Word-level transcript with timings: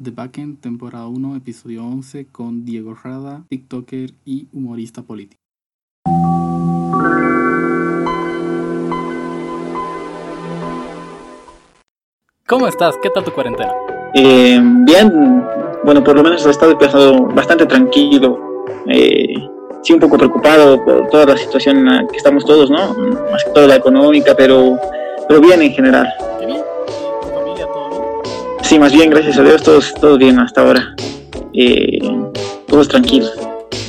The 0.00 0.12
Backend, 0.12 0.60
temporada 0.60 1.08
1, 1.08 1.34
episodio 1.34 1.84
11, 1.84 2.26
con 2.30 2.64
Diego 2.64 2.94
Rada, 2.94 3.42
TikToker 3.48 4.12
y 4.24 4.46
humorista 4.52 5.02
político. 5.02 5.40
¿Cómo 12.46 12.68
estás? 12.68 12.96
¿Qué 13.02 13.10
tal 13.10 13.24
tu 13.24 13.32
cuarentena? 13.32 13.72
Eh, 14.14 14.60
bien, 14.62 15.44
bueno, 15.82 16.04
por 16.04 16.14
lo 16.14 16.22
menos 16.22 16.46
he 16.46 16.50
estado 16.50 16.70
empezando 16.70 17.24
bastante 17.34 17.66
tranquilo. 17.66 18.64
Eh, 18.86 19.34
sí, 19.82 19.94
un 19.94 19.98
poco 19.98 20.16
preocupado 20.16 20.84
por 20.84 21.08
toda 21.08 21.26
la 21.26 21.36
situación 21.36 21.78
en 21.78 21.84
la 21.86 22.06
que 22.06 22.18
estamos 22.18 22.44
todos, 22.44 22.70
¿no? 22.70 22.94
Más 23.32 23.42
que 23.42 23.50
todo 23.50 23.66
la 23.66 23.74
económica, 23.74 24.32
pero, 24.36 24.78
pero 25.26 25.40
bien 25.40 25.60
en 25.60 25.72
general. 25.72 26.06
¿Qué 26.38 26.46
bien? 26.46 26.62
Sí, 28.68 28.78
más 28.78 28.92
bien, 28.92 29.08
gracias 29.08 29.38
a 29.38 29.42
Dios, 29.42 29.62
todos, 29.62 29.94
todos 29.94 30.18
bien 30.18 30.38
hasta 30.38 30.60
ahora. 30.60 30.94
Eh, 31.54 31.98
todos 32.66 32.86
tranquilos. 32.86 33.32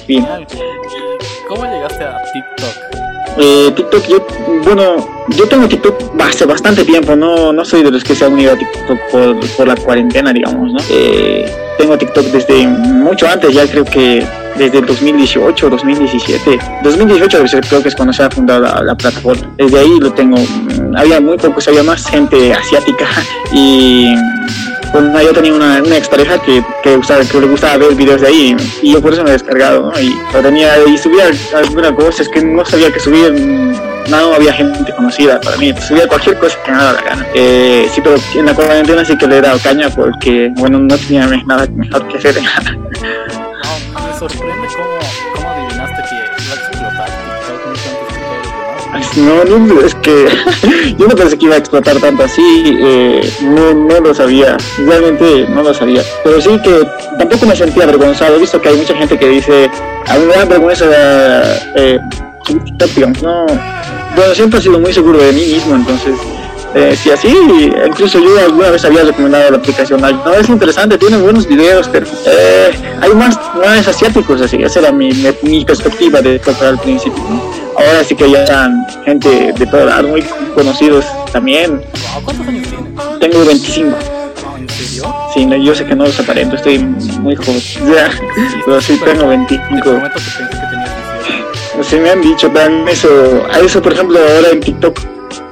Bien. 0.07 0.23
Genial. 0.23 0.47
¿Y 0.53 1.47
¿Cómo 1.49 1.65
llegaste 1.65 2.01
a 2.05 2.17
TikTok? 2.31 2.99
Eh, 3.41 3.71
TikTok, 3.75 4.07
yo, 4.07 4.25
bueno, 4.63 5.25
yo 5.35 5.47
tengo 5.49 5.67
TikTok 5.67 6.21
hace 6.21 6.45
bastante 6.45 6.85
tiempo, 6.85 7.13
no, 7.13 7.51
no 7.51 7.65
soy 7.65 7.83
de 7.83 7.91
los 7.91 8.03
que 8.05 8.15
se 8.15 8.23
han 8.23 8.33
unido 8.33 8.53
a 8.53 8.55
TikTok 8.55 8.99
por, 9.11 9.39
por 9.57 9.67
la 9.67 9.75
cuarentena, 9.75 10.31
digamos, 10.31 10.71
¿no? 10.71 10.79
Eh, 10.89 11.45
tengo 11.77 11.97
TikTok 11.97 12.25
desde 12.27 12.65
mucho 12.65 13.27
antes, 13.27 13.53
ya 13.53 13.67
creo 13.67 13.83
que 13.83 14.25
desde 14.57 14.79
el 14.79 14.85
2018, 14.85 15.69
2017. 15.69 16.59
2018 16.83 17.59
creo 17.69 17.81
que 17.83 17.89
es 17.89 17.95
cuando 17.95 18.13
se 18.13 18.23
ha 18.23 18.29
fundado 18.29 18.61
la, 18.61 18.81
la 18.81 18.95
plataforma. 18.95 19.53
Desde 19.57 19.77
ahí 19.79 19.99
lo 19.99 20.11
tengo. 20.13 20.37
mm, 20.37 20.95
Había 20.95 21.19
muy 21.19 21.37
pocos, 21.37 21.67
había 21.67 21.83
más 21.83 22.05
gente 22.07 22.53
asiática 22.53 23.07
y 23.53 24.13
bueno, 24.91 25.21
yo 25.21 25.33
tenía 25.33 25.53
una, 25.53 25.81
una 25.81 25.97
expareja 25.97 26.41
que, 26.41 26.63
que, 26.83 26.97
usaba, 26.97 27.23
que 27.23 27.39
le 27.39 27.47
gustaba 27.47 27.77
ver 27.77 27.95
videos 27.95 28.21
de 28.21 28.27
ahí 28.27 28.57
y 28.81 28.93
yo 28.93 29.01
por 29.01 29.13
eso 29.13 29.23
me 29.23 29.29
he 29.29 29.33
descargado. 29.33 29.91
Y 30.01 30.15
lo 30.33 30.41
tenía 30.41 30.73
y 30.87 30.97
subía 30.97 31.31
alguna 31.55 31.93
cosa, 31.93 32.23
es 32.23 32.29
que 32.29 32.43
no 32.43 32.65
sabía 32.65 32.91
que 32.91 32.99
subir, 32.99 33.31
no 33.33 34.33
había 34.33 34.53
gente 34.53 34.93
conocida 34.93 35.39
para 35.39 35.57
mí, 35.57 35.73
subía 35.87 36.07
cualquier 36.07 36.37
cosa 36.37 36.57
que 36.63 36.71
me 36.71 36.77
daba 36.77 36.93
la 36.93 37.01
gana. 37.01 37.27
Eh, 37.33 37.89
sí, 37.93 38.01
pero 38.01 38.15
en 38.35 38.45
la 38.45 38.53
cuarentena 38.53 39.05
sí 39.05 39.17
que 39.17 39.27
le 39.27 39.37
he 39.37 39.41
dado 39.41 39.59
caña 39.59 39.89
porque, 39.89 40.51
bueno, 40.55 40.79
no 40.79 40.97
tenía 40.97 41.27
nada 41.45 41.67
mejor 41.73 42.07
que 42.07 42.17
hacer. 42.17 42.35
No, 49.17 49.43
no, 49.43 49.81
es 49.81 49.95
que 49.95 50.27
yo 50.97 51.07
no 51.07 51.15
pensé 51.15 51.37
que 51.37 51.45
iba 51.45 51.55
a 51.55 51.57
explotar 51.57 51.97
tanto 51.97 52.23
así, 52.23 52.77
eh, 52.79 53.33
no, 53.41 53.73
no 53.73 53.99
lo 53.99 54.13
sabía, 54.13 54.57
realmente 54.77 55.47
no 55.49 55.63
lo 55.63 55.73
sabía. 55.73 56.03
Pero 56.23 56.39
sí 56.39 56.49
que 56.63 56.87
tampoco 57.17 57.45
me 57.47 57.55
sentía 57.55 57.83
avergonzado, 57.83 58.35
he 58.35 58.39
visto 58.39 58.61
que 58.61 58.69
hay 58.69 58.75
mucha 58.75 58.95
gente 58.95 59.17
que 59.17 59.27
dice, 59.27 59.69
a 60.07 60.15
mí 60.15 60.25
me 60.25 60.33
da 60.33 60.45
vergüenza 60.45 60.85
eh, 61.75 61.99
no. 63.21 63.45
Bueno, 64.15 64.35
siempre 64.35 64.59
he 64.59 64.61
sido 64.61 64.79
muy 64.79 64.93
seguro 64.93 65.19
de 65.19 65.31
mí 65.31 65.45
mismo, 65.45 65.75
entonces, 65.75 66.15
eh, 66.75 66.95
si 67.01 67.11
así, 67.11 67.35
incluso 67.85 68.19
yo 68.19 68.39
alguna 68.39 68.69
vez 68.69 68.83
había 68.85 69.03
recomendado 69.03 69.51
la 69.51 69.57
aplicación, 69.57 70.01
no 70.01 70.33
es 70.33 70.49
interesante, 70.49 70.97
tiene 70.97 71.17
buenos 71.17 71.47
videos, 71.47 71.87
pero 71.89 72.05
eh, 72.25 72.71
hay 73.01 73.13
más, 73.13 73.39
más 73.63 73.87
asiáticos, 73.87 74.41
así, 74.41 74.57
esa 74.61 74.79
era 74.79 74.91
mi, 74.91 75.11
mi, 75.13 75.29
mi 75.43 75.65
perspectiva 75.65 76.21
de 76.21 76.41
al 76.61 76.79
principio, 76.79 77.23
¿no? 77.29 77.58
Ahora 77.79 78.03
sí 78.03 78.15
que 78.15 78.29
ya 78.29 78.43
están 78.43 78.85
gente 79.05 79.53
de 79.57 79.65
todo 79.65 79.85
lado, 79.85 80.07
muy 80.09 80.23
conocidos 80.55 81.05
también. 81.31 81.77
Wow, 81.77 82.23
¿Cuántos 82.23 82.47
años 82.47 82.67
tienes? 82.67 83.19
Tengo 83.19 83.45
25. 83.45 83.89
No, 83.89 84.57
¿En 84.57 84.69
serio? 84.69 85.15
Sí, 85.33 85.45
no, 85.45 85.55
yo 85.55 85.75
sé 85.75 85.85
que 85.85 85.95
no 85.95 86.05
los 86.05 86.19
aparento, 86.19 86.55
estoy 86.55 86.79
muy 86.79 87.35
joven. 87.35 87.61
Ya, 87.95 88.11
pero 88.65 88.81
sí 88.81 88.99
tengo 89.03 89.21
Te 89.21 89.27
25. 89.27 89.81
prometo 89.81 90.15
que 90.15 90.21
pensé 90.21 90.39
que 90.39 90.67
tenías 90.67 90.89
18. 91.73 91.83
Sí 91.83 91.95
me 91.97 92.09
han 92.09 92.21
dicho 92.21 92.49
también 92.49 92.87
eso, 92.87 93.09
a 93.51 93.59
eso 93.59 93.81
por 93.81 93.93
ejemplo 93.93 94.19
ahora 94.19 94.49
en 94.51 94.59
TikTok 94.59 94.99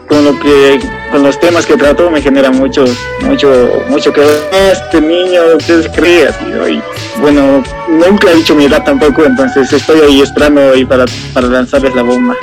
con 0.08 0.26
lo 0.26 0.40
que 0.40 0.80
con 1.12 1.24
los 1.24 1.40
temas 1.40 1.66
que 1.66 1.76
trato 1.78 2.10
me 2.12 2.22
genera 2.22 2.52
mucho 2.52 2.84
mucho 3.22 3.84
mucho 3.90 4.12
que 4.14 4.22
"Ah, 4.22 4.72
este 4.72 5.02
niño 5.02 5.42
¿qué 5.66 5.82
se 5.84 5.92
cree 5.92 6.28
así, 6.28 6.46
¿no? 6.46 6.68
y 6.68 6.82
bueno 7.20 7.64
nunca 7.88 8.32
he 8.32 8.36
dicho 8.36 8.56
mi 8.56 8.66
edad 8.66 8.84
tampoco 8.84 9.24
entonces 9.26 9.72
estoy 9.72 10.02
ahí 10.02 10.22
esperando 10.22 10.72
ahí 10.74 10.86
para, 10.86 11.06
para 11.34 11.48
lanzarles 11.48 11.96
la 11.96 12.04
bomba. 12.04 12.36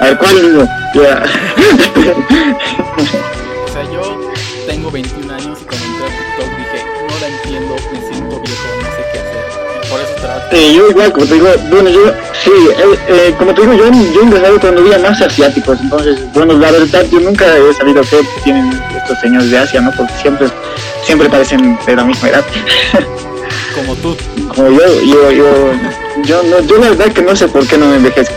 A 0.00 0.04
ver 0.06 0.18
cuál 0.18 0.36
O 3.64 3.68
sea, 3.72 3.82
yo 3.92 4.20
tengo 4.66 4.90
21 4.90 5.21
Eh, 10.52 10.74
yo 10.74 10.90
igual, 10.90 11.10
como 11.12 11.24
te 11.24 11.34
digo, 11.34 11.48
bueno, 11.70 11.88
yo, 11.88 12.12
sí, 12.44 12.50
eh, 12.76 12.98
eh, 13.08 13.34
como 13.38 13.54
te 13.54 13.62
digo, 13.62 13.72
yo, 13.72 13.84
yo 14.12 14.20
empecé 14.20 14.52
cuando 14.60 14.84
veía 14.84 14.98
más 14.98 15.18
asiáticos, 15.22 15.80
entonces, 15.80 16.30
bueno, 16.34 16.58
la 16.58 16.70
verdad, 16.70 17.06
yo 17.10 17.20
nunca 17.20 17.46
he 17.56 17.72
sabido 17.72 18.02
qué 18.02 18.18
tienen 18.44 18.70
estos 18.94 19.18
señores 19.20 19.50
de 19.50 19.58
Asia, 19.58 19.80
¿no? 19.80 19.90
Porque 19.96 20.12
siempre, 20.20 20.48
siempre 21.04 21.30
parecen 21.30 21.78
de 21.86 21.96
la 21.96 22.04
misma 22.04 22.28
edad. 22.28 22.44
Como 23.74 23.96
tú. 23.96 24.14
Como 24.54 24.68
yo, 24.68 25.00
yo, 25.00 25.30
yo, 25.30 25.72
yo, 26.24 26.42
no, 26.42 26.60
yo 26.60 26.76
la 26.76 26.90
verdad 26.90 27.12
que 27.12 27.22
no 27.22 27.34
sé 27.34 27.48
por 27.48 27.66
qué 27.66 27.78
no 27.78 27.86
me 27.86 27.96
envejezco. 27.96 28.34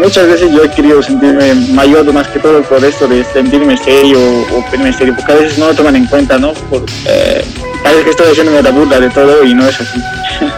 Muchas 0.00 0.28
veces 0.28 0.52
yo 0.52 0.62
he 0.62 0.70
querido 0.70 1.02
sentirme 1.02 1.54
mayor, 1.72 2.12
más 2.12 2.28
que 2.28 2.38
todo 2.38 2.62
por 2.62 2.84
esto 2.84 3.08
de 3.08 3.24
sentirme 3.24 3.76
serio 3.76 4.20
o 4.20 4.64
verme 4.70 4.92
serio, 4.92 5.14
porque 5.16 5.32
a 5.32 5.34
veces 5.34 5.58
no 5.58 5.66
lo 5.66 5.74
toman 5.74 5.96
en 5.96 6.06
cuenta, 6.06 6.38
¿no? 6.38 6.52
Por, 6.52 6.84
eh, 7.06 7.44
parece 7.82 8.04
que 8.04 8.10
estoy 8.10 8.30
haciéndome 8.30 8.62
la 8.62 8.70
burla 8.70 9.00
de 9.00 9.10
todo 9.10 9.42
y 9.42 9.52
no 9.54 9.66
es 9.66 9.80
así. 9.80 9.98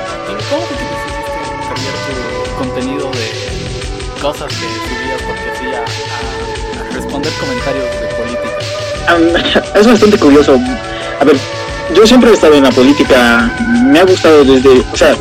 contenido 2.60 3.10
de 3.10 4.21
cosas 4.21 4.48
que 4.53 4.66
subías 4.66 5.22
porque 5.26 5.50
sí 5.59 5.66
a, 5.75 5.81
a- 5.81 6.94
responder 6.94 7.32
comentarios 7.41 7.84
de 8.00 8.06
política? 8.21 9.71
Es 9.78 9.87
bastante 9.87 10.19
curioso. 10.19 10.59
A 11.21 11.25
ver, 11.25 11.37
yo 11.94 12.06
siempre 12.06 12.31
he 12.31 12.34
estado 12.34 12.54
en 12.54 12.65
la 12.65 12.71
política, 12.71 13.50
me 13.84 13.98
ha 14.00 14.04
gustado 14.04 14.44
desde, 14.44 14.84
o 14.93 14.97
sea, 14.97 15.16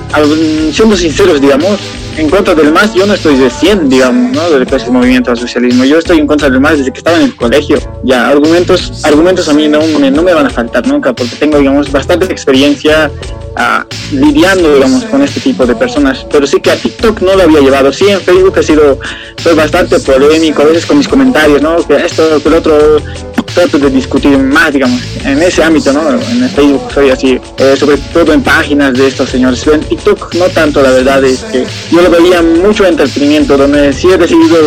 siendo 0.73 0.97
sinceros, 0.97 1.39
digamos, 1.39 1.79
en 2.17 2.29
contra 2.29 2.53
del 2.55 2.71
MAS 2.71 2.93
yo 2.93 3.05
no 3.05 3.13
estoy 3.13 3.37
100, 3.49 3.89
digamos, 3.89 4.35
¿no? 4.35 4.49
Del 4.49 4.67
movimiento 4.91 5.31
al 5.31 5.37
socialismo. 5.37 5.85
Yo 5.85 5.99
estoy 5.99 6.19
en 6.19 6.27
contra 6.27 6.49
del 6.49 6.59
MAS 6.59 6.77
desde 6.77 6.91
que 6.91 6.99
estaba 6.99 7.17
en 7.17 7.23
el 7.23 7.35
colegio. 7.35 7.79
Ya, 8.03 8.27
argumentos, 8.27 9.03
argumentos 9.03 9.47
a 9.49 9.53
mí 9.53 9.67
no 9.67 9.81
me, 9.99 10.11
no 10.11 10.21
me 10.21 10.33
van 10.33 10.45
a 10.45 10.49
faltar 10.49 10.85
nunca, 10.87 11.13
porque 11.13 11.35
tengo, 11.35 11.57
digamos, 11.57 11.91
bastante 11.91 12.25
experiencia 12.25 13.11
ah, 13.55 13.85
lidiando, 14.11 14.73
digamos, 14.73 15.05
con 15.05 15.21
este 15.21 15.39
tipo 15.39 15.65
de 15.65 15.75
personas. 15.75 16.25
Pero 16.31 16.45
sí 16.45 16.59
que 16.59 16.71
a 16.71 16.75
TikTok 16.75 17.21
no 17.21 17.35
lo 17.35 17.43
había 17.43 17.61
llevado. 17.61 17.93
Sí, 17.93 18.09
en 18.09 18.21
Facebook 18.21 18.57
ha 18.57 18.63
sido 18.63 18.99
soy 19.41 19.55
bastante 19.55 19.99
polémico, 19.99 20.61
a 20.61 20.65
veces 20.65 20.85
con 20.85 20.97
mis 20.97 21.07
comentarios, 21.07 21.61
¿no? 21.61 21.77
Que 21.87 21.95
esto, 21.95 22.41
que 22.41 22.49
el 22.49 22.55
otro, 22.55 22.97
trato 23.53 23.79
de 23.79 23.89
discutir 23.89 24.37
más, 24.37 24.73
digamos, 24.73 25.01
en 25.23 25.41
ese 25.41 25.63
ámbito, 25.63 25.91
¿no? 25.93 26.09
En 26.09 26.49
Facebook 26.49 26.91
soy 26.93 27.09
así, 27.09 27.39
eh, 27.57 27.75
sobre 27.77 27.97
todo 28.13 28.33
en 28.33 28.41
páginas 28.41 28.93
de 28.93 29.07
estos 29.07 29.29
señores. 29.29 29.65
En 29.67 29.81
TikTok 29.81 30.35
no 30.35 30.45
tanto, 30.45 30.81
la 30.81 30.91
verdad 30.91 31.23
es 31.23 31.39
que 31.41 31.65
yo 31.91 32.01
lo 32.01 32.09
veía 32.09 32.41
mucho 32.41 32.85
entretenimiento, 32.85 33.57
donde 33.57 33.93
sí 33.93 34.07
he 34.07 34.17
decidido 34.17 34.57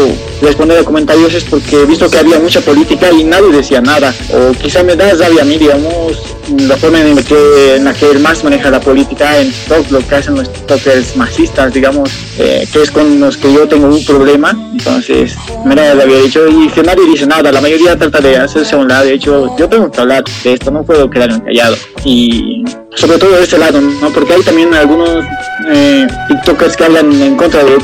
responder 0.41 0.79
a 0.79 0.85
comentarios 0.85 1.35
es 1.35 1.45
porque 1.45 1.83
he 1.83 1.87
visto 1.87 2.11
que 2.11 2.19
había 2.19 2.39
mucha 2.39 2.61
política 2.61 3.11
y 3.13 3.25
nadie 3.25 3.51
decía 3.53 3.81
nada, 3.81 4.15
o 4.33 4.53
quizá 4.53 4.83
me 4.83 4.97
da 4.97 5.15
rabia 5.15 5.43
a 5.43 5.45
mí, 5.45 5.59
digamos, 5.59 6.19
la 6.59 6.77
forma 6.77 7.01
en 7.01 7.15
la 7.15 7.23
que, 7.23 7.77
en 7.77 7.85
la 7.85 7.95
que 7.95 8.11
el 8.11 8.19
más 8.19 8.43
maneja 8.43 8.71
la 8.71 8.81
política 8.81 9.39
en 9.39 9.51
TikTok, 9.53 9.91
lo 9.91 10.07
que 10.07 10.15
hacen 10.15 10.35
los 10.35 10.53
TikTokers 10.53 11.17
masistas, 11.17 11.73
digamos, 11.73 12.11
eh, 12.39 12.67
que 12.73 12.83
es 12.83 12.91
con 12.91 13.21
los 13.21 13.37
que 13.37 13.53
yo 13.53 13.69
tengo 13.69 13.87
un 13.87 14.05
problema, 14.05 14.51
entonces, 14.73 15.37
mira, 15.65 15.95
le 15.95 16.03
había 16.03 16.19
dicho, 16.19 16.47
y 16.49 16.69
que 16.69 16.83
nadie 16.83 17.07
dice 17.07 17.27
nada, 17.27 17.53
la 17.53 17.61
mayoría 17.61 17.97
trata 17.97 18.21
de 18.21 18.37
hacerse 18.37 18.72
a 18.77 18.79
un 18.79 18.89
lado, 18.89 19.05
de 19.05 19.15
hecho, 19.15 19.55
yo 19.59 19.69
tengo 19.69 19.91
que 19.91 20.01
hablar 20.01 20.25
de 20.45 20.53
esto, 20.55 20.71
no 20.71 20.83
puedo 20.83 21.09
quedarme 21.11 21.43
callado, 21.43 21.77
y 22.05 22.65
sobre 22.95 23.19
todo 23.19 23.33
de 23.37 23.45
este 23.45 23.59
lado, 23.59 23.81
¿no? 23.81 24.11
Porque 24.11 24.35
hay 24.35 24.43
también 24.43 24.75
algunos 24.75 25.25
eh, 25.73 26.07
TikTokers 26.29 26.77
que 26.77 26.85
hablan 26.85 27.11
en 27.23 27.37
contra 27.37 27.63
de, 27.65 27.77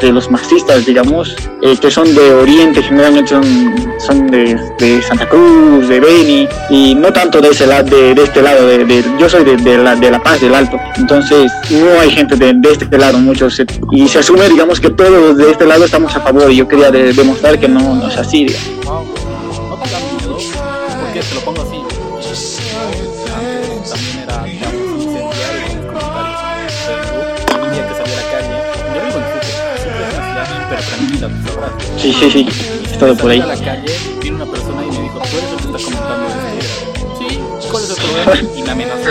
de, 0.00 0.12
los 0.12 0.30
marxistas, 0.30 0.86
digamos, 0.86 1.36
eh, 1.62 1.76
que 1.80 1.90
son 1.90 2.14
de 2.14 2.32
Oriente, 2.34 2.82
generalmente 2.82 3.30
son, 3.30 3.44
son 3.98 4.26
de, 4.28 5.02
Santa 5.06 5.28
Cruz, 5.28 5.88
de 5.88 6.00
Beni, 6.00 6.48
y 6.70 6.94
no 6.94 7.12
tanto 7.12 7.40
de 7.40 7.48
ese 7.50 7.66
lado, 7.66 7.84
de, 7.84 8.12
este 8.12 8.40
lado, 8.42 8.66
de, 8.66 9.04
yo 9.18 9.28
soy 9.28 9.44
de, 9.44 9.78
la, 9.78 9.94
de 9.96 10.10
La 10.10 10.22
Paz 10.22 10.40
del 10.40 10.54
Alto, 10.54 10.78
entonces 10.96 11.52
no 11.70 12.00
hay 12.00 12.10
gente 12.10 12.36
de, 12.36 12.54
este 12.70 12.96
lado, 12.98 13.18
muchos, 13.18 13.60
y 13.92 14.08
se 14.08 14.18
asume, 14.20 14.48
digamos, 14.48 14.80
que 14.80 14.90
todos 14.90 15.36
de 15.36 15.50
este 15.50 15.66
lado 15.66 15.84
estamos 15.84 16.14
a 16.16 16.20
favor, 16.20 16.50
y 16.50 16.56
yo 16.56 16.66
quería 16.68 16.90
de- 16.90 17.12
demostrar 17.12 17.58
que 17.58 17.68
no, 17.68 17.94
no 17.94 18.08
es 18.08 18.16
así, 18.16 18.46
digamos. 18.46 19.15
Te 21.28 21.34
lo 21.34 21.40
pongo 21.42 21.62
así. 21.62 21.76
Antes 23.36 23.90
también 23.90 24.18
era, 24.20 24.44
digamos, 24.44 25.02
incendiario 25.02 25.86
con 25.86 25.94
los 25.94 26.04
comentarios 26.04 26.40
en 26.62 26.70
Facebook. 26.86 27.28
Un 27.62 27.70
día 27.72 27.84
que 27.88 27.94
salí 27.94 28.12
a 28.12 28.16
la 28.16 28.26
calle, 28.32 28.56
yo 28.94 29.00
vivo 29.04 29.18
en 29.18 29.26
Sucre, 29.32 29.52
Sucre 29.82 30.02
es 30.02 30.14
una 30.14 30.22
ciudad 30.26 30.46
súper 30.46 30.80
tranquila, 30.84 31.26
tú 31.28 31.38
sabrás. 31.48 31.72
Sí, 32.00 32.08
sí, 32.12 32.26
sí, 32.30 32.40
estado 32.92 33.16
por 33.16 33.30
ahí. 33.30 33.40
Salí 33.40 33.52
a 33.52 33.56
la 33.56 33.64
calle, 33.64 33.92
vino 34.22 34.36
una 34.36 34.46
persona 34.46 34.82
y 34.84 34.90
me 34.90 35.02
dijo, 35.02 35.18
tú 35.18 35.36
eres 35.36 35.50
el 35.50 35.56
que 35.56 35.66
está 35.66 35.78
comentando 35.84 36.26
esto. 36.26 36.84
Sí, 37.18 37.28
¿cuál 37.70 37.82
es 37.84 37.90
el 37.90 37.96
problema 37.96 38.32
y 38.56 38.62
me 38.62 38.70
amenazó. 38.70 39.10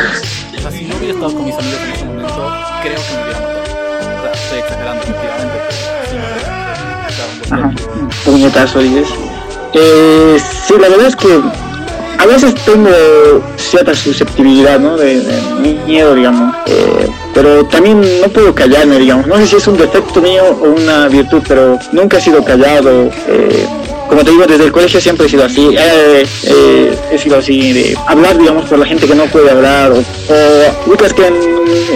O 0.57 0.62
sea, 0.62 0.71
si 0.71 0.85
no 0.85 0.95
hubiera 0.95 1.13
estado 1.13 1.33
con 1.33 1.45
mis 1.45 1.56
amigos 1.56 1.79
en 1.81 1.91
ese 1.91 2.06
momento, 2.06 2.53
creo 2.81 3.01
que 3.01 3.13
me 3.15 3.23
hubiera 3.23 3.39
matado. 3.39 3.62
O 3.62 4.21
sea, 4.21 4.31
estoy 4.31 4.59
exagerando, 4.59 5.03
efectivamente, 5.03 5.57
pero 5.67 5.75
sí 6.09 6.15
me 7.51 7.75
Puñetazo, 8.25 8.79
dices. 8.79 9.09
Eh, 9.73 10.38
sí, 10.65 10.73
la 10.79 10.89
verdad 10.89 11.07
es 11.07 11.15
que 11.15 11.41
a 12.25 12.27
veces 12.27 12.56
tengo 12.66 12.89
cierta 13.56 13.94
susceptibilidad, 13.94 14.80
¿no? 14.80 14.98
De, 14.98 15.22
miedo, 15.86 16.16
digamos. 16.16 16.56
Eh, 16.66 17.07
pero 17.36 17.63
también 17.66 18.01
no 18.22 18.27
puedo 18.30 18.54
callarme, 18.56 18.98
digamos. 18.98 19.27
No 19.27 19.38
sé 19.38 19.45
si 19.45 19.56
es 19.57 19.68
un 19.68 19.77
defecto 19.77 20.22
mío 20.22 20.44
o 20.44 20.72
una 20.72 21.07
virtud, 21.07 21.44
pero 21.48 21.77
nunca 21.92 22.18
he 22.18 22.22
sido 22.22 22.44
callado. 22.44 23.12
Eh, 23.27 23.68
como 24.07 24.24
te 24.24 24.31
digo, 24.31 24.46
desde 24.46 24.66
el 24.66 24.72
colegio 24.72 25.02
siempre 25.02 25.25
he 25.25 25.30
sido 25.30 25.46
así. 25.46 25.69
Eh, 25.78 26.25
eh, 26.46 26.98
he 27.12 27.18
sido 27.18 27.38
así 27.38 27.74
de 27.74 27.98
hablar, 28.07 28.38
digamos, 28.38 28.66
por 28.66 28.80
la 28.80 28.86
gente 28.86 29.07
que 29.07 29.16
no 29.16 29.25
puede 29.25 29.50
hablar. 29.52 29.92
O, 29.92 29.98
o 29.98 30.98
que 30.98 31.28
en, 31.28 31.36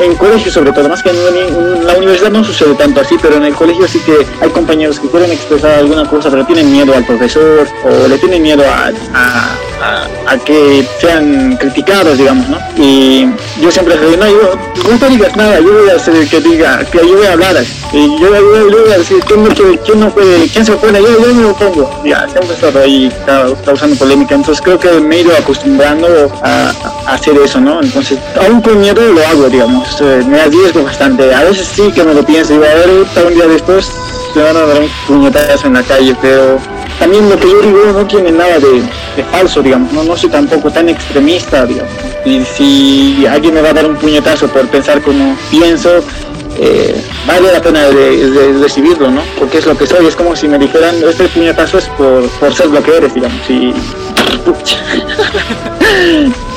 en, 0.04 0.16
colegio, 0.16 0.52
sobre 0.52 0.72
todo, 0.72 0.90
más 0.90 1.02
que 1.04 1.10
en, 1.10 1.86
la 1.86 1.96
universidad 1.96 2.32
no 2.32 2.44
sucede 2.44 2.74
tanto 2.76 3.02
así, 3.02 3.16
pero 3.22 3.36
en 3.36 3.46
el 3.46 3.54
colegio 3.54 3.88
sí 3.88 4.00
que 4.00 4.26
hay 4.42 4.50
compañeros 4.50 5.00
que 5.00 5.08
quieren 5.10 5.32
expresar 5.32 5.80
alguna 5.80 6.08
cosa, 6.10 6.30
pero 6.30 6.46
tienen 6.46 6.72
miedo 6.72 6.94
al 6.94 7.06
profesor 7.06 7.68
o 7.84 8.08
le 8.08 8.18
tienen 8.18 8.42
miedo 8.42 8.64
a, 8.64 8.92
a, 10.28 10.38
que 10.46 10.86
sean 11.00 11.58
criticados, 11.58 12.18
digamos, 12.18 12.48
¿no? 12.50 12.58
Y 12.78 13.28
yo 13.62 13.72
siempre 13.72 13.98
digo, 13.98 14.18
no, 14.18 14.28
yo, 14.28 14.54
no 14.90 14.98
te 15.00 15.10
digas 15.10 15.36
nada, 15.36 15.60
yo 15.60 15.74
voy 15.74 15.90
a 15.90 15.96
hacer 15.96 16.28
que 16.28 16.40
diga, 16.40 16.86
que 16.86 17.00
yo 17.00 17.18
voy 17.18 17.26
a 17.26 17.34
hablar. 17.34 17.56
Y 17.92 18.20
yo, 18.20 18.30
voy 18.30 18.92
a 18.92 18.98
decir, 18.98 19.18
¿quién 19.26 19.44
no, 19.44 19.50
quién 19.50 20.00
no 20.00 20.10
puede, 20.14 20.48
quién 20.50 20.66
se 20.66 20.74
opone? 20.74 21.02
Yo, 21.02 21.20
yo 21.20 21.34
me 21.34 21.46
opongo 21.46 21.99
ya 22.04 22.28
siempre 22.30 22.54
estado 22.54 22.80
ahí 22.80 23.12
causando 23.66 23.96
polémica, 23.96 24.36
entonces 24.36 24.62
creo 24.64 24.80
que 24.80 24.92
me 25.00 25.18
he 25.18 25.22
ido 25.22 25.36
acostumbrando 25.36 26.08
a, 26.42 26.72
hacer 27.08 27.38
eso, 27.38 27.60
¿no? 27.60 27.82
Entonces, 27.82 28.20
aún 28.40 28.62
con 28.62 28.80
miedo 28.80 29.02
lo 29.02 29.26
hago, 29.28 29.50
digamos, 29.50 30.02
me 30.28 30.40
arriesgo 30.40 30.84
bastante, 30.84 31.34
a 31.34 31.44
veces 31.44 31.68
sí 31.68 31.92
que 31.92 32.04
me 32.04 32.14
lo 32.14 32.24
pienso, 32.24 32.54
digo, 32.54 32.66
a 32.66 32.76
ver, 32.76 32.90
un 33.26 33.34
día 33.34 33.48
después 33.48 33.92
se 34.34 34.42
van 34.42 34.56
a 34.56 34.66
dar 34.66 34.82
un 34.82 34.90
puñetazo 35.08 35.68
en 35.68 35.74
la 35.74 35.84
calle, 35.84 36.16
pero 36.22 36.60
también 37.00 37.30
lo 37.30 37.38
que 37.38 37.50
yo 37.50 37.62
digo 37.62 37.80
no 37.94 38.06
tiene 38.06 38.32
nada 38.32 38.60
de, 38.60 38.84
falso, 39.32 39.62
digamos, 39.62 39.92
no, 39.92 40.04
no 40.04 40.16
soy 40.16 40.30
tampoco 40.30 40.70
tan 40.70 40.90
extremista, 40.90 41.66
digamos. 41.66 41.92
Y 42.26 42.44
si 42.44 43.26
alguien 43.26 43.54
me 43.54 43.62
va 43.62 43.70
a 43.70 43.74
dar 43.74 43.86
un 43.86 43.96
puñetazo 43.96 44.48
por 44.48 44.68
pensar 44.68 45.02
como 45.02 45.36
pienso, 45.50 46.04
eh, 46.62 47.02
vale 47.26 47.52
la 47.52 47.62
pena 47.62 47.90
de, 47.90 48.58
recibirlo, 48.62 49.10
¿no? 49.10 49.22
Porque 49.38 49.60
es 49.60 49.66
lo 49.66 49.78
que 49.78 49.88
soy, 49.88 50.06
es 50.06 50.16
como 50.16 50.36
si 50.36 50.48
me 50.48 50.60
dijeran, 50.60 50.96
este 51.08 51.28
puñetazo 51.30 51.78
es 51.78 51.88
por, 51.90 52.54
ser 52.54 52.68
lo 52.68 52.84
que 52.84 52.98
eres, 52.98 53.14
digamos, 53.14 53.50
y... 53.50 53.74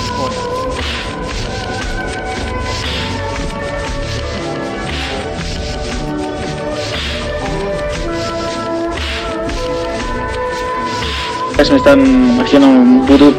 me 11.70 11.78
están 11.78 12.40
haciendo 12.40 12.69
un 12.69 13.06
vudú 13.06 13.32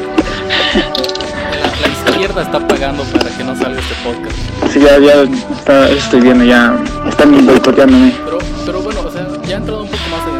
está 2.41 2.67
pagando 2.67 3.03
para 3.03 3.29
que 3.29 3.43
no 3.43 3.55
salga 3.55 3.79
este 3.79 3.93
podcast. 4.03 4.52
Sí, 4.73 4.79
ya, 4.79 4.97
ya 4.97 5.21
está, 5.55 5.87
estoy 5.87 6.19
viendo, 6.19 6.43
ya 6.43 6.75
están 7.07 7.45
boicoteándome. 7.45 8.11
Pero, 8.25 8.39
pero 8.65 8.81
bueno, 8.81 9.01
o 9.01 9.11
sea, 9.11 9.27
ya 9.47 9.57
entrado 9.57 9.83
un 9.83 9.87
poco 9.87 10.03
más 10.09 10.27
en 10.27 10.32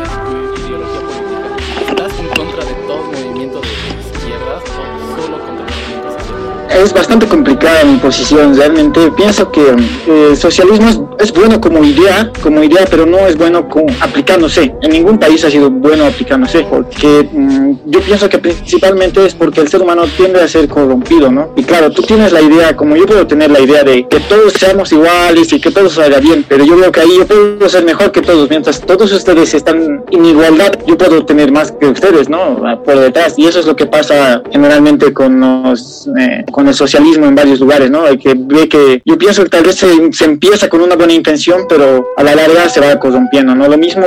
Es 6.84 6.94
bastante 6.94 7.26
complicada 7.28 7.86
mi 7.86 7.96
posición, 7.96 8.58
realmente 8.58 9.10
pienso 9.16 9.50
que 9.50 9.70
el 9.70 9.80
eh, 10.06 10.36
socialismo 10.36 11.16
es, 11.18 11.32
bueno 11.32 11.62
como 11.62 11.82
idea, 11.82 12.30
como 12.42 12.62
idea, 12.62 12.86
pero 12.92 13.06
no 13.06 13.20
es 13.20 13.38
bueno 13.38 13.70
aplicándose. 14.02 14.76
En 14.82 14.92
ningún 14.92 15.18
país 15.18 15.46
ha 15.46 15.50
sido 15.50 15.72
bueno 15.72 16.06
aplicándose, 16.06 16.66
porque 16.70 17.30
mm, 17.32 17.76
yo 17.86 18.02
pienso 18.02 18.28
que 18.28 18.38
principalmente 18.38 19.26
es 19.26 19.34
porque 19.34 19.62
el 19.62 19.70
ser 19.70 19.82
humano 19.82 20.04
tiende 20.18 20.42
a 20.42 20.48
ser 20.50 20.68
corrompido, 20.68 21.32
¿no? 21.32 21.54
Y 21.56 21.64
claro, 21.64 21.90
tú 21.90 22.02
tienes 22.02 22.34
la 22.34 22.42
idea, 22.42 22.76
como 22.76 22.98
yo 22.98 23.06
puedo 23.06 23.26
tener 23.26 23.50
la 23.50 23.62
idea 23.62 23.86
de 23.86 24.06
que 24.10 24.20
todos 24.20 24.52
seamos 24.52 24.92
iguales 24.92 25.54
y 25.54 25.62
que 25.62 25.72
todo 25.72 25.90
salga 25.90 26.20
bien, 26.20 26.46
pero 26.50 26.66
yo 26.66 26.76
veo 26.76 26.92
que 26.92 27.00
ahí 27.00 27.18
yo 27.18 27.26
puedo 27.26 27.70
ser 27.70 27.86
mejor 27.86 28.12
que 28.12 28.22
todos, 28.22 28.50
mientras 28.50 28.82
todos 28.82 29.10
ustedes 29.14 29.54
están 29.54 30.04
en 30.12 30.26
igualdad, 30.26 30.74
yo 30.86 30.98
puedo 30.98 31.24
tener 31.24 31.50
más 31.50 31.72
que 31.72 31.86
ustedes, 31.86 32.28
¿no? 32.28 32.62
Por 32.84 33.00
detrás. 33.00 33.36
Y 33.38 33.46
eso 33.46 33.62
es 33.62 33.66
lo 33.66 33.78
que 33.78 33.86
pasa 33.86 34.44
generalmente 34.52 35.14
con 35.14 35.40
los, 35.40 36.10
eh, 36.20 36.44
con 36.52 36.73
el 36.74 36.78
socialismo 36.78 37.26
en 37.28 37.36
varios 37.36 37.60
lugares, 37.60 37.90
¿no? 37.90 38.04
Hay 38.04 38.18
que 38.18 38.34
ve 38.36 38.68
que 38.68 39.02
yo 39.06 39.18
pienso 39.18 39.44
que 39.44 39.50
tal 39.50 39.64
vez 39.64 39.76
se, 39.76 39.88
se, 40.12 40.26
empieza 40.26 40.68
con 40.68 40.82
una 40.82 40.96
buena 40.96 41.14
intención, 41.14 41.66
pero 41.70 42.14
a 42.18 42.24
la 42.24 42.36
larga 42.36 42.68
se 42.68 42.82
va 42.82 43.00
corrompiendo, 43.00 43.56
¿no? 43.56 43.68
Lo 43.68 43.78
mismo 43.78 44.04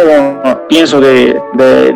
pienso 0.69 1.01
de, 1.01 1.39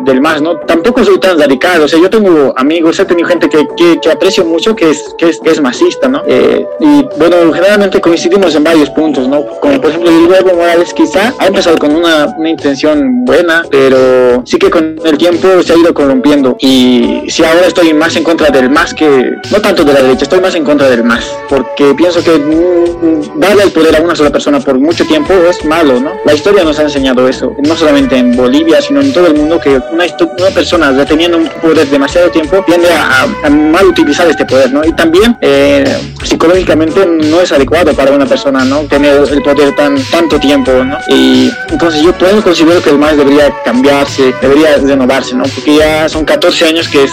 del 0.05 0.21
más, 0.21 0.41
¿no? 0.41 0.57
Tampoco 0.59 1.03
soy 1.03 1.19
tan 1.19 1.39
radical, 1.39 1.81
o 1.81 1.87
sea, 1.87 1.99
yo 1.99 2.09
tengo 2.09 2.53
amigos, 2.57 2.99
he 2.99 3.05
tenido 3.05 3.27
gente 3.27 3.49
que, 3.49 3.67
que, 4.01 4.11
aprecio 4.11 4.45
mucho 4.45 4.75
que 4.75 4.91
es, 4.91 5.15
que 5.17 5.29
es, 5.29 5.39
que 5.39 5.49
es 5.49 5.61
masista, 5.61 6.07
¿no? 6.07 6.21
Eh, 6.27 6.65
y 6.79 7.05
bueno, 7.17 7.51
generalmente 7.53 7.99
coincidimos 7.99 8.55
en 8.55 8.63
varios 8.63 8.89
puntos, 8.91 9.27
¿no? 9.27 9.45
Como 9.59 9.79
por 9.79 9.89
ejemplo 9.89 10.09
el 10.09 10.33
Evo 10.33 10.55
Morales 10.55 10.93
quizá 10.93 11.33
ha 11.37 11.47
empezado 11.47 11.77
con 11.77 11.95
una, 11.95 12.33
una 12.37 12.49
intención 12.49 13.25
buena, 13.25 13.63
pero 13.69 14.43
sí 14.45 14.57
que 14.57 14.69
con 14.69 14.99
el 15.03 15.17
tiempo 15.17 15.61
se 15.63 15.73
ha 15.73 15.77
ido 15.77 15.93
corrompiendo 15.93 16.55
y 16.59 17.23
si 17.27 17.43
ahora 17.43 17.67
estoy 17.67 17.93
más 17.93 18.15
en 18.15 18.23
contra 18.23 18.49
del 18.49 18.69
más 18.69 18.93
que, 18.93 19.31
no 19.51 19.61
tanto 19.61 19.83
de 19.83 19.93
la 19.93 20.01
derecha, 20.01 20.23
estoy 20.23 20.39
más 20.39 20.55
en 20.55 20.60
contra 20.63 20.89
del 20.89 21.03
más, 21.03 21.25
porque 21.49 21.93
pienso 21.95 22.23
que 22.23 22.37
mm, 22.37 23.39
darle 23.39 23.63
el 23.63 23.71
poder 23.71 23.95
a 23.95 24.01
una 24.01 24.15
sola 24.15 24.29
persona 24.29 24.59
por 24.59 24.79
mucho 24.79 25.05
tiempo 25.05 25.33
es 25.49 25.63
malo, 25.65 25.99
¿no? 25.99 26.13
La 26.25 26.33
historia 26.33 26.63
nos 26.63 26.79
ha 26.79 26.83
enseñado 26.83 27.27
eso, 27.27 27.55
no 27.65 27.75
solamente 27.75 28.17
en 28.17 28.35
Bolivia, 28.35 28.81
sino 28.81 29.01
en 29.01 29.13
todo 29.13 29.27
el 29.27 29.35
mundo, 29.35 29.59
que 29.59 29.69
una, 29.91 30.05
una 30.37 30.49
persona 30.53 30.91
deteniendo 30.91 31.37
un 31.37 31.47
poder 31.61 31.87
demasiado 31.87 32.29
tiempo 32.29 32.63
tiende 32.65 32.89
a, 32.91 33.49
mal 33.49 33.87
utilizar 33.87 34.27
este 34.27 34.45
poder, 34.45 34.71
¿no? 34.71 34.83
Y 34.85 34.93
también 34.93 35.37
eh, 35.41 35.85
psicológicamente 36.23 37.05
no 37.05 37.41
es 37.41 37.51
adecuado 37.51 37.93
para 37.93 38.11
una 38.11 38.25
persona, 38.25 38.63
¿no? 38.65 38.81
Tener 38.81 39.23
el 39.29 39.41
poder 39.41 39.75
tan 39.75 40.01
tanto 40.11 40.39
tiempo, 40.39 40.71
¿no? 40.71 40.97
Y 41.09 41.51
entonces 41.69 42.01
yo 42.01 42.13
puedo 42.13 42.41
considero 42.41 42.81
que 42.81 42.89
el 42.89 42.97
más 42.97 43.17
debería 43.17 43.53
cambiarse, 43.63 44.33
debería 44.41 44.77
renovarse, 44.77 45.35
¿no? 45.35 45.43
Porque 45.43 45.77
ya 45.77 46.09
son 46.09 46.25
14 46.25 46.65
años 46.65 46.87
que 46.87 47.05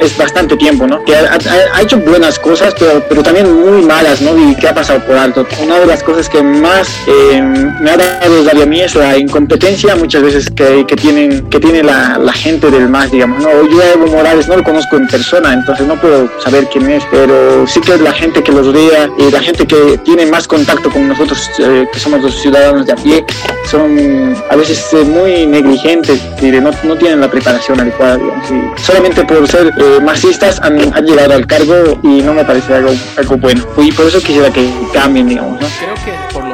es, 0.00 0.16
bastante 0.16 0.56
tiempo, 0.56 0.86
¿no? 0.86 1.04
Que 1.04 1.14
ha, 1.14 1.82
hecho 1.82 1.98
buenas 1.98 2.38
cosas, 2.38 2.74
pero, 2.78 3.04
pero 3.08 3.22
también 3.22 3.52
muy 3.52 3.82
malas, 3.82 4.20
¿no? 4.20 4.36
Y 4.36 4.54
que 4.56 4.68
ha 4.68 4.74
pasado 4.74 5.00
por 5.04 5.16
alto. 5.16 5.46
Una 5.62 5.78
de 5.78 5.86
las 5.86 6.02
cosas 6.02 6.28
que 6.28 6.42
más 6.42 6.88
eh, 7.06 7.42
me 7.80 7.90
ha 7.90 7.96
dado 7.96 8.62
a 8.62 8.66
mí 8.66 8.80
es 8.80 8.94
la 8.94 9.16
incompetencia 9.18 9.96
muchas 9.96 10.22
veces 10.22 10.50
que, 10.50 10.84
que 10.86 10.96
tienen 10.96 11.48
que 11.50 11.60
tiene 11.60 11.82
la, 11.82 12.18
la 12.18 12.32
gente 12.32 12.70
del 12.70 12.88
más, 12.88 13.10
digamos, 13.10 13.42
¿no? 13.42 13.50
Yo 13.68 13.82
Evo 13.82 14.06
Morales 14.06 14.48
no 14.48 14.56
lo 14.56 14.64
conozco 14.64 14.96
en 14.96 15.06
persona, 15.06 15.52
entonces 15.52 15.86
no 15.86 16.00
puedo 16.00 16.30
saber 16.40 16.66
quién 16.72 16.90
es, 16.90 17.04
pero 17.10 17.66
sí 17.66 17.80
que 17.80 17.94
es 17.94 18.00
la 18.00 18.12
gente 18.12 18.42
que 18.42 18.52
los 18.52 18.66
rodea 18.66 19.08
y 19.18 19.30
la 19.30 19.40
gente 19.40 19.66
que 19.66 19.98
tiene 20.04 20.26
más 20.26 20.46
contacto 20.46 20.90
con 20.90 21.08
nosotros, 21.08 21.50
eh, 21.58 21.86
que 21.92 21.98
somos 21.98 22.22
los 22.22 22.40
ciudadanos 22.40 22.86
de 22.86 22.92
a 22.92 22.96
pie, 22.96 23.24
son 23.70 24.36
a 24.50 24.56
veces 24.56 24.92
eh, 24.92 25.04
muy 25.04 25.46
negligentes 25.46 26.20
y 26.40 26.46
no, 26.46 26.70
no, 26.82 26.96
tienen 26.96 27.20
la 27.20 27.30
preparación 27.30 27.80
adecuada, 27.80 28.16
digamos, 28.16 28.50
y 28.50 28.82
solamente 28.82 29.24
por 29.26 29.48
ser 29.48 29.72
eh, 29.76 30.00
masistas 30.02 30.60
han, 30.62 30.78
llegado 31.04 31.34
al 31.34 31.46
cargo 31.46 31.98
y 32.02 32.22
no 32.22 32.34
me 32.34 32.44
parece 32.44 32.74
algo, 32.74 32.92
algo 33.16 33.36
bueno. 33.36 33.66
Y 33.78 33.92
por 33.92 34.06
eso 34.06 34.20
quisiera 34.20 34.50
que 34.50 34.72
cambien, 34.92 35.28
digamos. 35.28 35.58
Creo 35.58 35.94
que 35.94 36.32
por 36.32 36.45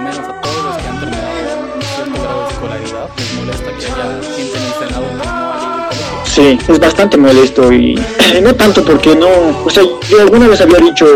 Sí, 6.35 6.59
es 6.67 6.79
bastante 6.79 7.19
molesto 7.19 7.71
y 7.71 7.95
no 8.43 8.55
tanto 8.55 8.83
porque 8.83 9.15
no, 9.15 9.29
o 9.67 9.69
sea, 9.69 9.83
yo 10.09 10.21
alguna 10.23 10.49
vez 10.49 10.63
había 10.63 10.79
dicho, 10.79 11.07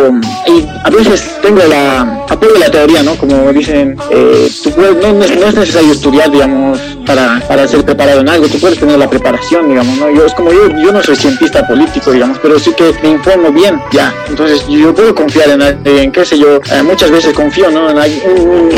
y 0.46 0.66
a 0.84 0.90
veces 0.90 1.40
tengo 1.40 1.62
la, 1.64 2.02
apoyo 2.28 2.58
la 2.58 2.70
teoría, 2.70 3.02
¿no? 3.02 3.16
Como 3.16 3.50
dicen, 3.50 3.96
eh, 4.10 4.46
no, 4.76 5.12
no, 5.14 5.24
es 5.24 5.54
necesario 5.54 5.92
estudiar, 5.92 6.30
digamos, 6.30 6.78
para, 7.06 7.40
para 7.48 7.66
ser 7.66 7.82
preparado 7.82 8.20
en 8.20 8.28
algo, 8.28 8.46
tú 8.46 8.58
puedes 8.60 8.78
tener 8.78 8.98
la 8.98 9.08
preparación, 9.08 9.70
digamos, 9.70 9.96
¿no? 9.96 10.10
Yo 10.10 10.26
es 10.26 10.34
como 10.34 10.52
yo, 10.52 10.68
yo 10.68 10.92
no 10.92 11.02
soy 11.02 11.16
cientista 11.16 11.66
político, 11.66 12.12
digamos, 12.12 12.38
pero 12.42 12.58
sí 12.58 12.74
que 12.76 12.92
me 13.02 13.12
informo 13.12 13.50
bien, 13.50 13.80
ya, 13.92 14.12
entonces 14.28 14.68
yo 14.68 14.94
puedo 14.94 15.14
confiar 15.14 15.48
en, 15.48 15.62
en 15.62 16.12
qué 16.12 16.26
sé 16.26 16.38
yo, 16.38 16.60
eh, 16.70 16.82
muchas 16.82 17.10
veces 17.10 17.32
confío, 17.32 17.70
¿no? 17.70 17.88
En, 17.88 18.12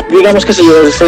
digamos, 0.09 0.47
qué 0.47 0.53
sé 0.53 0.63
yo, 0.65 0.89
se 0.93 1.05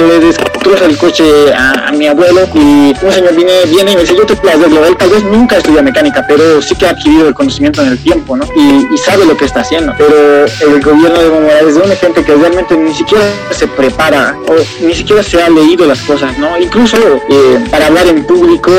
cruza 0.61 0.85
el 0.85 0.97
coche 0.97 1.53
a, 1.53 1.91
mi 1.93 2.07
abuelo 2.07 2.49
y 2.55 2.95
un 3.03 3.13
señor 3.13 3.35
viene, 3.35 3.53
viene 3.67 3.93
y 3.93 3.95
me 3.97 4.03
dice, 4.03 4.15
yo 4.17 4.25
te 4.25 4.37
puedo. 4.37 4.85
Él 4.87 4.97
tal 4.97 5.11
vez 5.11 5.25
nunca 5.25 5.57
estudia 5.57 5.83
mecánica, 5.83 6.25
pero 6.27 6.63
sí 6.63 6.75
que 6.77 6.87
ha 6.87 6.91
adquirido 6.91 7.29
el 7.29 7.35
conocimiento 7.35 7.83
en 7.83 7.89
el 7.89 7.99
tiempo, 7.99 8.37
¿no? 8.37 8.45
Y, 8.55 8.97
sabe 9.01 9.25
lo 9.25 9.37
que 9.37 9.47
está 9.47 9.61
haciendo. 9.61 9.95
Pero 9.97 10.45
el 10.45 10.83
gobierno 10.83 11.19
de 11.19 11.27
Evo 11.27 11.41
Morales 11.41 11.75
es 11.75 11.83
una 11.83 11.97
gente 11.97 12.23
que 12.23 12.35
realmente 12.35 12.77
ni 12.77 12.93
siquiera 12.93 13.25
se 13.51 13.67
prepara 13.67 14.37
o 14.47 14.85
ni 14.85 14.95
siquiera 14.95 15.23
se 15.23 15.43
ha 15.43 15.49
leído 15.49 15.87
las 15.87 16.01
cosas, 16.01 16.37
¿no? 16.39 16.59
Incluso 16.59 16.99
eh, 17.31 17.65
para 17.71 17.87
hablar 17.87 18.07
en 18.07 18.25
público 18.25 18.71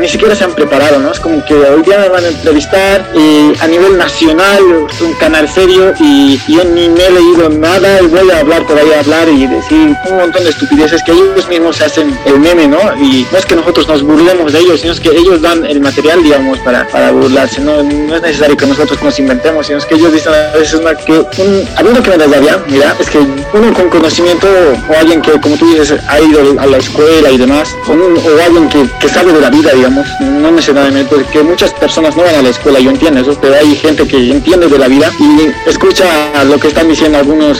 ni 0.00 0.08
siquiera 0.08 0.34
se 0.34 0.44
han 0.44 0.52
preparado, 0.52 0.98
¿no? 0.98 1.12
Es 1.12 1.20
como 1.20 1.44
que 1.44 1.54
hoy 1.54 1.82
día 1.82 1.98
me 1.98 2.08
van 2.08 2.24
a 2.24 2.28
entrevistar 2.28 3.06
eh, 3.14 3.52
a 3.60 3.66
nivel 3.66 3.98
nacional, 3.98 4.62
un 5.00 5.12
canal 5.20 5.46
serio 5.48 5.92
y 6.00 6.40
yo 6.48 6.64
ni 6.64 6.88
me 6.88 7.06
he 7.06 7.10
leído 7.10 7.50
nada 7.50 8.00
y 8.00 8.06
voy 8.06 8.30
a 8.30 8.38
hablar 8.38 8.64
por 8.64 8.78
ahí 8.78 8.92
a 8.92 9.00
hablar 9.00 9.28
y 9.28 9.46
decir 9.46 9.94
un 10.08 10.16
montón 10.16 10.42
de 10.42 10.50
estupideces 10.50 11.02
que 11.02 11.12
ellos 11.32 11.48
mismos 11.48 11.80
hacen 11.80 12.18
el 12.24 12.38
meme, 12.38 12.66
¿no? 12.66 12.78
Y 13.00 13.26
no 13.30 13.38
es 13.38 13.46
que 13.46 13.56
nosotros 13.56 13.88
nos 13.88 14.02
burlemos 14.02 14.52
de 14.52 14.60
ellos, 14.60 14.80
sino 14.80 14.92
es 14.92 15.00
que 15.00 15.10
ellos 15.10 15.42
dan 15.42 15.64
el 15.64 15.80
material, 15.80 16.22
digamos, 16.22 16.58
para, 16.60 16.86
para 16.88 17.10
burlarse, 17.10 17.60
¿no? 17.60 17.82
No 17.82 18.16
es 18.16 18.22
necesario 18.22 18.56
que 18.56 18.66
nosotros 18.66 19.02
nos 19.02 19.18
inventemos, 19.18 19.66
sino 19.66 19.78
es 19.78 19.84
que 19.84 19.94
ellos 19.94 20.12
dicen 20.12 20.32
a 20.32 20.56
veces 20.56 20.74
una, 20.74 20.94
que 20.94 21.12
un, 21.12 21.68
algo 21.76 22.02
que 22.02 22.10
me 22.10 22.18
daría, 22.18 22.62
mira, 22.68 22.96
es 22.98 23.10
que 23.10 23.18
uno 23.18 23.72
con 23.72 23.88
conocimiento 23.88 24.46
o 24.88 24.98
alguien 24.98 25.20
que, 25.22 25.32
como 25.40 25.56
tú 25.56 25.66
dices, 25.68 26.00
ha 26.08 26.20
ido 26.20 26.40
a 26.60 26.66
la 26.66 26.76
escuela 26.78 27.30
y 27.30 27.38
demás, 27.38 27.74
o, 27.88 27.92
o 27.92 28.44
alguien 28.44 28.68
que, 28.68 28.86
que, 29.00 29.08
sabe 29.08 29.32
de 29.32 29.40
la 29.40 29.50
vida, 29.50 29.72
digamos, 29.72 30.06
no 30.20 30.50
necesariamente, 30.50 31.14
porque 31.14 31.42
muchas 31.42 31.72
personas 31.72 32.16
no 32.16 32.22
van 32.22 32.36
a 32.36 32.42
la 32.42 32.50
escuela, 32.50 32.78
yo 32.80 32.90
entiendo 32.90 33.20
eso, 33.20 33.38
pero 33.40 33.54
hay 33.54 33.74
gente 33.76 34.06
que 34.06 34.30
entiende 34.30 34.68
de 34.68 34.78
la 34.78 34.88
vida 34.88 35.10
y 35.18 35.68
escucha 35.68 36.04
lo 36.44 36.58
que 36.58 36.68
están 36.68 36.88
diciendo 36.88 37.18
algunos 37.18 37.58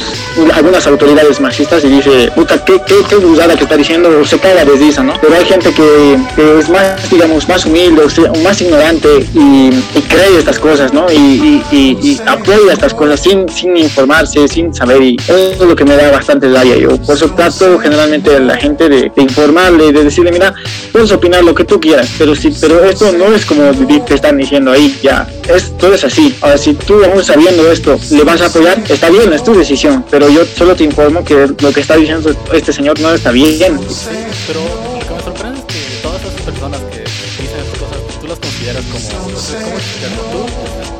algunas 0.54 0.86
autoridades 0.86 1.40
marxistas 1.40 1.84
y 1.84 1.88
dice, 1.88 2.30
puta, 2.34 2.62
qué, 2.64 2.80
qué, 2.86 2.96
qué 3.08 3.16
que 3.56 3.64
está 3.64 3.76
diciendo, 3.76 4.10
o 4.20 4.24
se 4.24 4.38
caga 4.38 4.64
de 4.64 4.72
risa, 4.72 5.02
¿no? 5.02 5.14
Pero 5.20 5.34
hay 5.34 5.44
gente 5.44 5.72
que, 5.72 6.16
es 6.58 6.68
más, 6.68 7.10
digamos, 7.10 7.48
más 7.48 7.64
humilde 7.66 8.02
o 8.02 8.38
más 8.42 8.60
ignorante 8.60 9.08
y, 9.34 9.70
cree 10.08 10.38
estas 10.38 10.58
cosas, 10.58 10.92
¿no? 10.92 11.06
Y, 11.12 11.62
y, 11.72 12.20
apoya 12.26 12.72
estas 12.72 12.94
cosas 12.94 13.20
sin, 13.20 13.48
sin 13.48 13.76
informarse, 13.76 14.48
sin 14.48 14.74
saber 14.74 15.02
y 15.02 15.16
eso 15.16 15.34
es 15.36 15.60
lo 15.60 15.76
que 15.76 15.84
me 15.84 15.96
da 15.96 16.10
bastante 16.10 16.48
rabia. 16.48 16.76
Yo 16.76 16.96
por 16.98 17.16
eso 17.16 17.30
trato 17.30 17.78
generalmente 17.78 18.36
a 18.36 18.40
la 18.40 18.56
gente 18.56 18.88
de, 18.88 19.10
informarle, 19.16 19.92
de 19.92 20.04
decirle, 20.04 20.32
mira, 20.32 20.54
puedes 20.92 21.10
opinar 21.12 21.44
lo 21.44 21.54
que 21.54 21.64
tú 21.64 21.80
quieras, 21.80 22.08
pero 22.18 22.34
sí, 22.34 22.52
pero 22.60 22.84
esto 22.84 23.12
no 23.12 23.34
es 23.34 23.44
como 23.44 23.70
te 24.06 24.14
están 24.14 24.36
diciendo 24.36 24.72
ahí, 24.72 24.96
ya, 25.02 25.28
esto 25.54 25.92
es 25.92 26.04
así. 26.04 26.34
Ahora, 26.40 26.58
si 26.58 26.74
tú 26.74 27.02
aún 27.04 27.24
sabiendo 27.24 27.70
esto 27.70 27.98
le 28.10 28.24
vas 28.24 28.40
a 28.40 28.46
apoyar, 28.46 28.82
está 28.88 29.10
bien, 29.10 29.32
es 29.32 29.42
tu 29.44 29.54
decisión, 29.54 30.04
pero 30.10 30.28
yo 30.28 30.44
solo 30.44 30.74
te 30.74 30.84
informo 30.84 31.24
que 31.24 31.48
lo 31.60 31.72
que 31.72 31.80
está 31.80 31.96
diciendo 31.96 32.34
este 32.52 32.72
señor 32.72 32.98
no 33.00 33.12
está 33.12 33.30
bien. 33.30 33.45
Pero 33.46 34.60
lo 34.98 35.06
que 35.06 35.14
me 35.14 35.22
sorprende 35.22 35.60
es 35.60 35.64
que 35.66 36.02
todas 36.02 36.20
esas 36.20 36.40
personas 36.40 36.80
que 36.90 36.98
dicen 36.98 37.60
estas 37.60 37.78
cosas, 37.78 38.20
tú 38.20 38.26
las 38.26 38.38
consideras 38.40 38.84
como, 38.86 39.08
¿cómo 39.08 39.30
explicarlo? 39.30 40.22
Tú 40.32 40.46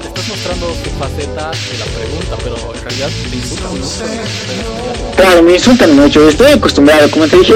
te 0.00 0.06
estás 0.06 0.28
mostrando 0.28 0.66
tu 0.66 0.90
faceta 0.90 1.50
de 1.50 1.78
la 1.78 1.84
pregunta, 1.86 2.36
pero 2.44 2.56
en 2.72 2.82
realidad 2.84 3.10
te 3.28 3.36
insultan 3.36 3.72
mucho. 3.72 3.86
Claro, 5.16 5.42
me 5.42 5.54
insultan 5.54 5.96
mucho, 5.96 6.28
estoy 6.28 6.52
acostumbrado, 6.52 7.10
como 7.10 7.26
te 7.26 7.36
dije, 7.36 7.54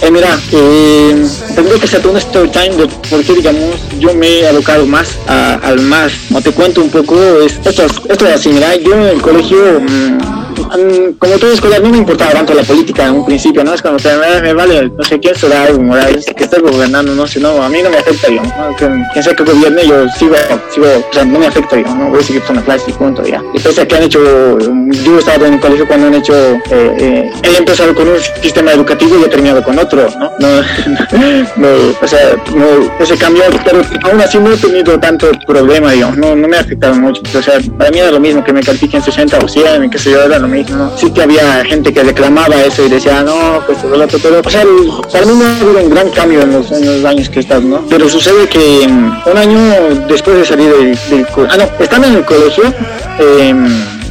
eh, 0.00 0.10
mira, 0.10 0.40
eh, 0.52 1.26
tendría 1.54 1.78
que 1.78 1.86
ser 1.86 2.06
un 2.06 2.16
story 2.16 2.48
time 2.48 2.76
de 2.76 2.86
por 2.86 3.22
qué, 3.22 3.34
digamos, 3.34 3.76
yo 3.98 4.14
me 4.14 4.40
he 4.40 4.48
alocado 4.48 4.86
más 4.86 5.18
al 5.26 5.80
más. 5.80 6.12
No 6.30 6.40
te 6.40 6.50
cuento 6.52 6.80
un 6.80 6.88
poco, 6.88 7.14
esto, 7.42 7.68
esto 7.68 8.26
es 8.26 8.34
así, 8.34 8.48
mira, 8.48 8.74
yo 8.76 8.94
en 8.94 9.02
el 9.02 9.20
colegio... 9.20 9.80
Mmm, 9.80 10.39
como 11.18 11.38
todo 11.38 11.52
escolar 11.52 11.82
no 11.82 11.90
me 11.90 11.98
importaba 11.98 12.32
tanto 12.32 12.54
la 12.54 12.62
política 12.62 13.06
en 13.06 13.14
un 13.14 13.26
principio, 13.26 13.64
¿no? 13.64 13.74
Es 13.74 13.82
como 13.82 13.96
que 13.96 14.08
me, 14.42 14.52
vale, 14.52 14.90
no 14.96 15.04
sé 15.04 15.18
quién 15.18 15.34
será 15.34 15.68
Evo 15.68 15.82
Morales, 15.82 16.26
que 16.36 16.44
esté 16.44 16.60
gobernando, 16.60 17.14
no 17.14 17.26
sé, 17.26 17.40
no, 17.40 17.62
a 17.62 17.68
mí 17.68 17.82
no 17.82 17.90
me 17.90 17.98
afecta, 17.98 18.28
yo, 18.28 18.42
¿no? 18.42 18.76
quien 18.76 19.22
sea 19.22 19.34
que 19.34 19.42
gobierne, 19.42 19.86
yo 19.86 20.08
sigo, 20.10 20.34
sigo, 20.70 20.86
o 20.86 21.12
sea, 21.12 21.24
no 21.24 21.38
me 21.38 21.46
afecta, 21.46 21.76
yo, 21.76 21.94
¿no? 21.94 22.10
Voy 22.10 22.20
a 22.20 22.22
seguir 22.22 22.42
con 22.42 22.56
la 22.56 22.62
clase 22.62 22.90
y 22.90 22.92
punto, 22.92 23.24
ya. 23.24 23.42
Y 23.54 23.58
pese 23.58 23.82
a 23.82 23.88
que 23.88 23.96
han 23.96 24.02
hecho, 24.04 24.20
yo 24.58 25.18
estaba 25.18 25.46
en 25.46 25.54
el 25.54 25.60
colegio 25.60 25.86
cuando 25.86 26.08
han 26.08 26.14
hecho, 26.14 26.34
eh, 26.34 26.60
eh, 26.70 27.32
he 27.42 27.56
empezado 27.56 27.94
con 27.94 28.08
un 28.08 28.18
sistema 28.42 28.72
educativo 28.72 29.18
y 29.18 29.24
he 29.24 29.28
terminado 29.28 29.62
con 29.62 29.78
otro, 29.78 30.08
¿no? 30.18 30.32
No, 30.38 30.48
no, 31.56 31.68
o 32.00 32.06
sea, 32.06 32.36
no, 32.54 32.66
ese 33.00 33.16
cambio, 33.16 33.44
pero 33.64 33.82
aún 34.04 34.20
así 34.20 34.38
no 34.38 34.52
he 34.52 34.56
tenido 34.56 34.98
tanto 34.98 35.30
problema, 35.46 35.92
digamos, 35.92 36.16
no, 36.16 36.36
no 36.36 36.48
me 36.48 36.56
ha 36.56 36.60
afectado 36.60 36.94
mucho, 36.94 37.22
o 37.36 37.42
sea, 37.42 37.58
para 37.78 37.90
mí 37.90 37.98
era 37.98 38.10
lo 38.10 38.20
mismo 38.20 38.44
que 38.44 38.52
me 38.52 38.62
califiquen 38.62 39.02
60 39.02 39.38
o 39.38 39.48
100, 39.48 39.90
que 39.90 39.98
se 39.98 40.10
yo, 40.10 40.22
era 40.22 40.38
lo 40.38 40.48
mismo 40.50 40.92
Sí 40.96 41.10
que 41.10 41.22
había 41.22 41.64
gente 41.64 41.92
que 41.92 42.02
reclamaba 42.02 42.54
eso 42.62 42.84
y 42.84 42.88
decía, 42.88 43.22
no, 43.22 43.60
pues 43.66 43.82
lo 43.84 44.02
otro, 44.02 44.18
pero, 44.22 44.40
o 44.40 44.50
sea, 44.50 44.62
para 45.12 45.26
mí 45.26 45.32
no 45.34 45.44
ha 45.44 45.56
habido 45.56 45.84
un 45.84 45.90
gran 45.90 46.10
cambio 46.10 46.42
en 46.42 46.52
los, 46.52 46.70
años 47.04 47.28
que 47.28 47.38
he 47.38 47.42
estado, 47.42 47.62
¿no? 47.62 47.84
Pero 47.88 48.08
sucede 48.08 48.48
que 48.48 48.86
mm, 48.88 49.30
un 49.30 49.36
año 49.36 49.60
después 50.08 50.36
de 50.36 50.44
salir 50.44 50.70
del, 50.70 50.98
del 51.10 51.26
ah, 51.48 51.56
no, 51.56 51.84
estando 51.84 52.08
en 52.08 52.14
el 52.16 52.24
colegio, 52.24 52.64
eh, 53.18 53.54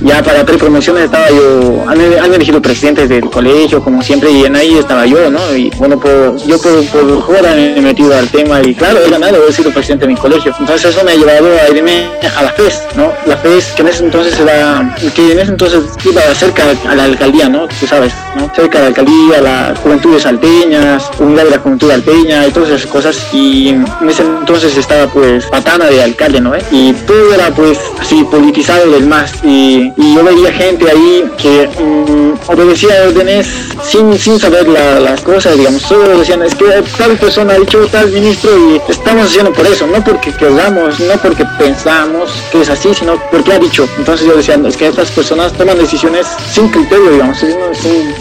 ya 0.01 0.23
para 0.23 0.45
tres 0.45 0.57
promociones 0.57 1.05
estaba 1.05 1.29
yo, 1.29 1.85
han, 1.87 2.33
elegido 2.33 2.61
presidentes 2.61 3.09
del 3.09 3.29
colegio, 3.29 3.83
como 3.83 4.01
siempre, 4.01 4.31
y 4.31 4.45
en 4.45 4.55
ahí 4.55 4.77
estaba 4.77 5.05
yo, 5.05 5.29
¿no? 5.29 5.55
Y 5.55 5.69
bueno, 5.77 5.99
yo 6.45 6.61
por, 6.61 6.85
por 6.85 7.41
me 7.43 7.77
he 7.77 7.81
metido 7.81 8.15
al 8.15 8.27
tema 8.29 8.61
y 8.61 8.73
claro, 8.73 8.99
he 9.05 9.09
ganado, 9.09 9.47
he 9.47 9.51
sido 9.51 9.71
presidente 9.71 10.05
de 10.05 10.13
mi 10.13 10.19
colegio. 10.19 10.53
Entonces 10.59 10.95
eso 10.95 11.03
me 11.03 11.11
ha 11.11 11.15
llevado 11.15 11.47
a 11.47 11.69
irme 11.69 12.07
a 12.37 12.43
la 12.43 12.51
FES, 12.51 12.83
¿no? 12.95 13.11
La 13.25 13.37
FES, 13.37 13.73
que 13.75 13.81
en 13.81 13.87
ese 13.87 14.05
entonces 14.05 14.39
era, 14.39 14.95
que 15.15 15.31
en 15.31 15.39
ese 15.39 15.51
entonces 15.51 15.83
iba 16.05 16.21
cerca 16.33 16.63
a 16.87 16.95
la 16.95 17.03
alcaldía, 17.03 17.49
¿no? 17.49 17.67
Tú 17.67 17.87
sabes, 17.87 18.13
¿no? 18.35 18.51
Cerca 18.55 18.77
de 18.77 18.83
la 18.83 18.87
alcaldía, 18.87 19.41
la 19.41 19.75
juventud 19.81 20.13
de 20.13 20.19
Salteñas, 20.19 21.09
unidad 21.19 21.45
de 21.45 21.51
la 21.51 21.59
juventud 21.59 21.91
alteña 21.91 22.47
y 22.47 22.51
todas 22.51 22.69
esas 22.69 22.85
cosas. 22.85 23.27
Y 23.33 23.69
en 23.69 23.85
ese 24.09 24.23
entonces 24.23 24.75
estaba 24.77 25.07
pues 25.07 25.45
patana 25.45 25.85
de 25.85 26.03
alcalde, 26.03 26.41
¿no? 26.41 26.53
Y 26.71 26.93
todo 26.93 27.33
era 27.33 27.49
pues 27.51 27.79
así 27.99 28.23
politizado 28.23 28.91
del 28.91 29.07
más. 29.07 29.33
Y 29.43 29.88
y 29.95 30.15
yo 30.15 30.23
veía 30.23 30.51
gente 30.51 30.89
ahí 30.89 31.23
que 31.37 31.67
mm, 31.67 32.51
obedecía 32.51 33.03
órdenes 33.07 33.47
sin, 33.83 34.17
sin 34.17 34.39
saber 34.39 34.67
las 34.67 35.21
cosas, 35.21 35.57
digamos, 35.57 35.81
solo 35.81 36.17
decían, 36.17 36.41
es 36.43 36.55
que 36.55 36.65
tal 36.97 37.17
persona 37.17 37.53
ha 37.53 37.59
dicho 37.59 37.87
tal 37.87 38.11
ministro 38.11 38.51
y 38.57 38.91
estamos 38.91 39.27
haciendo 39.27 39.53
por 39.53 39.65
eso, 39.65 39.87
no 39.87 40.03
porque 40.03 40.31
queramos, 40.33 40.99
no 40.99 41.13
porque 41.21 41.45
pensamos 41.57 42.31
que 42.51 42.61
es 42.61 42.69
así, 42.69 42.93
sino 42.93 43.21
porque 43.31 43.53
ha 43.53 43.59
dicho. 43.59 43.87
Entonces 43.97 44.27
yo 44.27 44.35
decía, 44.35 44.59
es 44.65 44.77
que 44.77 44.87
estas 44.87 45.11
personas 45.11 45.53
toman 45.53 45.77
decisiones 45.77 46.27
sin 46.51 46.69
criterio, 46.69 47.11
digamos, 47.11 47.37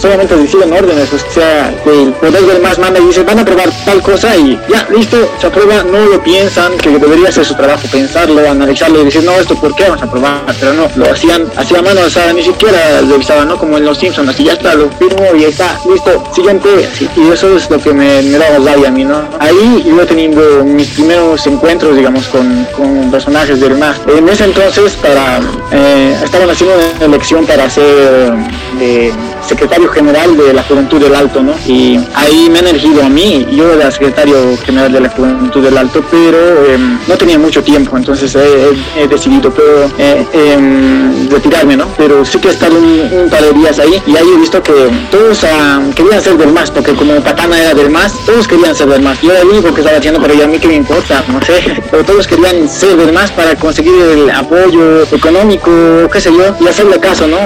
solamente 0.00 0.36
deciden 0.36 0.72
órdenes, 0.72 1.12
o 1.12 1.32
sea, 1.32 1.68
el 1.68 2.12
poder 2.14 2.42
del 2.42 2.62
más 2.62 2.78
manda 2.78 3.00
y 3.00 3.06
dice, 3.06 3.22
van 3.22 3.38
a 3.38 3.44
probar 3.44 3.70
tal 3.84 4.02
cosa 4.02 4.36
y 4.36 4.58
ya, 4.68 4.86
listo, 4.90 5.16
se 5.40 5.46
aprueba, 5.46 5.82
no 5.84 6.06
lo 6.06 6.22
piensan, 6.22 6.76
que 6.78 6.90
debería 6.90 7.32
ser 7.32 7.44
su 7.44 7.54
trabajo 7.54 7.82
pensarlo, 7.90 8.48
analizarlo 8.48 9.02
y 9.02 9.04
decir, 9.06 9.24
no, 9.24 9.32
esto 9.32 9.54
por 9.56 9.74
qué 9.74 9.84
vamos 9.84 10.02
a 10.02 10.06
aprobar, 10.06 10.42
pero 10.60 10.72
no, 10.74 10.88
lo 10.96 11.12
hacían 11.12 11.46
hacía 11.58 11.82
mano, 11.82 12.08
sea, 12.08 12.32
ni 12.32 12.42
siquiera 12.42 13.00
revisaban, 13.00 13.48
¿no? 13.48 13.58
Como 13.58 13.76
en 13.76 13.84
los 13.84 13.98
Simpsons, 13.98 14.28
así 14.28 14.44
ya 14.44 14.52
está, 14.52 14.74
lo 14.74 14.88
firmo 14.90 15.34
y 15.36 15.44
está, 15.44 15.78
listo, 15.90 16.24
siguiente, 16.34 16.68
y 17.16 17.30
eso 17.30 17.56
es 17.56 17.68
lo 17.68 17.78
que 17.78 17.92
me, 17.92 18.22
me 18.22 18.38
daba 18.38 18.58
rabia 18.58 18.88
a 18.88 18.92
mí, 18.92 19.04
¿no? 19.04 19.22
Ahí 19.40 19.84
he 20.00 20.06
tenido 20.06 20.64
mis 20.64 20.88
primeros 20.88 21.46
encuentros, 21.46 21.96
digamos, 21.96 22.26
con, 22.28 22.64
con 22.76 23.10
personajes 23.10 23.60
del 23.60 23.76
MAS. 23.76 24.00
En 24.16 24.28
ese 24.28 24.44
entonces, 24.44 24.92
para, 24.96 25.40
eh, 25.72 26.16
estaban 26.22 26.48
haciendo 26.48 26.76
una 26.76 27.06
elección 27.06 27.44
para 27.44 27.68
ser 27.68 28.32
de 28.78 29.12
secretario 29.48 29.88
general 29.88 30.36
de 30.36 30.52
la 30.52 30.62
Juventud 30.62 31.00
del 31.00 31.14
Alto, 31.14 31.42
¿no? 31.42 31.54
Y 31.66 31.98
ahí 32.14 32.48
me 32.50 32.58
han 32.58 32.66
elegido 32.68 33.02
a 33.02 33.08
mí, 33.08 33.46
yo 33.50 33.72
era 33.72 33.90
secretario 33.90 34.56
general 34.64 34.92
de 34.92 35.00
la 35.00 35.08
Juventud 35.08 35.62
del 35.62 35.76
Alto, 35.76 36.04
pero 36.10 36.38
em, 36.66 36.98
no 37.08 37.16
tenía 37.16 37.38
mucho 37.38 37.62
tiempo, 37.62 37.96
entonces 37.96 38.34
he, 38.36 39.08
decidido 39.08 39.50
pero, 39.50 39.90
eh, 39.98 40.26
em, 40.32 41.28
retirarme, 41.30 41.76
¿no? 41.76 41.86
Pero 41.96 42.24
sí 42.24 42.38
que 42.38 42.48
he 42.48 42.50
estado 42.50 42.76
un, 42.78 43.28
par 43.30 43.42
de 43.42 43.52
días 43.52 43.78
ahí 43.78 44.02
y 44.06 44.16
ahí 44.16 44.26
he 44.34 44.38
visto 44.38 44.62
que 44.62 44.72
todos 45.10 45.44
ah, 45.44 45.80
querían 45.94 46.20
ser 46.20 46.36
del 46.36 46.52
MAS, 46.52 46.70
porque 46.70 46.92
como 46.92 47.20
Patana 47.22 47.58
era 47.58 47.74
del 47.74 47.90
MAS, 47.90 48.14
todos 48.26 48.46
querían 48.46 48.74
ser 48.74 48.88
del 48.88 49.02
MAS. 49.02 49.20
Yo 49.22 49.32
era 49.32 49.40
el 49.40 49.74
que 49.74 49.80
estaba 49.80 49.96
haciendo, 49.96 50.20
pero 50.20 50.34
ya 50.34 50.44
a 50.44 50.48
mí 50.48 50.58
que 50.58 50.68
me 50.68 50.74
importa, 50.74 51.24
no 51.28 51.40
sé, 51.42 51.82
pero 51.90 52.04
todos 52.04 52.26
querían 52.26 52.68
ser 52.68 52.96
del 52.96 53.12
MAS 53.12 53.30
para 53.32 53.54
conseguir 53.56 53.94
el 53.94 54.30
apoyo 54.30 55.02
económico, 55.10 55.70
qué 56.12 56.20
sé 56.20 56.30
yo, 56.30 56.54
y 56.60 56.68
hacerle 56.68 56.98
caso, 57.00 57.26
¿no? 57.26 57.38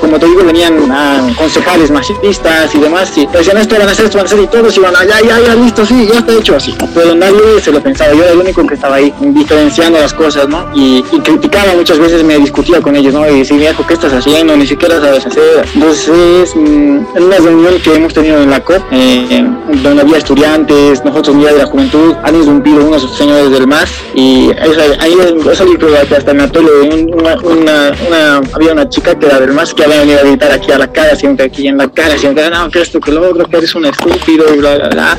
como 0.00 0.18
te 0.18 0.26
digo, 0.26 0.44
venían 0.44 0.90
a 0.90 1.26
concejales 1.44 1.90
machistas 1.90 2.74
y 2.74 2.78
demás, 2.78 3.12
y 3.18 3.26
decían 3.26 3.58
esto 3.58 3.76
van 3.76 3.86
a 3.86 3.92
hacer, 3.92 4.06
esto 4.06 4.16
van 4.16 4.24
a 4.24 4.28
hacer, 4.28 4.40
y 4.40 4.46
todos 4.46 4.74
iban, 4.78 4.94
ya, 4.94 5.20
ya, 5.20 5.40
ya, 5.40 5.54
listo, 5.54 5.84
sí, 5.84 6.08
ya 6.10 6.20
está 6.20 6.32
hecho 6.32 6.56
así. 6.56 6.74
Pero 6.94 7.14
nadie 7.14 7.60
se 7.60 7.70
lo 7.70 7.82
pensaba, 7.82 8.14
yo 8.14 8.22
era 8.22 8.32
el 8.32 8.38
único 8.38 8.66
que 8.66 8.74
estaba 8.74 8.96
ahí 8.96 9.12
diferenciando 9.20 9.98
las 9.98 10.14
cosas, 10.14 10.48
¿no? 10.48 10.70
Y, 10.74 11.02
criticaba 11.22 11.74
muchas 11.74 11.98
veces, 11.98 12.24
me 12.24 12.38
discutía 12.38 12.80
con 12.80 12.96
ellos, 12.96 13.12
¿no? 13.12 13.28
Y 13.28 13.40
decía, 13.40 13.58
viejo, 13.58 13.86
¿qué 13.86 13.92
estás 13.92 14.14
haciendo? 14.14 14.56
Ni 14.56 14.66
siquiera 14.66 15.00
sabes 15.00 15.26
hacer. 15.26 15.68
Entonces, 15.74 16.56
mm, 16.56 17.16
en 17.16 17.22
una 17.22 17.36
reunión 17.36 17.74
que 17.82 17.94
hemos 17.94 18.14
tenido 18.14 18.42
en 18.42 18.50
la 18.50 18.60
COP, 18.60 18.82
eh, 18.92 19.46
donde 19.82 20.00
había 20.00 20.16
estudiantes, 20.16 21.04
nosotros, 21.04 21.36
Unidad 21.36 21.52
de 21.52 21.58
la 21.58 21.66
Juventud, 21.66 22.14
han 22.22 22.36
irrumpido 22.36 22.86
unos 22.86 23.02
señores 23.16 23.50
del 23.50 23.66
MAS, 23.66 23.90
y 24.14 24.50
ahí 24.60 25.14
he 25.50 25.54
salido 25.54 25.88
hasta 26.16 26.32
me 26.32 26.44
atole, 26.44 26.70
una, 27.12 27.36
una, 27.42 27.92
una, 28.06 28.36
había 28.54 28.72
una 28.72 28.88
chica 28.88 29.18
que 29.18 29.26
era 29.26 29.40
del 29.40 29.52
MAS 29.52 29.74
que 29.74 29.84
había 29.84 30.00
venido 30.00 30.20
a 30.20 30.22
gritar 30.22 30.52
aquí 30.52 30.72
a 30.72 30.78
la 30.78 30.90
cara, 30.90 31.12
así 31.12 31.26
aquí 31.42 31.66
en 31.66 31.76
la 31.76 31.90
cara, 31.90 32.16
siempre, 32.16 32.48
no, 32.50 32.70
que 32.70 32.80
esto, 32.80 33.00
que 33.00 33.10
lo 33.10 33.28
otro, 33.28 33.46
que 33.46 33.56
eres 33.56 33.74
un 33.74 33.86
estúpido, 33.86 34.54
y 34.54 34.58
bla, 34.58 34.76
bla, 34.76 34.88
bla. 34.88 35.18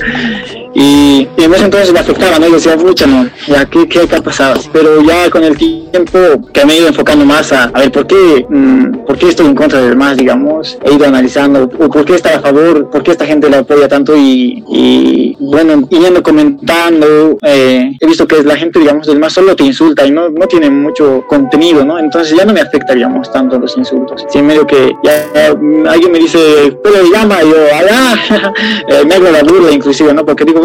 Y, 0.76 1.28
en 1.38 1.54
ese 1.54 1.66
entonces 1.66 1.94
le 1.94 2.00
afectaba, 2.00 2.38
¿no? 2.38 2.48
Y 2.48 2.52
decía, 2.52 2.76
mucha, 2.76 3.08
no, 3.08 3.28
ya, 3.48 3.66
¿qué, 3.66 3.88
qué, 3.88 4.08
qué 4.08 4.16
ha 4.16 4.22
pasado? 4.22 4.62
Pero 4.74 5.02
ya 5.02 5.30
con 5.30 5.44
el 5.44 5.58
tiempo 5.58 6.20
que 6.52 6.66
me 6.66 6.74
he 6.74 6.78
ido 6.80 6.90
enfocando 6.90 7.26
más 7.26 7.54
a, 7.54 7.64
a 7.66 7.80
ver, 7.80 7.92
¿por 7.92 8.06
qué, 8.06 8.46
mm, 8.50 9.06
¿por 9.06 9.18
qué 9.18 9.30
estoy 9.30 9.46
en 9.48 9.56
contra 9.56 9.82
del 9.82 9.96
más, 9.96 10.18
digamos? 10.18 10.78
He 10.84 10.94
ido 10.94 11.06
analizando, 11.06 11.64
o 11.64 11.90
¿por 11.90 12.04
qué 12.04 12.16
está 12.16 12.36
a 12.36 12.42
favor? 12.42 12.90
¿Por 12.90 13.04
qué 13.04 13.12
esta 13.12 13.26
gente 13.26 13.50
le 13.50 13.58
apoya 13.58 13.88
tanto? 13.88 14.18
Y, 14.18 14.64
y 14.68 15.38
bueno, 15.40 15.88
yendo 15.90 16.22
comentando, 16.22 17.38
eh, 17.44 17.92
he 18.00 18.06
visto 18.06 18.28
que 18.28 18.44
la 18.44 18.58
gente, 18.58 18.80
digamos, 18.80 19.08
del 19.08 19.20
más 19.20 19.34
solo 19.34 19.56
te 19.56 19.64
insulta 19.64 20.06
y 20.06 20.12
no, 20.12 20.30
no 20.30 20.48
tiene 20.48 20.70
mucho 20.70 21.24
contenido, 21.28 21.86
¿no? 21.86 22.00
Entonces 22.00 22.36
ya 22.38 22.46
no 22.46 22.54
me 22.54 22.62
afecta, 22.62 22.94
digamos, 22.94 23.32
tanto 23.32 23.60
los 23.60 23.78
insultos. 23.78 24.26
Sí, 24.30 24.42
medio 24.42 24.66
que 24.68 24.92
ya, 25.04 25.52
alguien 25.90 26.12
me 26.12 26.20
dice, 26.20 26.78
pero 26.84 26.96
llama, 27.12 27.44
y 27.44 27.50
yo, 27.50 27.56
allá, 27.74 28.54
eh, 28.90 29.06
me 29.06 29.16
hago 29.16 29.30
la 29.30 29.44
burla 29.44 29.72
inclusive, 29.72 30.14
¿no? 30.14 30.26
Porque 30.26 30.46
digo, 30.46 30.62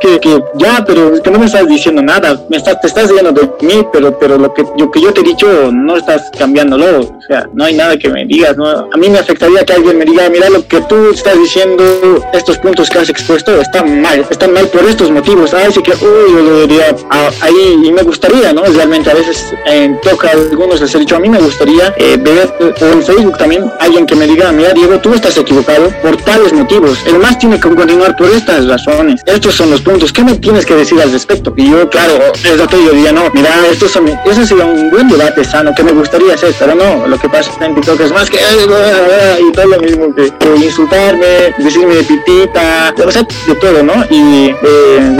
que, 0.00 0.20
que, 0.20 0.42
ya, 0.54 0.84
pero 0.86 1.14
es 1.14 1.20
que 1.20 1.30
no 1.30 1.38
me 1.38 1.46
estás 1.46 1.66
diciendo 1.66 2.02
nada, 2.02 2.40
me 2.48 2.56
estás, 2.56 2.80
te 2.80 2.86
estás 2.86 3.08
diciendo 3.08 3.32
de 3.32 3.66
mí, 3.66 3.86
pero, 3.92 4.18
pero 4.18 4.38
lo 4.38 4.52
que 4.52 4.64
yo, 4.76 4.90
que 4.90 5.00
yo 5.00 5.12
te 5.12 5.20
he 5.20 5.24
dicho 5.24 5.70
no 5.72 5.96
estás 5.96 6.30
cambiándolo, 6.38 7.00
o 7.00 7.20
sea, 7.26 7.48
no 7.52 7.64
hay 7.64 7.74
nada 7.74 7.96
que 7.96 8.08
me 8.08 8.24
digas, 8.24 8.56
¿no? 8.56 8.66
A 8.66 8.96
mí 8.96 9.08
me 9.08 9.18
afectaría 9.18 9.64
que 9.64 9.72
alguien 9.72 9.98
me 9.98 10.04
diga, 10.04 10.28
mira, 10.30 10.48
lo 10.48 10.66
que 10.66 10.80
tú 10.82 11.10
estás 11.10 11.38
diciendo, 11.38 11.84
estos 12.32 12.58
puntos 12.58 12.88
que 12.88 12.98
has 12.98 13.08
expuesto 13.08 13.60
están 13.60 14.00
mal, 14.00 14.26
están 14.30 14.52
mal 14.52 14.66
por 14.68 14.84
estos 14.84 15.10
motivos, 15.10 15.54
ah, 15.54 15.70
sí 15.70 15.82
que, 15.82 15.92
uy, 15.92 16.32
yo 16.32 16.42
lo 16.42 16.60
diría 16.66 16.94
ah, 17.10 17.30
ahí, 17.40 17.80
y 17.84 17.92
me 17.92 18.02
gustaría, 18.02 18.52
¿no? 18.52 18.64
Realmente 18.64 19.10
a 19.10 19.14
veces 19.14 19.52
eh, 19.66 19.94
toca 20.02 20.30
algunos 20.30 20.80
les 20.80 20.94
he 20.94 20.98
dicho, 20.98 21.16
a 21.16 21.20
mí 21.20 21.28
me 21.28 21.38
gustaría 21.38 21.94
eh, 21.96 22.16
ver, 22.18 22.52
o 22.60 22.84
en 22.84 23.02
Facebook 23.02 23.36
también, 23.38 23.70
alguien 23.80 24.06
que 24.06 24.14
me 24.14 24.26
diga, 24.26 24.52
mira, 24.52 24.72
Diego, 24.72 24.98
tú 24.98 25.12
estás 25.14 25.36
equivocado 25.36 25.90
por 26.02 26.16
tales 26.22 26.52
motivos, 26.52 26.98
el 27.06 27.18
más 27.18 27.38
tiene 27.38 27.56
que 27.56 27.68
continuar 27.68 28.16
por 28.16 28.30
estas 28.30 28.66
razones, 28.66 29.20
estos 29.42 29.56
son 29.56 29.72
los 29.72 29.80
puntos, 29.80 30.12
¿qué 30.12 30.22
me 30.22 30.36
tienes 30.36 30.64
que 30.64 30.76
decir 30.76 31.00
al 31.02 31.10
respecto? 31.10 31.52
Y 31.56 31.68
yo, 31.68 31.90
claro, 31.90 32.14
es 32.32 32.56
lo 32.56 32.70
yo 32.70 32.92
diría, 32.92 33.10
no, 33.10 33.28
mira, 33.34 33.48
estos 33.68 33.90
son, 33.90 34.06
eso 34.08 34.46
sería 34.46 34.64
un 34.64 34.88
buen 34.88 35.08
debate 35.08 35.42
sano 35.42 35.74
que 35.74 35.82
me 35.82 35.90
gustaría 35.90 36.34
hacer, 36.34 36.54
pero 36.56 36.76
no, 36.76 37.08
lo 37.08 37.18
que 37.18 37.28
pasa 37.28 37.50
en 37.60 37.74
TikTok 37.74 38.00
es 38.02 38.12
más 38.12 38.30
que, 38.30 38.36
y 38.38 39.50
todo 39.50 39.66
lo 39.66 39.80
mismo 39.80 40.14
que, 40.14 40.30
insultarme, 40.64 41.52
decirme 41.58 41.96
de 41.96 42.04
pitita, 42.04 42.94
o 43.04 43.10
sea, 43.10 43.26
de 43.48 43.54
todo, 43.56 43.82
¿no? 43.82 43.94
Y 44.10 44.54
eh, 44.62 45.16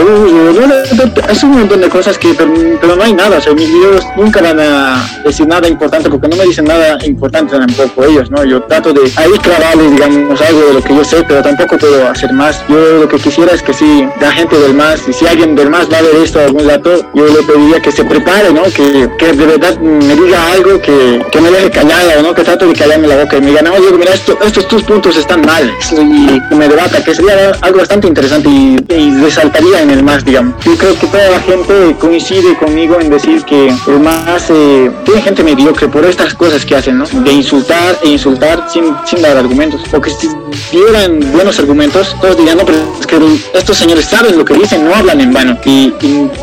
es 1.29 1.43
un 1.43 1.51
montón 1.59 1.81
de 1.81 1.89
cosas 1.89 2.17
que, 2.17 2.33
pero, 2.33 2.95
no 2.95 3.03
hay 3.03 3.11
nada, 3.11 3.39
o 3.39 3.41
sea, 3.41 3.53
mis 3.53 3.67
videos 3.67 4.05
nunca 4.15 4.41
van 4.41 4.57
a 4.57 5.05
decir 5.25 5.45
nada 5.47 5.67
importante 5.67 6.09
porque 6.09 6.29
no 6.29 6.37
me 6.37 6.45
dicen 6.45 6.63
nada 6.63 6.97
importante 7.05 7.57
tampoco 7.57 8.05
ellos, 8.05 8.31
¿no? 8.31 8.45
Yo 8.45 8.63
trato 8.63 8.93
de 8.93 9.01
ahí 9.17 9.31
clavarles, 9.41 9.91
digamos, 9.91 10.39
algo 10.39 10.61
de 10.61 10.73
lo 10.75 10.81
que 10.81 10.95
yo 10.95 11.03
sé, 11.03 11.25
pero 11.27 11.41
tampoco 11.41 11.77
puedo 11.77 12.07
hacer 12.07 12.31
más. 12.31 12.63
Yo 12.69 12.99
lo 12.99 13.09
que 13.09 13.17
quisiera 13.17 13.51
es 13.51 13.61
que 13.61 13.73
si 13.73 14.07
la 14.19 14.31
gente 14.31 14.57
del 14.57 14.73
MAS, 14.73 15.07
y 15.07 15.13
si 15.13 15.27
alguien 15.27 15.55
del 15.55 15.69
MAS 15.69 15.91
va 15.91 15.97
a 15.97 16.01
ver 16.01 16.15
esto 16.15 16.39
algún 16.39 16.67
dato, 16.67 16.95
yo 17.13 17.27
le 17.27 17.43
pediría 17.43 17.81
que 17.81 17.91
se 17.91 18.03
prepare, 18.03 18.53
¿no? 18.53 18.63
Que, 18.63 19.09
que 19.17 19.33
de 19.33 19.45
verdad 19.45 19.77
me 19.79 20.15
diga 20.15 20.51
algo 20.51 20.81
que, 20.81 21.25
que 21.31 21.41
me 21.41 21.51
deje 21.51 21.69
callada, 21.71 22.21
¿no? 22.21 22.33
Que 22.33 22.43
trato 22.43 22.67
de 22.67 22.73
callarme 22.73 23.07
la 23.07 23.17
boca 23.23 23.37
y 23.37 23.41
me 23.41 23.47
diga, 23.47 23.61
no, 23.61 23.79
Diego, 23.79 23.97
mira, 23.97 24.13
esto, 24.13 24.37
estos 24.43 24.67
tus 24.67 24.83
puntos 24.83 25.17
están 25.17 25.41
mal, 25.41 25.73
y 25.91 26.55
me 26.55 26.67
debata, 26.67 27.03
que 27.03 27.13
sería 27.13 27.51
algo 27.61 27.79
bastante 27.79 28.07
interesante 28.07 28.49
y, 28.49 28.77
resaltaría 29.23 29.81
en 29.81 29.89
el 29.91 30.03
MAS, 30.03 30.25
digamos. 30.25 30.63
Yo 30.65 30.75
creo 30.75 30.97
que 30.99 31.07
toda 31.07 31.29
la 31.29 31.39
gente 31.41 31.95
coincide 31.99 32.55
conmigo 32.57 32.99
en 32.99 33.09
decir 33.09 33.43
que 33.43 33.67
el 33.69 33.99
MAS 33.99 34.49
eh, 34.49 34.91
tiene 35.05 35.21
gente 35.21 35.43
mediocre 35.43 35.87
por 35.87 36.05
estas 36.05 36.33
cosas 36.33 36.65
que 36.65 36.75
hacen, 36.75 36.97
¿no? 36.97 37.05
De 37.05 37.31
insultar 37.31 37.97
e 38.03 38.09
insultar 38.09 38.67
sin, 38.71 38.95
sin 39.05 39.21
dar 39.21 39.37
argumentos. 39.37 39.81
Porque 39.89 40.09
si 40.09 40.29
dieran 40.71 41.19
buenos 41.31 41.59
argumentos, 41.59 42.15
todos 42.21 42.37
dirían, 42.37 42.57
no, 42.57 42.65
pero 42.65 42.77
es 42.99 43.07
que 43.07 43.17
estos 43.53 43.77
señores 43.77 44.02
saben 44.03 44.37
lo 44.37 44.45
que 44.45 44.53
dicen, 44.53 44.85
no 44.85 44.93
hablan 44.93 45.21
en 45.21 45.33
vano 45.33 45.57
y, 45.65 45.93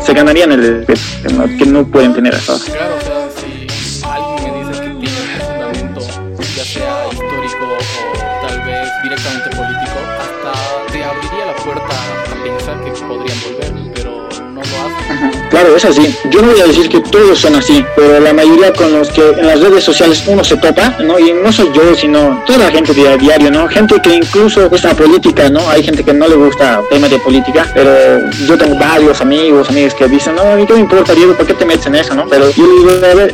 se 0.05 0.13
ganarían 0.13 0.51
el 0.51 0.85
respeto 0.85 1.01
que 1.57 1.65
no, 1.65 1.85
pueden 1.85 2.13
tener 2.13 2.35
hasta 2.35 2.53
ahora. 2.53 3.20
Claro, 15.51 15.75
es 15.75 15.83
así. 15.83 16.15
Yo 16.29 16.41
no 16.41 16.47
voy 16.47 16.61
a 16.61 16.65
decir 16.65 16.87
que 16.87 17.01
todos 17.01 17.37
son 17.37 17.55
así, 17.55 17.85
pero 17.95 18.21
la 18.21 18.33
mayoría 18.33 18.71
con 18.71 18.93
los 18.93 19.09
que 19.09 19.21
en 19.31 19.45
las 19.45 19.59
redes 19.59 19.83
sociales 19.83 20.23
uno 20.25 20.45
se 20.45 20.55
topa, 20.55 20.95
¿no? 21.03 21.19
Y 21.19 21.33
no 21.33 21.51
soy 21.51 21.69
yo, 21.73 21.93
sino 21.93 22.41
toda 22.47 22.59
la 22.59 22.71
gente 22.71 22.93
de 22.93 23.17
diario, 23.17 23.51
¿no? 23.51 23.67
Gente 23.67 23.95
que 24.01 24.15
incluso 24.15 24.69
esta 24.73 24.93
política, 24.93 25.49
¿no? 25.49 25.69
Hay 25.69 25.83
gente 25.83 26.05
que 26.05 26.13
no 26.13 26.29
le 26.29 26.35
gusta 26.35 26.81
temas 26.89 27.09
de 27.09 27.19
política, 27.19 27.69
pero 27.73 27.91
yo 28.47 28.57
tengo 28.57 28.75
varios 28.75 29.19
amigos, 29.19 29.69
amigas 29.69 29.93
que 29.93 30.07
dicen, 30.07 30.35
no, 30.35 30.41
a 30.41 30.55
mí 30.55 30.65
qué 30.65 30.73
me 30.73 30.79
importa, 30.79 31.13
Diego, 31.13 31.33
¿por 31.33 31.45
qué 31.45 31.53
te 31.53 31.65
metes 31.65 31.85
en 31.85 31.95
eso, 31.95 32.15
no? 32.15 32.25
Pero 32.29 32.49
yo 32.51 32.65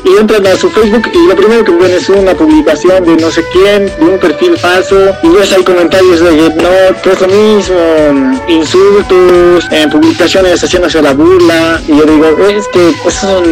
y 0.04 0.20
entran 0.20 0.46
a 0.48 0.56
su 0.56 0.72
Facebook 0.72 1.12
y 1.14 1.28
lo 1.28 1.36
primero 1.36 1.64
que 1.64 1.72
ven 1.72 1.92
es 1.92 2.10
una 2.10 2.34
publicación 2.34 3.06
de 3.06 3.16
no 3.22 3.30
sé 3.30 3.44
quién, 3.54 3.86
de 3.86 4.06
un 4.06 4.18
perfil 4.18 4.58
falso, 4.58 5.14
y 5.22 5.28
ves 5.30 5.54
hay 5.54 5.64
comentarios 5.64 6.20
de 6.20 6.32
no, 6.32 7.02
que 7.04 7.12
es 7.12 7.22
lo 7.22 7.28
mismo, 7.28 8.36
insultos, 8.48 9.66
en 9.70 9.90
publicaciones 9.92 10.64
haciéndose 10.64 11.00
la 11.00 11.14
burla, 11.14 11.80
y 11.88 12.07
digo, 12.12 12.48
es 12.48 12.68
que 12.70 12.94
eso 13.08 13.44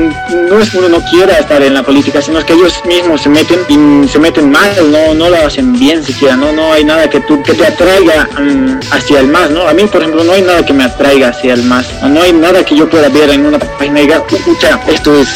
no 0.49 0.59
es 0.59 0.69
que 0.69 0.77
uno 0.77 0.89
no 0.89 1.01
quiera 1.09 1.39
estar 1.39 1.61
en 1.61 1.73
la 1.73 1.83
política, 1.83 2.21
sino 2.21 2.43
que 2.45 2.53
ellos 2.53 2.81
mismos 2.85 3.21
se 3.21 3.29
meten 3.29 3.59
y 3.67 4.07
se 4.07 4.19
meten 4.19 4.51
mal, 4.51 4.71
no, 4.91 5.13
no 5.13 5.29
lo 5.29 5.37
hacen 5.37 5.73
bien 5.73 6.03
siquiera, 6.03 6.35
no, 6.35 6.51
no 6.51 6.73
hay 6.73 6.83
nada 6.83 7.09
que 7.09 7.19
tú 7.21 7.41
que 7.43 7.53
te 7.53 7.65
atraiga 7.65 8.27
um, 8.37 8.79
hacia 8.91 9.19
el 9.19 9.27
más, 9.27 9.49
¿no? 9.49 9.67
A 9.67 9.73
mí, 9.73 9.83
por 9.85 10.01
ejemplo, 10.01 10.23
no 10.23 10.33
hay 10.33 10.41
nada 10.41 10.65
que 10.65 10.73
me 10.73 10.83
atraiga 10.83 11.29
hacia 11.29 11.53
el 11.53 11.63
más, 11.63 11.87
no 12.03 12.21
hay 12.21 12.33
nada 12.33 12.63
que 12.63 12.75
yo 12.75 12.89
pueda 12.89 13.09
ver 13.09 13.29
en 13.29 13.45
una 13.45 13.59
página 13.59 13.99
y 13.99 14.03
diga, 14.03 14.23
escucha, 14.29 14.79
esto 14.87 15.15
es, 15.15 15.29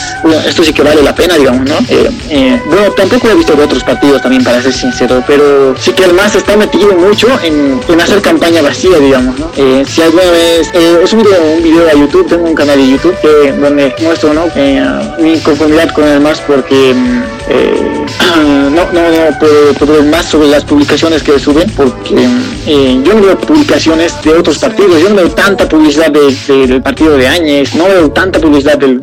esto 0.45 0.63
sí 0.63 0.73
que 0.73 0.81
vale 0.81 1.01
la 1.01 1.15
pena, 1.15 1.35
digamos, 1.35 1.67
¿no? 1.69 1.77
Eh, 1.89 2.09
eh, 2.29 2.61
bueno, 2.65 2.91
tampoco 2.91 3.29
he 3.29 3.35
visto 3.35 3.55
de 3.55 3.63
otros 3.63 3.83
partidos 3.83 4.21
también, 4.21 4.43
para 4.43 4.61
ser 4.61 4.73
sincero, 4.73 5.23
pero 5.27 5.75
sí 5.77 5.91
que 5.93 6.05
el 6.05 6.13
más 6.13 6.35
está 6.35 6.55
metido 6.55 6.93
mucho 6.95 7.27
en, 7.43 7.79
en 7.87 8.01
hacer 8.01 8.21
campaña 8.21 8.61
vacía, 8.61 8.97
digamos, 8.97 9.37
¿no? 9.39 9.51
Eh, 9.55 9.83
si 9.87 10.01
alguna 10.01 10.31
vez, 10.31 10.69
he 10.73 11.07
subido 11.07 11.31
un 11.55 11.63
video 11.63 11.87
a 11.87 11.93
YouTube, 11.93 12.27
tengo 12.27 12.45
un 12.45 12.55
canal 12.55 12.77
de 12.77 12.89
YouTube 12.89 13.08
que, 13.21 13.51
donde 13.53 13.93
muestro 14.01 14.33
¿no? 14.33 14.47
Eh, 14.55 14.81
mi 15.19 15.37
conformidad 15.39 15.91
con 15.91 16.07
el 16.07 16.19
MAS 16.19 16.41
porque 16.41 16.93
mm, 16.93 17.23
eh, 17.49 18.05
no, 18.35 18.91
no, 18.91 19.01
no 19.01 19.39
puedo, 19.77 20.03
más 20.03 20.25
sobre 20.25 20.47
las 20.47 20.63
publicaciones 20.63 21.23
que 21.23 21.39
suben 21.39 21.69
porque 21.71 22.27
eh, 22.67 23.01
yo 23.03 23.13
no 23.13 23.21
veo 23.21 23.37
publicaciones 23.37 24.21
de 24.23 24.31
otros 24.31 24.57
partidos, 24.57 25.01
yo 25.01 25.09
no 25.09 25.15
veo 25.15 25.31
tanta 25.31 25.67
publicidad 25.67 26.11
del 26.11 26.81
partido 26.81 27.17
de 27.17 27.27
Áñez, 27.27 27.73
no 27.75 27.85
veo 27.85 28.09
tanta 28.11 28.39
publicidad 28.39 28.77
de, 28.77 28.99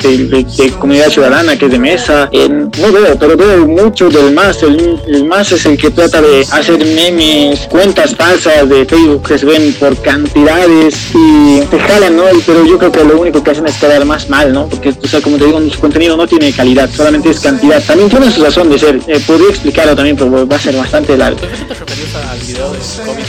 Comunidad 0.79 1.09
Ciudadana 1.09 1.57
que 1.57 1.65
es 1.65 1.71
de 1.71 1.79
Mesa, 1.79 2.29
no 2.31 2.91
veo, 2.91 3.17
pero 3.19 3.37
veo 3.37 3.65
mucho 3.65 4.09
del 4.09 4.33
MAS, 4.33 4.63
el, 4.63 4.99
el 5.07 5.25
MAS 5.25 5.51
es 5.51 5.65
el 5.65 5.77
que 5.77 5.89
trata 5.91 6.21
de 6.21 6.45
hacer 6.51 6.77
memes, 6.85 7.67
cuentas 7.69 8.15
falsas 8.15 8.67
de 8.69 8.85
Facebook 8.85 9.27
que 9.27 9.37
se 9.37 9.45
ven 9.45 9.73
por 9.79 9.95
cantidades 10.01 10.95
y 11.13 11.61
te 11.69 11.79
jalan, 11.79 12.15
¿no? 12.15 12.23
Pero 12.45 12.65
yo 12.65 12.77
creo 12.77 12.91
que 12.91 13.03
lo 13.03 13.19
único 13.19 13.43
que 13.43 13.51
hacen 13.51 13.67
es 13.67 13.75
quedar 13.77 13.96
más 14.05 14.29
mal, 14.29 14.53
¿no? 14.53 14.67
Porque, 14.67 14.89
o 14.89 15.07
sea, 15.07 15.21
como 15.21 15.37
te 15.37 15.45
digo, 15.45 15.59
su 15.69 15.79
contenido 15.79 16.17
no 16.17 16.27
tiene 16.27 16.51
calidad, 16.51 16.89
solamente 16.95 17.29
es 17.29 17.39
cantidad. 17.39 17.81
También 17.83 18.09
tiene 18.09 18.31
su 18.31 18.43
razón 18.43 18.69
de 18.69 18.79
ser. 18.79 18.99
Eh, 19.07 19.19
podría 19.25 19.49
explicarlo 19.49 19.95
también, 19.95 20.15
pero 20.15 20.47
va 20.47 20.55
a 20.55 20.59
ser 20.59 20.75
bastante 20.75 21.17
largo. 21.17 21.39
¿Por 21.39 21.49
qué 21.49 21.63
te 21.63 21.73
referías 21.73 22.15
al 22.15 22.39
video 22.39 22.71
de 22.71 22.79
COVID 22.79 23.23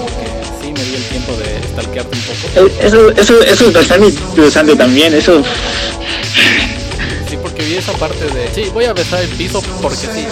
Porque 0.00 0.28
sí 0.60 0.72
me 0.72 0.84
dio 0.84 0.96
el 0.96 1.04
tiempo 1.04 1.32
de 1.32 1.68
stalkearte 1.68 2.16
un 2.16 2.22
poco. 2.22 2.78
Eso, 2.80 3.10
eso, 3.10 3.42
eso 3.42 3.66
es 3.66 3.72
bastante 3.72 4.08
interesante 4.08 4.76
también, 4.76 5.14
eso... 5.14 5.42
Sí, 7.28 7.38
porque 7.40 7.62
vi 7.62 7.76
esa 7.76 7.92
parte 7.92 8.26
de, 8.26 8.48
sí, 8.54 8.70
voy 8.74 8.84
a 8.84 8.92
besar 8.92 9.22
el 9.22 9.28
piso 9.30 9.62
porque 9.80 9.96
sí. 9.96 10.26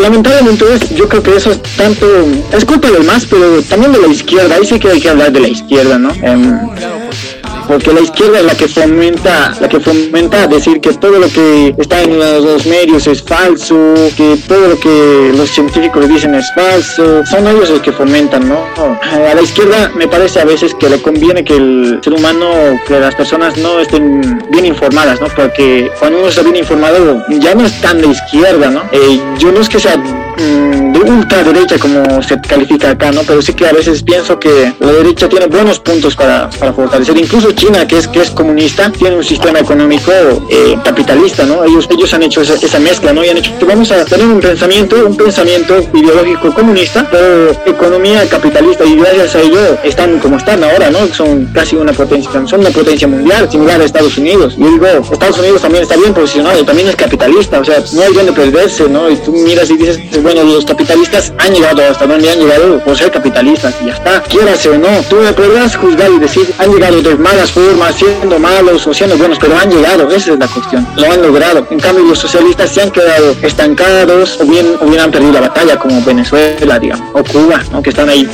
Lamentablemente 0.00 0.64
yo 0.94 1.08
creo 1.08 1.20
que 1.20 1.36
eso 1.36 1.50
es 1.50 1.60
tanto, 1.76 2.06
es 2.52 2.64
culpa 2.64 2.90
del 2.92 3.02
más, 3.02 3.26
pero 3.26 3.60
también 3.62 3.92
de 3.92 3.98
la 3.98 4.06
izquierda, 4.06 4.54
ahí 4.54 4.64
sí 4.64 4.78
que 4.78 4.88
hay 4.88 5.00
que 5.00 5.08
hablar 5.08 5.32
de 5.32 5.40
la 5.40 5.48
izquierda, 5.48 5.98
¿no? 5.98 6.10
Um, 6.10 6.74
claro, 6.76 7.00
porque 7.06 7.29
porque 7.70 7.92
la 7.92 8.00
izquierda 8.00 8.40
es 8.40 8.44
la 8.46 8.56
que 8.56 8.66
fomenta, 8.66 9.54
la 9.60 9.68
que 9.68 9.78
fomenta 9.78 10.48
decir 10.48 10.80
que 10.80 10.92
todo 10.94 11.20
lo 11.20 11.28
que 11.28 11.72
está 11.78 12.02
en 12.02 12.18
los 12.18 12.66
medios 12.66 13.06
es 13.06 13.22
falso, 13.22 13.94
que 14.16 14.36
todo 14.48 14.70
lo 14.70 14.80
que 14.80 15.32
los 15.36 15.48
científicos 15.50 16.08
dicen 16.08 16.34
es 16.34 16.52
falso, 16.52 17.24
son 17.24 17.46
ellos 17.46 17.70
los 17.70 17.80
que 17.80 17.92
fomentan, 17.92 18.48
¿no? 18.48 18.66
A 18.76 19.34
la 19.34 19.40
izquierda 19.40 19.92
me 19.94 20.08
parece 20.08 20.40
a 20.40 20.44
veces 20.44 20.74
que 20.74 20.90
le 20.90 21.00
conviene 21.00 21.44
que 21.44 21.56
el 21.56 22.00
ser 22.02 22.12
humano, 22.14 22.50
que 22.88 22.98
las 22.98 23.14
personas 23.14 23.56
no 23.56 23.78
estén 23.78 24.42
bien 24.50 24.66
informadas, 24.66 25.20
¿no? 25.20 25.28
Porque 25.28 25.92
cuando 25.96 26.18
uno 26.18 26.28
está 26.28 26.42
bien 26.42 26.56
informado 26.56 27.24
ya 27.38 27.54
no 27.54 27.66
es 27.66 27.80
tan 27.80 28.00
de 28.00 28.08
izquierda, 28.08 28.68
¿no? 28.68 28.82
Eh, 28.90 29.20
yo 29.38 29.52
no 29.52 29.60
es 29.60 29.68
que 29.68 29.78
sea 29.78 29.94
de 30.36 30.98
ultraderecha 30.98 31.78
como 31.78 32.22
se 32.22 32.40
califica 32.40 32.90
acá, 32.90 33.12
¿no? 33.12 33.22
Pero 33.22 33.42
sí 33.42 33.52
que 33.54 33.66
a 33.66 33.72
veces 33.72 34.02
pienso 34.02 34.38
que 34.38 34.72
la 34.78 34.92
derecha 34.92 35.28
tiene 35.28 35.46
buenos 35.46 35.78
puntos 35.80 36.16
para, 36.16 36.50
para 36.50 36.72
fortalecer. 36.72 37.16
Incluso 37.16 37.52
China, 37.52 37.86
que 37.86 37.98
es, 37.98 38.08
que 38.08 38.20
es 38.20 38.30
comunista, 38.30 38.90
tiene 38.90 39.16
un 39.16 39.24
sistema 39.24 39.60
económico 39.60 40.10
eh, 40.50 40.76
capitalista, 40.84 41.44
¿no? 41.44 41.64
Ellos, 41.64 41.88
ellos 41.90 42.12
han 42.14 42.22
hecho 42.22 42.42
esa, 42.42 42.54
esa, 42.54 42.78
mezcla, 42.78 43.12
¿no? 43.12 43.24
Y 43.24 43.28
han 43.28 43.38
hecho 43.38 43.50
vamos 43.66 43.90
a 43.92 44.04
tener 44.04 44.26
un 44.26 44.40
pensamiento, 44.40 44.96
un 45.06 45.16
pensamiento 45.16 45.80
ideológico 45.94 46.52
comunista, 46.52 47.06
pero 47.10 47.50
economía 47.66 48.28
capitalista 48.28 48.84
y 48.84 48.96
gracias 48.96 49.34
a 49.36 49.40
ello 49.40 49.78
están 49.84 50.18
como 50.18 50.36
están 50.36 50.62
ahora, 50.64 50.90
¿no? 50.90 51.06
Son 51.14 51.46
casi 51.52 51.76
una 51.76 51.92
potencia, 51.92 52.30
son 52.46 52.60
una 52.60 52.70
potencia 52.70 53.06
mundial, 53.06 53.50
similar 53.50 53.80
a 53.80 53.84
Estados 53.84 54.16
Unidos. 54.18 54.54
Y 54.56 54.64
digo, 54.64 54.86
Estados 54.86 55.38
Unidos 55.38 55.62
también 55.62 55.82
está 55.82 55.96
bien 55.96 56.12
posicionado, 56.14 56.64
también 56.64 56.88
es 56.88 56.96
capitalista, 56.96 57.60
o 57.60 57.64
sea, 57.64 57.82
no 57.92 58.02
hay 58.02 58.12
donde 58.12 58.32
perderse, 58.32 58.88
¿no? 58.88 59.10
Y 59.10 59.16
tú 59.16 59.32
miras 59.32 59.70
y 59.70 59.76
dices, 59.76 59.98
bueno, 60.20 60.44
los 60.44 60.64
capitalistas 60.64 61.32
han 61.38 61.52
llegado 61.54 61.82
hasta 61.84 62.06
donde 62.06 62.30
han 62.30 62.38
llegado 62.38 62.78
por 62.80 62.96
ser 62.96 63.10
capitalistas 63.10 63.74
y 63.82 63.86
ya 63.86 63.94
está, 63.94 64.22
quieras 64.22 64.64
o 64.66 64.76
no, 64.76 64.88
tú 65.08 65.16
me 65.16 65.32
podrás 65.32 65.76
juzgar 65.76 66.10
y 66.10 66.18
decir, 66.18 66.52
han 66.58 66.72
llegado 66.72 67.02
de 67.02 67.14
malas 67.16 67.50
formas, 67.52 67.94
siendo 67.94 68.38
malos 68.38 68.86
o 68.86 68.94
siendo 68.94 69.16
buenos, 69.16 69.38
pero 69.38 69.56
han 69.56 69.70
llegado, 69.70 70.10
esa 70.10 70.32
es 70.32 70.38
la 70.38 70.46
cuestión, 70.46 70.86
lo 70.96 71.10
han 71.10 71.22
logrado. 71.22 71.66
En 71.70 71.80
cambio, 71.80 72.04
los 72.04 72.18
socialistas 72.18 72.70
se 72.70 72.82
han 72.82 72.90
quedado 72.90 73.34
estancados 73.42 74.38
o 74.40 74.44
bien, 74.44 74.76
o 74.80 74.86
bien 74.86 75.00
han 75.00 75.10
perdido 75.10 75.32
la 75.32 75.40
batalla, 75.40 75.78
como 75.78 76.02
Venezuela, 76.04 76.78
digamos, 76.78 77.08
o 77.14 77.24
Cuba, 77.24 77.62
¿no? 77.72 77.82
Que 77.82 77.90
están 77.90 78.08
ahí. 78.08 78.28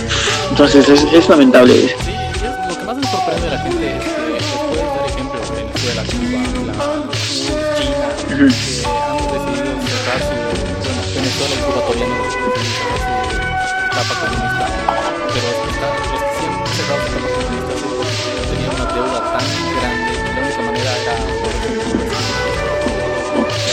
Entonces 0.50 0.88
es, 0.88 1.04
es 1.12 1.28
lamentable. 1.28 1.74
Sí, 1.74 1.94
lo 2.68 2.78
que 2.78 2.84
más 2.84 2.96
me 2.96 3.06
sorprende 3.06 3.44
de 3.44 3.50
la 3.50 3.58
gente 3.58 3.96
es 3.96 4.04
que 4.04 4.32
después 4.32 4.76
dar 4.94 5.06
ejemplo 5.06 5.40
Venezuela, 5.54 6.02
Cuba, 6.12 6.40
la 6.52 8.48
China, 8.48 8.65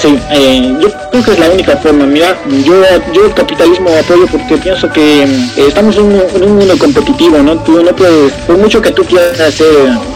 Sí, 0.03 0.19
eh, 0.31 0.77
yo 0.81 1.02
creo 1.13 1.23
que 1.23 1.31
es 1.31 1.39
la 1.39 1.49
única 1.49 1.77
forma. 1.77 2.05
Mira, 2.05 2.35
yo, 2.65 2.73
yo 3.13 3.33
capitalismo 3.35 3.89
apoyo 3.89 4.25
porque 4.31 4.57
pienso 4.57 4.89
que 4.89 5.23
eh, 5.23 5.65
estamos 5.67 5.95
en 5.97 6.05
un, 6.05 6.57
mundo 6.57 6.77
competitivo, 6.77 7.37
¿no? 7.37 7.57
Tú 7.59 7.83
no 7.83 7.95
puedes, 7.95 8.33
por 8.47 8.57
mucho 8.57 8.81
que 8.81 8.91
tú 8.91 9.03
quieras 9.03 9.53
ser, 9.53 9.67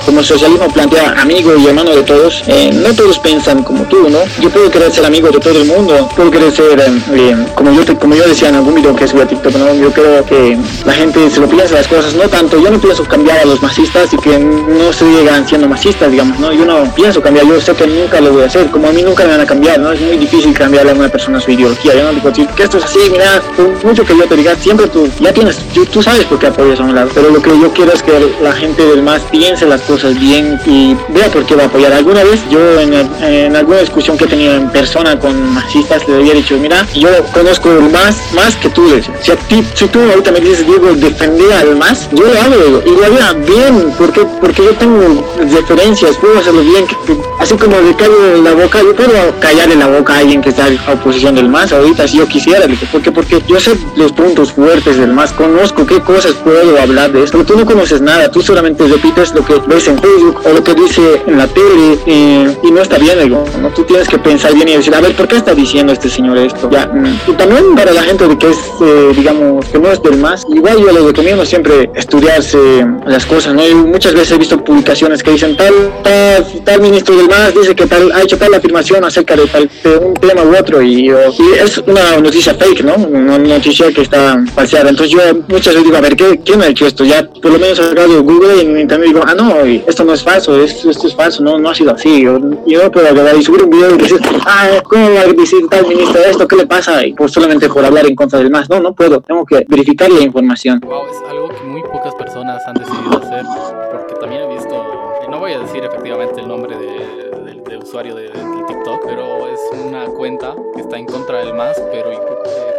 como 0.06 0.20
el 0.20 0.26
socialismo 0.26 0.68
plantea, 0.70 1.14
amigo 1.22 1.56
y 1.56 1.68
hermano 1.68 1.96
de 1.96 2.02
todos, 2.02 2.44
eh, 2.48 2.72
no 2.74 2.94
todos 2.96 3.20
piensan 3.20 3.64
como 3.64 3.84
tú, 3.84 4.10
¿no? 4.10 4.20
Yo 4.42 4.50
puedo 4.50 4.72
querer 4.72 4.92
ser 4.92 5.06
amigo 5.06 5.30
de 5.30 5.40
todo 5.40 5.62
el 5.62 5.66
mundo, 5.66 6.10
puedo 6.16 6.32
querer 6.32 6.52
ser, 6.52 6.80
eh, 6.80 7.46
como, 7.54 7.72
yo 7.72 8.00
como 8.00 8.16
yo 8.16 8.28
decía 8.28 8.50
en 8.50 8.56
algún 8.56 8.74
video 8.74 8.96
que 8.96 9.08
subí 9.08 9.22
a 9.22 9.28
TikTok, 9.28 9.54
¿no? 9.54 9.76
Yo 9.76 9.92
creo 9.92 10.26
que 10.26 10.58
la 10.84 10.94
gente 10.94 11.30
se 11.30 11.40
lo 11.40 11.48
piensa 11.48 11.76
las 11.76 11.88
cosas, 11.88 12.16
no 12.16 12.28
tanto, 12.28 12.60
yo 12.60 12.72
no 12.72 12.80
pienso 12.80 13.04
cambiar 13.04 13.40
a 13.40 13.46
los 13.46 13.62
masistas 13.62 14.12
y 14.14 14.18
que 14.18 14.40
no 14.40 14.92
se 14.92 15.06
llegan 15.06 15.48
siendo 15.48 15.68
masistas, 15.68 16.10
digamos, 16.10 16.40
¿no? 16.40 16.52
Yo 16.52 16.66
no 16.66 16.84
pienso 16.96 17.22
cambiar, 17.22 17.46
yo 17.46 17.62
sé 17.62 17.74
que 17.74 17.86
nunca 17.86 18.20
lo 18.20 18.34
voy 18.34 18.44
a 18.44 18.46
hacer, 18.48 18.68
como 18.72 18.88
a 18.88 18.92
mí 18.92 19.04
nunca 19.04 19.26
me 19.26 19.32
van 19.32 19.42
a 19.42 19.46
cambiar, 19.46 19.80
¿no? 19.80 19.92
Es 19.92 20.02
muy 20.02 20.18
difícil 20.18 20.54
a 20.92 20.94
una 20.94 21.10
persona 21.10 21.40
su 21.40 21.52
ideología. 21.52 21.94
Yo 21.96 22.04
no 22.04 22.12
digo 22.12 22.32
que 22.56 22.64
esto 22.64 22.78
es 22.78 22.84
así, 22.84 23.00
mira, 23.12 23.42
por 23.56 23.84
mucho 23.84 24.06
que 24.06 24.18
yo 24.18 24.26
te 24.26 24.36
diga, 24.36 24.56
siempre 24.56 24.88
tú 24.88 25.10
ya 25.20 25.34
tienes, 25.34 25.58
tú, 25.74 25.86
tú 25.86 26.02
sabes 26.02 26.26
por 26.26 26.40
qué 26.40 26.48
apoyas 26.48 26.80
a 26.80 26.84
un 26.84 26.96
lado. 26.96 27.10
Pero 27.14 27.30
lo 27.30 27.42
que 27.42 27.50
yo 27.50 27.72
quiero 27.74 27.94
es 27.94 28.04
que 28.04 28.36
la 28.42 28.54
gente 28.54 28.86
del 28.86 29.04
MAS 29.04 29.22
piense 29.32 29.66
las 29.66 29.82
cosas 29.82 30.20
bien 30.20 30.60
y 30.66 30.96
vea 31.10 31.28
por 31.30 31.46
qué 31.46 31.56
va 31.56 31.64
a 31.64 31.66
apoyar. 31.68 31.94
Alguna 31.94 32.24
vez 32.24 32.42
yo 32.50 32.80
en, 32.80 32.94
en 33.24 33.56
alguna 33.56 33.80
discusión 33.80 34.18
que 34.18 34.26
he 34.26 34.28
tenido 34.28 34.54
en 34.56 34.70
persona 34.70 35.18
con 35.20 35.54
masistas 35.54 36.08
le 36.08 36.16
había 36.16 36.34
dicho, 36.34 36.58
mira, 36.58 36.86
yo 36.96 37.10
conozco 37.34 37.72
el 37.72 37.90
MAS 37.90 38.18
más 38.34 38.56
que 38.56 38.70
tú. 38.70 38.88
Si, 39.22 39.32
a 39.32 39.36
ti, 39.36 39.64
si 39.74 39.88
tú 39.88 40.00
ahorita 40.00 40.32
me 40.32 40.40
dices, 40.40 40.66
Diego, 40.66 40.94
defender 40.94 41.52
al 41.54 41.76
MAS, 41.76 42.10
yo 42.12 42.24
lo 42.26 42.40
hago 42.40 42.84
y 42.86 42.92
lo 42.92 43.06
haría 43.06 43.34
bien, 43.34 43.94
porque, 43.98 44.26
porque 44.40 44.64
yo 44.64 44.72
tengo 44.76 45.26
referencias, 45.38 46.18
puedo 46.18 46.40
hacerlo 46.40 46.62
bien. 46.62 46.86
Que, 46.88 46.96
que, 47.06 47.18
así 47.40 47.56
como 47.56 47.80
le 47.80 47.96
callo 47.96 48.36
en 48.36 48.44
la 48.44 48.54
boca, 48.54 48.82
yo 48.82 48.96
puedo 48.96 49.40
callar 49.40 49.72
en 49.72 49.80
la 49.80 49.88
boca 49.88 50.16
a 50.16 50.20
alguien 50.20 50.42
que 50.42 50.50
está 50.50 50.66
oposición 50.92 51.36
del 51.36 51.50
MAS 51.50 51.72
ahorita 51.74 52.08
si 52.08 52.18
yo 52.18 52.28
quisiera, 52.28 52.66
porque, 52.92 53.12
porque 53.12 53.42
yo 53.48 53.60
sé 53.60 53.78
los 53.96 54.12
puntos 54.12 54.52
fuertes 54.52 54.98
del 54.98 55.12
MAS, 55.14 55.34
conozco 55.34 55.86
qué 55.86 56.00
cosas 56.02 56.34
puedo 56.34 56.80
hablar 56.80 57.12
de 57.12 57.24
esto, 57.24 57.38
pero 57.38 57.54
tú 57.54 57.60
no 57.60 57.66
conoces 57.66 58.02
nada, 58.02 58.30
tú 58.30 58.42
solamente 58.42 58.88
repites 58.88 59.34
lo 59.34 59.44
que 59.44 59.56
ves 59.68 59.88
en 59.88 59.98
Facebook 60.00 60.42
o 60.46 60.54
lo 60.54 60.64
que 60.64 60.74
dice 60.74 61.22
en 61.26 61.38
la 61.38 61.48
tele 61.48 62.00
eh, 62.06 62.58
y 62.64 62.72
no 62.72 62.82
está 62.82 62.98
bien, 62.98 63.20
digo, 63.24 63.44
¿no? 63.62 63.70
Tú 63.70 63.84
tienes 63.84 64.08
que 64.08 64.18
pensar 64.18 64.54
bien 64.54 64.68
y 64.70 64.78
decir, 64.78 64.94
a 64.94 65.02
ver, 65.02 65.16
¿por 65.16 65.28
qué 65.28 65.38
está 65.38 65.54
diciendo 65.54 65.94
este 65.94 66.10
señor 66.10 66.38
esto? 66.38 66.70
Ya, 66.72 66.90
y 67.28 67.32
también 67.34 67.76
para 67.76 67.92
la 67.92 68.04
gente 68.04 68.28
de 68.28 68.38
que 68.38 68.50
es, 68.50 68.58
eh, 68.82 69.12
digamos, 69.16 69.66
que 69.68 69.80
no 69.80 69.92
es 69.92 70.02
del 70.02 70.18
MAS, 70.18 70.46
igual 70.54 70.80
yo 70.80 70.92
les 70.92 71.04
recomiendo 71.04 71.46
siempre 71.46 71.90
estudiarse 71.96 72.58
las 73.06 73.26
cosas, 73.26 73.54
¿no? 73.54 73.64
Muchas 73.86 74.14
veces 74.14 74.32
he 74.32 74.38
visto 74.38 74.64
publicaciones 74.64 75.24
que 75.24 75.32
dicen 75.32 75.56
tal, 75.56 75.74
tal, 76.04 76.46
tal 76.64 76.82
ministro 76.82 77.16
del 77.16 77.28
MAS 77.28 77.54
dice 77.54 77.76
que 77.76 77.86
tal, 77.86 78.12
ha 78.12 78.22
hecho 78.22 78.38
tal 78.38 78.54
afirmación 78.54 79.04
acerca 79.04 79.36
de 79.36 79.48
tal, 79.48 79.70
de 79.84 79.98
un 79.98 80.14
tema 80.16 80.44
u 80.44 80.56
otro 80.68 80.82
y, 80.82 81.08
y 81.08 81.12
es 81.60 81.78
una 81.80 82.18
noticia 82.18 82.54
fake, 82.54 82.84
¿no? 82.84 82.96
Una 82.96 83.38
noticia 83.38 83.92
que 83.92 84.02
está 84.02 84.44
falseada. 84.54 84.90
Entonces 84.90 85.16
yo 85.16 85.20
muchas 85.48 85.74
veces 85.74 85.84
digo, 85.84 85.98
a 85.98 86.02
ver, 86.02 86.16
¿qué, 86.16 86.40
¿quién 86.44 86.62
ha 86.62 86.68
hecho 86.68 86.86
esto? 86.86 87.04
Ya 87.06 87.28
por 87.42 87.52
lo 87.52 87.60
menos 87.60 87.80
agarro 87.80 88.22
Google 88.24 88.58
y 88.58 88.62
en 88.62 88.80
internet 88.80 89.08
digo, 89.08 89.22
ah, 89.26 89.34
no, 89.34 89.62
esto 89.62 90.04
no 90.04 90.14
es 90.14 90.24
falso, 90.24 90.62
esto, 90.62 90.90
esto 90.90 91.08
es 91.08 91.16
falso, 91.16 91.44
no, 91.44 91.58
no 91.58 91.70
ha 91.70 91.76
sido 91.76 91.94
así. 91.94 92.22
Yo, 92.22 92.40
yo 92.66 92.84
no 92.84 92.92
puedo 92.92 93.08
agarrar 93.08 93.36
y 93.38 93.44
subir 93.44 93.64
un 93.64 93.70
video 93.70 93.96
y 93.96 93.98
decir, 93.98 94.20
ah, 94.46 94.82
¿cómo 94.84 95.14
va 95.14 95.22
a 95.22 95.28
decir 95.28 95.68
tal 95.70 95.88
ministro 95.88 96.22
esto? 96.22 96.48
¿Qué 96.48 96.56
le 96.56 96.68
pasa? 96.68 97.06
Y 97.06 97.14
pues 97.14 97.32
solamente 97.32 97.70
por 97.70 97.86
hablar 97.86 98.06
en 98.06 98.16
contra 98.16 98.40
del 98.40 98.50
más. 98.50 98.70
No, 98.70 98.80
no 98.80 98.94
puedo. 98.94 99.22
Tengo 99.22 99.46
que 99.46 99.66
verificar 99.68 100.10
la 100.10 100.22
información. 100.22 100.80
Wow, 100.82 101.08
es 101.10 101.30
algo 101.30 101.50
que 101.50 101.64
muy 101.64 101.82
pocas 101.84 102.14
personas 102.16 102.62
han 102.68 102.76
decidido 102.76 103.18
hacer, 103.18 103.46
porque 103.92 104.14
también 104.20 104.42
he 104.44 104.56
visto, 104.56 104.84
no 105.30 105.40
voy 105.40 105.54
a 105.54 105.60
decir 105.60 105.84
efectivamente 105.84 106.42
el 106.42 106.48
nombre 106.48 106.76
de, 106.76 106.86
de, 106.86 107.62
de 107.70 107.78
usuario 107.78 108.16
de, 108.16 108.24
de, 108.24 108.57
TikTok, 108.68 109.06
pero 109.06 109.48
es 109.48 109.60
una 109.86 110.06
cuenta 110.06 110.56
que 110.76 110.82
está 110.82 110.98
en 110.98 111.06
contra 111.06 111.40
del 111.40 111.54
MAS, 111.54 111.82
pero 111.92 112.12
eh, 112.12 112.20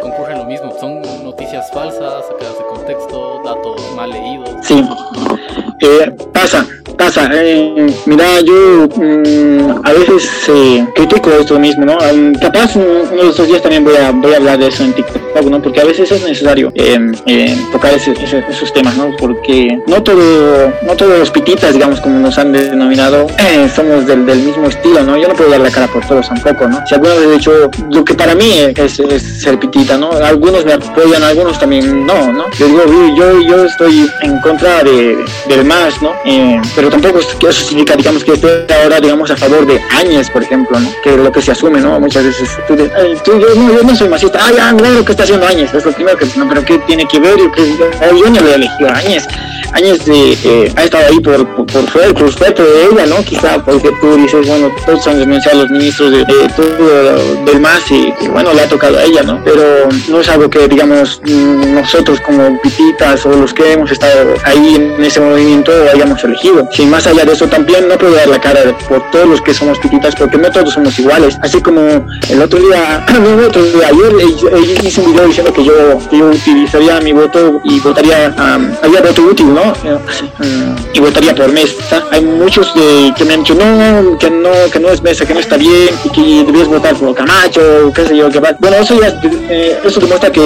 concurre 0.01 0.37
lo 0.37 0.45
mismo. 0.45 0.73
Son 0.79 1.01
noticias 1.23 1.69
falsas, 1.71 2.25
sacadas 2.27 2.57
de 2.57 2.65
contexto, 2.65 3.41
datos 3.43 3.81
mal 3.95 4.09
leídos. 4.09 4.49
Sí, 4.61 4.83
eh, 5.81 6.11
pasa, 6.33 6.65
pasa. 6.97 7.29
Eh, 7.33 7.87
mira, 8.05 8.41
yo 8.41 8.87
mmm, 8.95 9.81
a 9.83 9.93
veces 9.93 10.29
eh, 10.49 10.85
critico 10.93 11.31
esto 11.31 11.57
mismo, 11.57 11.85
¿no? 11.85 11.97
Um, 11.97 12.33
capaz 12.33 12.75
uno 12.75 13.23
de 13.23 13.29
estos 13.29 13.47
días 13.47 13.61
también 13.61 13.85
voy 13.85 13.95
a, 13.95 14.11
voy 14.11 14.33
a 14.33 14.37
hablar 14.37 14.59
de 14.59 14.67
eso 14.67 14.83
en 14.83 14.93
TikTok, 14.93 15.45
¿no? 15.45 15.61
Porque 15.61 15.79
a 15.79 15.85
veces 15.85 16.11
es 16.11 16.21
necesario 16.21 16.71
tocar 17.71 17.93
ese, 17.93 18.11
ese, 18.11 18.43
esos 18.49 18.73
temas, 18.73 18.97
¿no? 18.97 19.15
Porque 19.17 19.79
no 19.87 20.03
todo, 20.03 20.73
no 20.81 20.95
todos 20.97 21.17
los 21.17 21.31
pititas, 21.31 21.73
digamos, 21.73 22.01
como 22.01 22.19
nos 22.19 22.37
han 22.37 22.51
denominado, 22.51 23.27
somos 23.73 24.05
del, 24.05 24.25
del, 24.25 24.39
mismo 24.39 24.67
estilo, 24.67 25.01
¿no? 25.03 25.17
Yo 25.17 25.29
no 25.29 25.33
puedo 25.35 25.49
dar 25.49 25.61
la 25.61 25.71
por 25.87 26.05
todos 26.05 26.27
tampoco, 26.27 26.67
¿no? 26.67 26.85
Si 26.85 26.95
alguno 26.95 27.15
de 27.19 27.35
hecho, 27.35 27.69
lo 27.89 28.03
que 28.03 28.13
para 28.13 28.35
mí 28.35 28.51
es, 28.75 28.99
es 28.99 29.41
ser 29.41 29.59
pitita, 29.59 29.97
¿no? 29.97 30.11
Algunos 30.11 30.65
me 30.65 30.73
apoyan, 30.73 31.23
algunos 31.23 31.59
también 31.59 32.05
no, 32.05 32.31
¿no? 32.31 32.45
Yo 32.57 32.67
digo, 32.67 32.83
yo, 33.15 33.41
yo 33.41 33.65
estoy 33.65 34.09
en 34.21 34.39
contra 34.41 34.83
de, 34.83 35.17
del 35.47 35.65
más, 35.65 36.01
¿no? 36.01 36.13
Eh, 36.25 36.59
pero 36.75 36.89
tampoco 36.89 37.19
eso 37.19 37.65
significa, 37.65 37.95
digamos, 37.95 38.23
que 38.23 38.33
esté 38.33 38.65
ahora, 38.81 38.99
digamos, 38.99 39.31
a 39.31 39.37
favor 39.37 39.65
de 39.65 39.81
Áñez, 39.91 40.29
por 40.29 40.43
ejemplo, 40.43 40.79
¿no? 40.79 40.89
Que 41.03 41.15
lo 41.15 41.31
que 41.31 41.41
se 41.41 41.51
asume, 41.51 41.79
¿no? 41.79 41.99
Muchas 41.99 42.25
veces 42.25 42.49
tú, 42.67 42.75
yo, 43.39 43.55
no, 43.55 43.73
yo 43.73 43.83
no 43.83 43.95
soy 43.95 44.09
masista, 44.09 44.39
ah, 44.41 44.51
ya, 44.55 44.73
mira 44.73 44.89
lo 44.89 45.05
que 45.05 45.11
está 45.11 45.23
haciendo 45.23 45.45
Áñez, 45.47 45.73
es 45.73 45.85
lo 45.85 45.91
primero 45.91 46.17
que, 46.17 46.25
no, 46.35 46.47
pero 46.47 46.63
¿qué 46.63 46.77
tiene 46.79 47.07
que 47.07 47.19
ver? 47.19 47.37
Yo, 47.37 47.51
que, 47.51 47.77
yo, 47.77 48.17
yo 48.17 48.29
no 48.29 48.41
le 48.41 48.51
he 48.51 48.55
elegido 48.55 48.89
a 48.89 48.97
Áñez. 48.97 49.27
Áñez 49.73 50.03
de, 50.05 50.33
eh, 50.43 50.73
ha 50.75 50.83
estado 50.83 51.05
ahí 51.07 51.19
por, 51.19 51.47
por, 51.55 51.65
por, 51.67 51.85
por, 51.91 52.35
por 52.35 52.53
de 52.55 52.85
ella, 52.91 53.05
¿no? 53.05 53.23
Quizá 53.23 53.63
porque 53.63 53.91
tú 54.01 54.15
dices, 54.17 54.47
bueno, 54.47 54.71
todos 54.85 55.05
han 55.07 55.19
denunciado 55.19 55.61
a 55.61 55.63
los 55.69 55.79
ministros 55.79 56.11
de, 56.11 56.17
de 56.19 56.49
todo 56.55 57.45
del 57.45 57.59
MAS 57.59 57.91
y, 57.91 58.13
y, 58.21 58.27
bueno, 58.27 58.53
le 58.53 58.61
ha 58.61 58.69
tocado 58.69 58.97
a 58.97 59.03
ella, 59.03 59.23
¿no? 59.23 59.41
Pero 59.43 59.89
no 60.07 60.21
es 60.21 60.29
algo 60.29 60.49
que, 60.49 60.67
digamos, 60.67 61.21
nosotros 61.25 62.19
como 62.21 62.59
pititas 62.61 63.25
o 63.25 63.29
los 63.29 63.53
que 63.53 63.73
hemos 63.73 63.91
estado 63.91 64.33
ahí 64.43 64.75
en 64.75 65.03
ese 65.03 65.19
movimiento 65.19 65.71
hayamos 65.93 66.23
elegido. 66.23 66.67
Si 66.71 66.85
más 66.85 67.07
allá 67.07 67.25
de 67.25 67.33
eso 67.33 67.47
también 67.47 67.87
no 67.87 67.97
puedo 67.97 68.13
dar 68.15 68.27
la 68.27 68.39
cara 68.39 68.77
por 68.87 69.09
todos 69.11 69.27
los 69.27 69.41
que 69.41 69.53
somos 69.53 69.77
pititas 69.79 70.15
porque 70.15 70.37
no 70.37 70.51
todos 70.51 70.73
somos 70.73 70.97
iguales. 70.99 71.37
Así 71.41 71.61
como 71.61 71.81
el 72.29 72.41
otro 72.41 72.59
día, 72.59 73.05
el 73.07 73.43
otro 73.45 73.63
día, 73.63 73.87
ayer 73.87 74.83
hice 74.83 75.01
un 75.01 75.11
video 75.11 75.27
diciendo 75.27 75.53
que 75.53 75.63
yo, 75.63 75.99
yo 76.11 76.25
utilizaría 76.27 76.99
mi 77.01 77.11
voto 77.11 77.61
y 77.63 77.79
votaría, 77.79 78.33
um, 78.37 78.71
había 78.83 79.01
voto 79.01 79.23
útil, 79.23 79.53
¿no? 79.53 79.73
Y 80.93 80.99
votaría 80.99 81.35
por 81.35 81.51
Mesa. 81.51 82.03
Hay 82.11 82.21
muchos 82.21 82.73
de, 82.73 83.13
que 83.15 83.25
me 83.25 83.33
han 83.33 83.43
dicho, 83.43 83.55
no, 83.55 84.17
que 84.17 84.29
no, 84.29 84.49
que 84.71 84.79
no 84.79 84.89
es 84.89 85.01
Mesa, 85.01 85.25
que 85.25 85.33
no 85.33 85.39
está 85.39 85.57
bien 85.59 85.89
y 86.03 86.09
que 86.09 86.43
debías 86.45 86.67
votar 86.67 86.95
por 86.95 87.13
Camacho, 87.13 87.91
qué 87.93 88.05
sé 88.05 88.17
yo, 88.17 88.29
que 88.29 88.39
va. 88.39 88.55
Bueno, 88.59 88.77
eso 88.77 88.99
ya, 88.99 89.19
eh, 89.49 89.77
eso 89.83 89.99
demuestra 89.99 90.31
que 90.31 90.41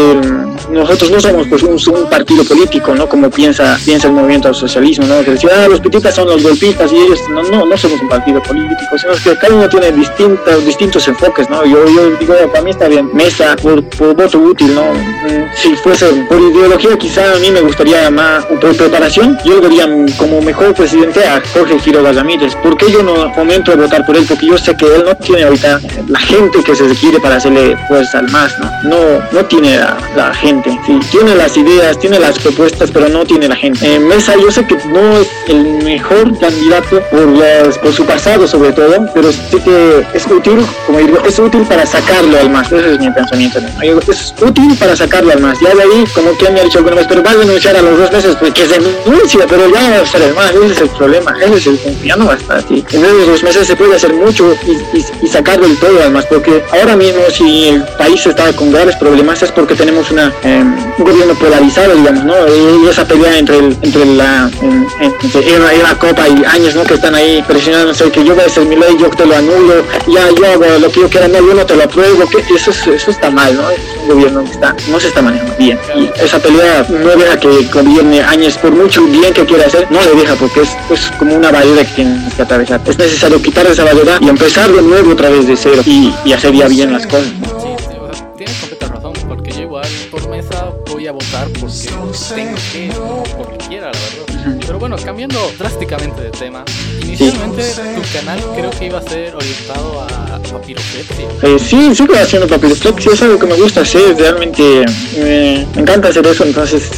nosotros 0.70 1.12
no 1.12 1.20
somos 1.20 1.48
pues 1.48 1.64
un, 1.64 1.96
un, 1.96 2.10
partido 2.10 2.44
político, 2.44 2.94
¿no? 2.96 3.08
Como 3.08 3.30
piensa, 3.30 3.78
piensa 3.86 4.08
el 4.08 4.14
movimiento 4.14 4.50
al 4.50 4.56
socialismo, 4.56 5.06
¿no? 5.06 5.24
Que 5.24 5.32
decía, 5.32 5.50
ah, 5.56 5.68
los 5.68 5.80
pititas 5.80 6.16
son 6.16 6.28
los 6.28 6.44
golpistas 6.44 6.92
y 6.92 6.98
ellos, 6.98 7.20
no, 7.30 7.44
no, 7.44 7.66
no 7.66 7.78
somos 7.78 8.02
un 8.02 8.10
partido 8.10 8.42
político, 8.42 8.98
sino 8.98 9.14
que 9.24 9.40
cada 9.40 9.56
uno 9.56 9.70
tiene 9.70 9.92
distintos, 9.92 10.66
distintos 10.66 11.08
enfoques, 11.08 11.50
¿no? 11.50 11.66
Yo, 11.66 11.86
yo 11.86 12.12
digo, 12.18 12.34
para 12.52 12.64
mí 12.64 12.72
está 12.72 12.88
bien, 12.88 13.10
Mesa, 13.14 13.56
por, 13.62 13.84
por 13.84 14.16
voto 14.16 14.40
útil, 14.40 14.74
¿no? 14.74 14.94
Mm, 14.94 15.54
si 15.56 15.76
fuese 15.76 16.08
por 16.28 16.40
ideología, 16.42 16.98
quizá 16.98 17.34
a 17.34 17.40
mí 17.40 17.52
me 17.52 17.62
gustaría 17.62 18.10
más, 18.10 18.46
por 18.46 18.76
preparación, 18.76 19.38
yo 19.46 19.62
vería 19.62 19.88
como 20.18 20.42
mejor 20.42 20.74
presidente 20.74 21.24
a 21.26 21.42
Jorge 21.54 21.78
Quiroga 21.78 22.12
Ramírez. 22.12 22.56
¿Por 22.58 22.78
qué 22.78 22.92
yo 22.92 23.04
no 23.04 23.34
fomento 23.34 23.76
votar 23.76 24.06
por 24.06 24.16
él? 24.16 24.26
Porque 24.28 24.48
yo 24.48 24.58
sé 24.58 24.76
que 24.76 24.86
él 24.96 25.04
no 25.06 25.16
tiene 25.16 25.44
ahorita 25.44 25.82
la 26.08 26.20
gente 26.20 26.64
que 26.64 26.76
se 26.76 26.88
requiere 26.88 27.20
para 27.20 27.36
hacerle 27.36 27.78
fuerza 27.88 28.20
al 28.20 28.30
MAS, 28.32 28.54
¿no? 28.60 28.72
No, 28.84 28.98
no 29.32 29.46
tiene 29.46 29.80
la, 30.16 30.34
gente. 30.34 30.78
Sí, 30.86 31.00
tiene 31.12 31.36
las 31.36 31.56
ideas, 31.58 32.00
tiene 32.00 32.20
las 32.20 32.40
propuestas, 32.40 32.92
pero 32.92 33.10
no 33.10 33.26
tiene 33.26 33.48
la 33.48 33.56
gente. 33.56 34.00
Mesa, 34.00 34.36
yo 34.36 34.52
sé 34.52 34.66
que 34.66 34.76
no 34.88 35.18
es 35.18 35.28
el 35.48 35.64
mejor 35.84 36.38
candidato 36.40 37.02
por, 37.12 37.80
por 37.82 37.94
su 37.94 38.06
pasado, 38.06 38.48
sobre 38.48 38.72
todo, 38.72 39.06
pero 39.14 39.32
sé 39.32 39.60
que 39.64 40.06
es 40.14 40.28
útil, 40.28 40.66
como 40.86 41.00
digo, 41.00 41.20
es 41.26 41.40
útil 41.40 41.64
para 41.64 41.86
sacarlo 41.86 42.40
al 42.40 42.50
MAS. 42.50 42.72
Ese 42.72 42.94
es 42.94 43.00
mi 43.00 43.12
pensamiento. 43.12 43.60
Es 43.82 44.34
útil 44.42 44.76
para 44.78 44.96
sacarlo 44.96 45.32
al 45.32 45.40
MAS. 45.40 45.60
Ya 45.62 45.74
de 45.74 45.82
ahí, 45.82 46.06
como 46.14 46.38
que 46.38 46.50
me 46.50 46.60
ha 46.60 46.64
dicho 46.64 46.80
alguna 46.80 46.98
vez, 46.98 47.06
pero 47.08 47.24
va 47.24 47.32
a 47.32 47.36
denunciar 47.36 47.76
a 47.76 47.82
los 47.82 47.98
dos 47.98 48.12
meses, 48.12 48.36
pues 48.40 48.54
que 48.54 48.66
se 48.66 48.80
denuncia, 48.80 49.46
pero 49.48 49.70
ya 49.70 49.82
va 49.90 49.96
a 49.98 50.02
estar 50.02 50.22
el 50.22 50.34
MAS. 50.34 50.52
Ese 50.52 50.74
es 50.74 50.82
el 50.82 50.90
problema. 50.90 51.34
Ese 51.42 51.56
es 51.56 51.68
el 51.68 51.80
ya 52.04 52.16
no 52.16 52.26
va 52.26 52.34
a 52.34 52.38
estar 52.38 52.58
así. 52.58 52.84
En 52.92 53.06
esos 53.06 53.28
dos 53.28 53.44
meses 53.44 53.68
se 53.68 53.76
puede 53.76 53.96
hacer 53.96 54.14
mucho 54.14 54.56
y, 54.66 54.78
y, 54.94 55.26
y 55.26 55.28
sacarlo 55.28 55.68
del 55.68 55.78
todo, 55.78 56.00
además, 56.02 56.26
porque 56.30 56.64
ahora 56.72 56.96
mismo, 56.96 57.22
si 57.32 57.70
el 57.70 57.84
país 57.98 58.26
está 58.26 58.52
con 58.54 58.72
graves 58.72 58.96
problemas, 58.98 59.42
es 59.44 59.52
porque 59.52 59.76
tenemos 59.76 60.12
una, 60.12 60.34
em, 60.44 60.76
un 60.98 61.04
gobierno 61.04 61.34
polarizado, 61.36 61.96
digamos, 61.96 62.24
¿no? 62.26 62.34
Y 62.48 62.88
esa 62.88 63.06
pelea 63.06 63.38
entre, 63.38 63.58
el, 63.58 63.78
entre 63.82 64.06
la 64.06 64.50
entre 65.00 65.56
Eva, 65.56 65.98
Copa 66.00 66.28
y 66.28 66.44
Años, 66.46 66.76
¿no? 66.76 66.84
Que 66.84 66.96
están 66.96 67.16
ahí 67.16 67.44
presionándose 67.48 68.12
que 68.12 68.24
yo 68.24 68.36
voy 68.36 68.44
a 68.44 68.48
hacer 68.48 68.66
mi 68.66 68.76
ley, 68.76 68.96
yo 69.00 69.10
te 69.10 69.26
lo 69.26 69.36
anulo, 69.36 69.84
ya 70.08 70.30
yo 70.30 70.46
hago 70.52 70.80
lo 70.80 70.92
que 70.92 71.02
yo 71.02 71.10
quiera, 71.10 71.28
no, 71.28 71.40
yo 71.40 71.54
no 71.54 71.66
te 71.66 71.76
lo 71.76 71.84
apruebo, 71.84 72.28
que 72.28 72.40
eso, 72.54 72.72
eso 72.72 73.12
está 73.12 73.30
mal, 73.30 73.56
¿no? 73.56 73.64
Gobierno 74.08 74.44
que 74.44 74.52
está, 74.52 74.76
no 74.90 75.00
se 75.00 75.08
está 75.08 75.22
manejando 75.22 75.56
bien. 75.58 75.80
Y 75.96 76.10
esa 76.22 76.40
pelea 76.40 76.86
no 76.90 77.10
deja 77.16 77.40
que 77.40 77.64
gobierne 77.74 78.22
Años, 78.22 78.58
por 78.58 78.72
mucho 78.72 79.04
bien 79.06 79.34
que 79.34 79.46
quiera 79.46 79.66
hacer, 79.66 79.88
no 79.92 80.02
le 80.02 80.16
deja 80.16 80.36
porque 80.36 80.62
es, 80.62 80.70
es 80.90 81.12
como 81.18 81.36
una 81.36 81.52
barrera 81.52 81.84
que 81.84 81.94
tienes 81.94 82.34
que 82.34 82.42
atravesar. 82.42 82.82
Es 82.86 82.98
necesario 82.98 83.42
quitar 83.42 83.66
esa 83.68 83.84
barrera 83.84 84.18
y 84.22 84.30
empezar 84.30 84.72
de 84.72 84.82
nuevo 84.82 85.12
otra 85.12 85.30
vez 85.30 85.48
de 85.48 85.56
cero 85.56 85.82
y, 85.86 86.14
y 86.26 86.34
hacer 86.34 86.54
ya 86.54 86.68
bien 86.68 86.92
las 86.94 87.06
cosas. 87.06 87.32
tienes 88.38 88.58
completa 88.58 88.88
razón, 88.88 89.14
porque 89.28 89.52
yo 89.52 89.62
igual 89.62 89.88
por 90.10 90.30
mesa 90.30 90.72
voy 90.92 91.08
a 91.08 91.12
votar 91.12 91.48
porque 91.60 91.90
tengo 92.36 92.56
que, 92.72 92.88
no 92.88 93.24
porque 93.38 93.58
quiera, 93.68 93.92
la 93.92 94.00
verdad. 94.00 94.58
Pero 94.66 94.80
bueno, 94.80 94.96
cambiando 95.04 95.52
drásticamente 95.58 96.22
de 96.22 96.30
tema, 96.32 96.64
inicialmente 97.14 97.64
tu 97.64 98.18
canal 98.18 98.40
creo 98.56 98.70
que 98.72 98.86
iba 98.86 99.00
a 99.00 99.02
ser 99.02 99.36
orientado 99.36 100.02
a 100.02 100.24
papiroflexia. 100.54 101.28
Eh, 101.42 101.58
sí, 101.60 101.96
sigo 101.96 102.14
haciendo 102.16 102.48
papiroflexia, 102.48 103.14
es 103.14 103.22
algo 103.22 103.40
que 103.40 103.48
me 103.48 103.56
gusta 103.56 103.82
hacer, 103.82 104.16
realmente 104.18 104.86
me, 105.18 105.62
encanta 105.76 106.10
hacer 106.10 106.26
eso, 106.28 106.44
entonces 106.44 106.92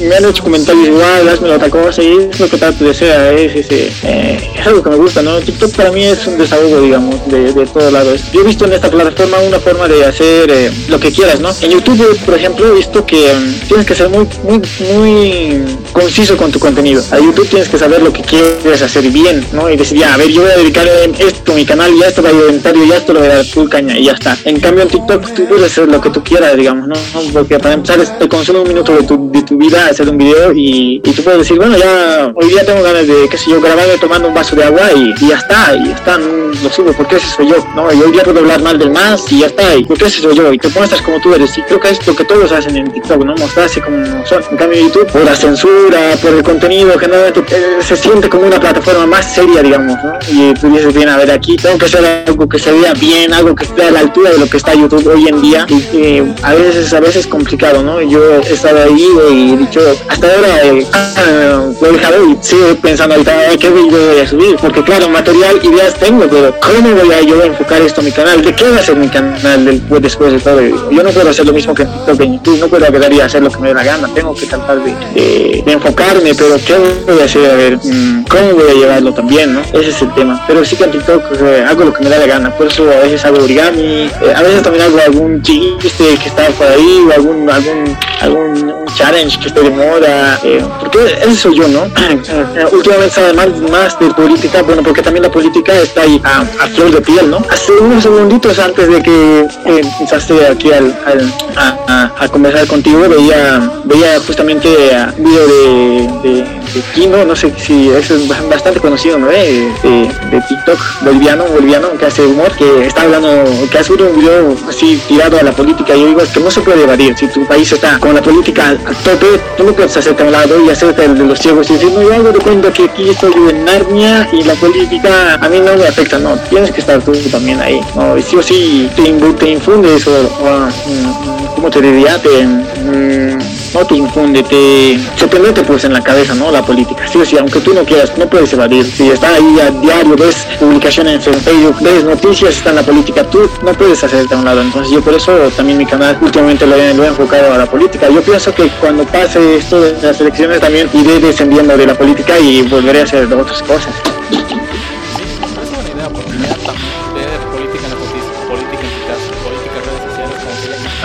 me 0.00 0.16
han 0.16 0.24
hecho 0.24 0.42
comentarios 0.42 0.88
igual, 0.88 1.28
hazme 1.28 1.50
otra 1.50 1.70
cosa 1.70 2.02
y 2.02 2.28
es 2.30 2.40
lo 2.40 2.48
que 2.48 2.58
trato 2.58 2.84
de 2.84 2.90
hacer, 2.90 3.38
es, 3.38 3.70
eh, 3.70 4.50
es 4.58 4.66
algo 4.66 4.82
que 4.82 4.90
me 4.90 4.96
gusta, 4.96 5.22
¿no? 5.22 5.38
TikTok 5.40 5.74
para 5.74 5.90
mí 5.90 6.04
es 6.04 6.26
un 6.26 6.38
desahogo, 6.38 6.80
digamos, 6.80 7.16
de, 7.28 7.52
de 7.52 7.66
todos 7.66 7.92
lados. 7.92 8.20
Yo 8.32 8.42
he 8.42 8.44
visto 8.44 8.64
en 8.64 8.74
esta 8.74 8.90
plataforma 8.90 9.38
una 9.38 9.58
forma 9.58 9.88
de 9.88 10.04
hacer 10.04 10.50
eh, 10.50 10.70
lo 10.88 11.00
que 11.00 11.10
quieras, 11.10 11.40
¿no? 11.40 11.50
En 11.60 11.70
YouTube, 11.70 12.18
por 12.24 12.34
ejemplo, 12.34 12.68
he 12.68 12.76
visto 12.76 13.04
que 13.04 13.32
um, 13.32 13.52
tienes 13.68 13.86
que 13.86 13.94
ser 13.94 14.08
muy, 14.08 14.26
muy, 14.44 14.62
muy 14.94 15.64
conciso 15.92 16.36
con 16.36 16.50
tu 16.52 16.58
contenido. 16.58 17.02
A 17.10 17.18
YouTube 17.18 17.48
tienes 17.48 17.68
que 17.68 17.78
saber 17.78 18.02
lo 18.02 18.12
que 18.12 18.22
quieres 18.22 18.82
hacer 18.82 19.01
bien, 19.10 19.44
¿no? 19.52 19.70
Y 19.70 19.76
decir, 19.76 20.04
a 20.04 20.16
ver, 20.16 20.28
yo 20.28 20.42
voy 20.42 20.50
a 20.50 20.56
dedicar 20.56 20.86
esto, 21.18 21.54
mi 21.54 21.64
canal, 21.64 21.92
ya 21.98 22.08
esto 22.08 22.22
inventario, 22.30 22.84
ya 22.84 22.96
esto 22.96 23.12
lo 23.12 23.20
voy 23.20 23.28
a 23.28 23.36
dar 23.36 23.44
full 23.44 23.68
caña 23.68 23.98
y 23.98 24.04
ya 24.04 24.12
está. 24.12 24.36
En 24.44 24.60
cambio 24.60 24.82
en 24.82 24.88
TikTok 24.88 25.34
tú 25.34 25.46
puedes 25.46 25.66
hacer 25.66 25.88
lo 25.88 26.00
que 26.00 26.10
tú 26.10 26.22
quieras, 26.22 26.56
digamos, 26.56 26.88
¿no? 26.88 26.94
Porque 27.32 27.58
para 27.58 27.74
empezar 27.74 28.00
te 28.18 28.28
consume 28.28 28.60
un 28.60 28.68
minuto 28.68 28.94
de 28.94 29.02
tu, 29.04 29.30
de 29.30 29.42
tu 29.42 29.56
vida 29.56 29.86
hacer 29.86 30.08
un 30.08 30.18
video 30.18 30.52
y, 30.54 31.00
tú 31.00 31.22
puedes 31.22 31.40
decir, 31.40 31.58
bueno, 31.58 31.76
ya 31.76 32.32
hoy 32.34 32.48
día 32.48 32.64
tengo 32.64 32.82
ganas 32.82 33.06
de, 33.06 33.28
qué 33.28 33.36
sé 33.36 33.50
yo, 33.50 33.60
grabarme 33.60 33.98
tomando 33.98 34.28
un 34.28 34.34
vaso 34.34 34.56
de 34.56 34.64
agua 34.64 34.92
y, 34.92 35.14
ya 35.26 35.36
está, 35.36 35.74
y 35.76 35.88
ya 35.88 35.94
está, 35.94 36.18
no, 36.18 36.48
lo 36.48 36.70
subo, 36.70 36.92
porque 36.92 37.16
ese 37.16 37.26
soy 37.36 37.48
yo, 37.48 37.56
¿no? 37.74 37.92
Y 37.92 38.00
hoy 38.00 38.12
día 38.12 38.22
puedo 38.22 38.40
hablar 38.40 38.62
mal 38.62 38.78
del 38.78 38.90
más 38.90 39.30
y 39.30 39.40
ya 39.40 39.46
está, 39.46 39.74
y 39.74 39.84
porque 39.84 40.06
ese 40.06 40.20
soy 40.20 40.34
yo, 40.34 40.52
y 40.52 40.58
te 40.58 40.68
muestras 40.68 41.02
como 41.02 41.20
tú 41.20 41.34
eres. 41.34 41.56
Y 41.58 41.62
creo 41.62 41.80
que 41.80 41.90
es 41.90 42.06
lo 42.06 42.14
que 42.14 42.24
todos 42.24 42.52
hacen 42.52 42.76
en 42.76 42.92
TikTok, 42.92 43.24
¿no? 43.24 43.34
Mostrarse 43.36 43.80
como 43.80 44.26
son. 44.26 44.42
En 44.50 44.56
cambio 44.56 44.80
YouTube, 44.80 45.06
por 45.06 45.24
la 45.24 45.34
censura, 45.34 46.16
por 46.20 46.32
el 46.34 46.42
contenido, 46.42 46.98
generalmente 46.98 47.40
eh, 47.50 47.78
se 47.80 47.96
siente 47.96 48.28
como 48.28 48.46
una 48.46 48.60
plataforma 48.60 48.91
más 49.06 49.34
seria, 49.34 49.62
digamos, 49.62 49.96
¿no? 50.04 50.18
Y 50.28 50.54
tú 50.54 50.68
dices, 50.70 50.94
bien, 50.94 51.08
a 51.08 51.16
ver, 51.16 51.30
aquí 51.30 51.56
tengo 51.56 51.78
que 51.78 51.86
hacer 51.86 52.24
algo 52.26 52.48
que 52.48 52.58
se 52.58 52.72
vea 52.72 52.92
bien, 52.94 53.32
algo 53.32 53.54
que 53.54 53.64
esté 53.64 53.84
a 53.84 53.90
la 53.90 54.00
altura 54.00 54.30
de 54.30 54.38
lo 54.38 54.48
que 54.48 54.56
está 54.56 54.74
YouTube 54.74 55.06
hoy 55.06 55.28
en 55.28 55.40
día. 55.40 55.66
Y 55.68 56.22
a 56.42 56.54
veces, 56.54 56.92
a 56.92 57.00
veces 57.00 57.16
es 57.16 57.26
complicado, 57.26 57.82
¿no? 57.82 58.00
Yo 58.00 58.20
he 58.36 58.52
estado 58.52 58.82
ahí 58.82 59.06
y 59.32 59.52
he 59.52 59.56
dicho, 59.56 59.80
hasta 60.08 60.26
ahora 60.26 60.62
eh, 60.64 60.86
ah, 60.92 61.64
lo 61.80 61.88
he 61.88 61.92
dejado 61.92 62.24
y 62.28 62.36
sigo 62.40 62.74
pensando 62.80 63.14
ahorita, 63.14 63.56
¿qué 63.58 63.70
video 63.70 64.12
voy 64.12 64.20
a 64.20 64.26
subir? 64.26 64.56
Porque 64.56 64.82
claro, 64.82 65.08
material, 65.08 65.60
ideas 65.62 65.94
tengo, 65.94 66.26
pero 66.28 66.54
¿cómo 66.60 66.94
voy 66.94 67.12
a 67.12 67.20
yo 67.22 67.42
enfocar 67.42 67.82
esto 67.82 68.00
a 68.00 68.04
mi 68.04 68.12
canal? 68.12 68.42
¿De 68.42 68.54
qué 68.54 68.68
va 68.70 68.78
a 68.78 68.82
ser 68.82 68.96
mi 68.96 69.08
canal 69.08 69.82
después, 70.00 70.32
de 70.32 70.40
todo? 70.40 70.60
Yo 70.62 71.02
no 71.02 71.10
puedo 71.10 71.30
hacer 71.30 71.46
lo 71.46 71.52
mismo 71.52 71.74
que 71.74 71.82
en 71.82 72.34
YouTube, 72.34 72.58
no 72.60 72.68
puedo 72.68 72.86
agarrar 72.86 73.12
y 73.12 73.20
hacer 73.20 73.42
lo 73.42 73.50
que 73.50 73.58
me 73.58 73.68
dé 73.68 73.74
la 73.74 73.84
gana, 73.84 74.08
tengo 74.14 74.34
que 74.34 74.46
tratar 74.46 74.82
de, 74.82 74.94
de, 75.14 75.62
de 75.64 75.72
enfocarme, 75.72 76.34
pero 76.34 76.56
¿qué 76.64 76.74
voy 77.06 77.20
a 77.20 77.24
hacer? 77.24 77.50
A 77.50 77.54
ver, 77.54 77.76
mm, 77.78 78.24
¿cómo 78.28 78.52
voy 78.54 78.81
a 78.81 78.81
llevarlo 78.82 79.12
también, 79.12 79.54
no? 79.54 79.60
Ese 79.60 79.90
es 79.90 80.02
el 80.02 80.12
tema. 80.14 80.42
Pero 80.46 80.64
sí 80.64 80.76
que 80.76 80.84
TikTok 80.86 81.24
hago 81.68 81.84
lo 81.84 81.92
que 81.92 82.04
me 82.04 82.10
da 82.10 82.18
la 82.18 82.26
gana, 82.26 82.50
por 82.54 82.66
eso 82.66 82.84
a 82.90 83.00
veces 83.00 83.24
hago 83.24 83.42
origami, 83.42 83.80
eh, 83.82 84.34
a 84.34 84.42
veces 84.42 84.62
también 84.62 84.84
hago 84.84 84.98
algún 85.00 85.42
chiste 85.42 86.16
que 86.22 86.28
está 86.28 86.46
por 86.48 86.66
ahí, 86.66 87.06
o 87.08 87.12
algún, 87.12 87.50
algún, 87.50 87.96
algún 88.20 88.71
challenge 88.94 89.38
que 89.38 89.48
esté 89.48 89.60
de 89.62 89.70
moda, 89.70 90.38
eh, 90.44 90.64
porque 90.80 91.18
eso 91.22 91.34
soy 91.34 91.56
yo, 91.58 91.68
¿no? 91.68 91.82
Últimamente 92.72 93.14
sabe 93.14 93.32
más, 93.32 93.98
de 93.98 94.06
política, 94.14 94.62
bueno, 94.62 94.82
porque 94.82 95.02
también 95.02 95.22
la 95.22 95.30
política 95.30 95.72
está 95.74 96.02
ahí 96.02 96.20
a, 96.24 96.44
flor 96.68 96.90
de 96.90 97.00
piel, 97.00 97.30
¿no? 97.30 97.42
Hace 97.50 97.72
unos 97.72 98.02
segunditos 98.02 98.58
antes 98.58 98.88
de 98.88 99.02
que 99.02 99.40
eh, 99.40 99.82
empezaste 99.98 100.46
aquí 100.46 100.72
al, 100.72 100.96
al 101.06 101.32
a, 101.56 102.10
a, 102.18 102.28
conversar 102.28 102.66
contigo, 102.66 103.08
veía, 103.08 103.70
veía 103.84 104.20
justamente 104.26 104.68
un 105.16 105.24
video 105.24 105.46
de, 105.46 106.28
de, 106.28 106.42
de, 106.42 106.82
Kino, 106.94 107.24
no 107.24 107.36
sé 107.36 107.52
si 107.58 107.90
es 107.90 108.10
bastante 108.48 108.80
conocido, 108.80 109.18
¿no? 109.18 109.28
De, 109.28 109.70
de, 109.82 110.42
TikTok 110.48 110.78
boliviano, 111.02 111.44
boliviano, 111.44 111.92
que 111.98 112.06
hace 112.06 112.22
humor, 112.22 112.52
que 112.56 112.86
está 112.86 113.02
hablando, 113.02 113.44
que 113.70 113.78
ha 113.78 113.84
subido 113.84 114.10
un 114.10 114.20
video 114.20 114.56
así 114.68 115.00
tirado 115.08 115.38
a 115.38 115.42
la 115.42 115.52
política. 115.52 115.94
Yo 115.94 116.06
digo, 116.06 116.20
es 116.20 116.30
que 116.30 116.40
no 116.40 116.50
se 116.50 116.60
puede 116.60 116.82
evadir. 116.82 117.16
Si 117.16 117.28
tu 117.28 117.46
país 117.46 117.70
está 117.70 117.98
con 117.98 118.14
la 118.14 118.22
política 118.22 118.71
al, 118.72 118.86
al 118.86 118.96
tope, 118.96 119.40
tú 119.56 119.64
no 119.64 119.72
puedes 119.72 119.96
hacerte 119.96 120.22
a 120.22 120.26
un 120.26 120.32
lado 120.32 120.54
y 120.64 120.68
el 120.68 121.18
de 121.18 121.24
los 121.24 121.38
ciegos 121.38 121.70
y 121.70 121.74
decir, 121.74 121.90
no, 121.92 122.02
yo 122.02 122.14
hago 122.14 122.32
de 122.32 122.38
cuenta 122.38 122.72
que 122.72 122.84
aquí 122.84 123.08
estoy 123.10 123.32
en 123.50 123.64
Narnia 123.64 124.28
y 124.32 124.42
la 124.44 124.54
política 124.54 125.34
a 125.40 125.48
mí 125.48 125.58
no 125.60 125.76
me 125.76 125.86
afecta, 125.86 126.18
no, 126.18 126.36
tienes 126.50 126.70
que 126.70 126.80
estar 126.80 127.02
tú 127.02 127.12
también 127.30 127.60
ahí, 127.60 127.80
no, 127.94 128.16
y 128.16 128.22
sí 128.22 128.36
o 128.36 128.42
sí 128.42 128.90
te, 128.96 129.12
te 129.34 129.50
infunde 129.50 129.94
eso, 129.96 130.10
o, 130.10 131.54
¿cómo 131.54 131.70
te 131.70 131.80
diría? 131.80 132.18
Te, 132.18 132.46
mm, 132.46 133.38
no 133.74 133.86
te 133.86 133.96
infunde, 133.96 134.42
te, 134.42 134.98
se 135.16 135.26
te 135.26 135.38
mete 135.38 135.62
pues 135.62 135.84
en 135.84 135.92
la 135.92 136.02
cabeza, 136.02 136.34
¿no? 136.34 136.50
La 136.50 136.62
política, 136.62 137.06
sí 137.08 137.18
o 137.18 137.24
sí, 137.24 137.36
aunque 137.38 137.60
tú 137.60 137.74
no 137.74 137.84
quieras, 137.84 138.12
no 138.16 138.28
puedes 138.28 138.52
evadir, 138.52 138.84
si 138.84 139.08
está 139.08 139.34
ahí 139.34 139.60
a 139.60 139.70
diario, 139.70 140.16
ves 140.16 140.46
publicaciones 140.58 141.26
en 141.26 141.34
Facebook, 141.34 141.76
ves 141.80 142.04
noticias, 142.04 142.56
está 142.56 142.70
en 142.70 142.76
la 142.76 142.82
política, 142.82 143.24
tú 143.28 143.48
no 143.62 143.72
puedes 143.72 144.02
hacerte 144.02 144.34
a 144.34 144.38
un 144.38 144.44
lado, 144.44 144.62
entonces 144.62 144.92
yo 144.92 145.02
por 145.02 145.14
eso 145.14 145.32
también 145.56 145.78
mi 145.78 145.86
canal 145.86 146.18
últimamente 146.20 146.66
lo 146.66 146.76
he 146.76 147.06
enfocado 147.06 147.52
a 147.52 147.58
la 147.58 147.66
política, 147.66 148.08
yo 148.08 148.22
pienso 148.22 148.54
que 148.54 148.68
cuando 148.80 149.04
pase 149.04 149.56
esto 149.56 149.80
de 149.80 149.94
las 150.02 150.20
elecciones 150.20 150.60
también 150.60 150.88
iré 150.92 151.20
descendiendo 151.20 151.76
de 151.76 151.86
la 151.86 151.94
política 151.94 152.38
y 152.38 152.62
volveré 152.62 153.00
a 153.00 153.04
hacer 153.04 153.32
otras 153.32 153.62
cosas. 153.62 153.94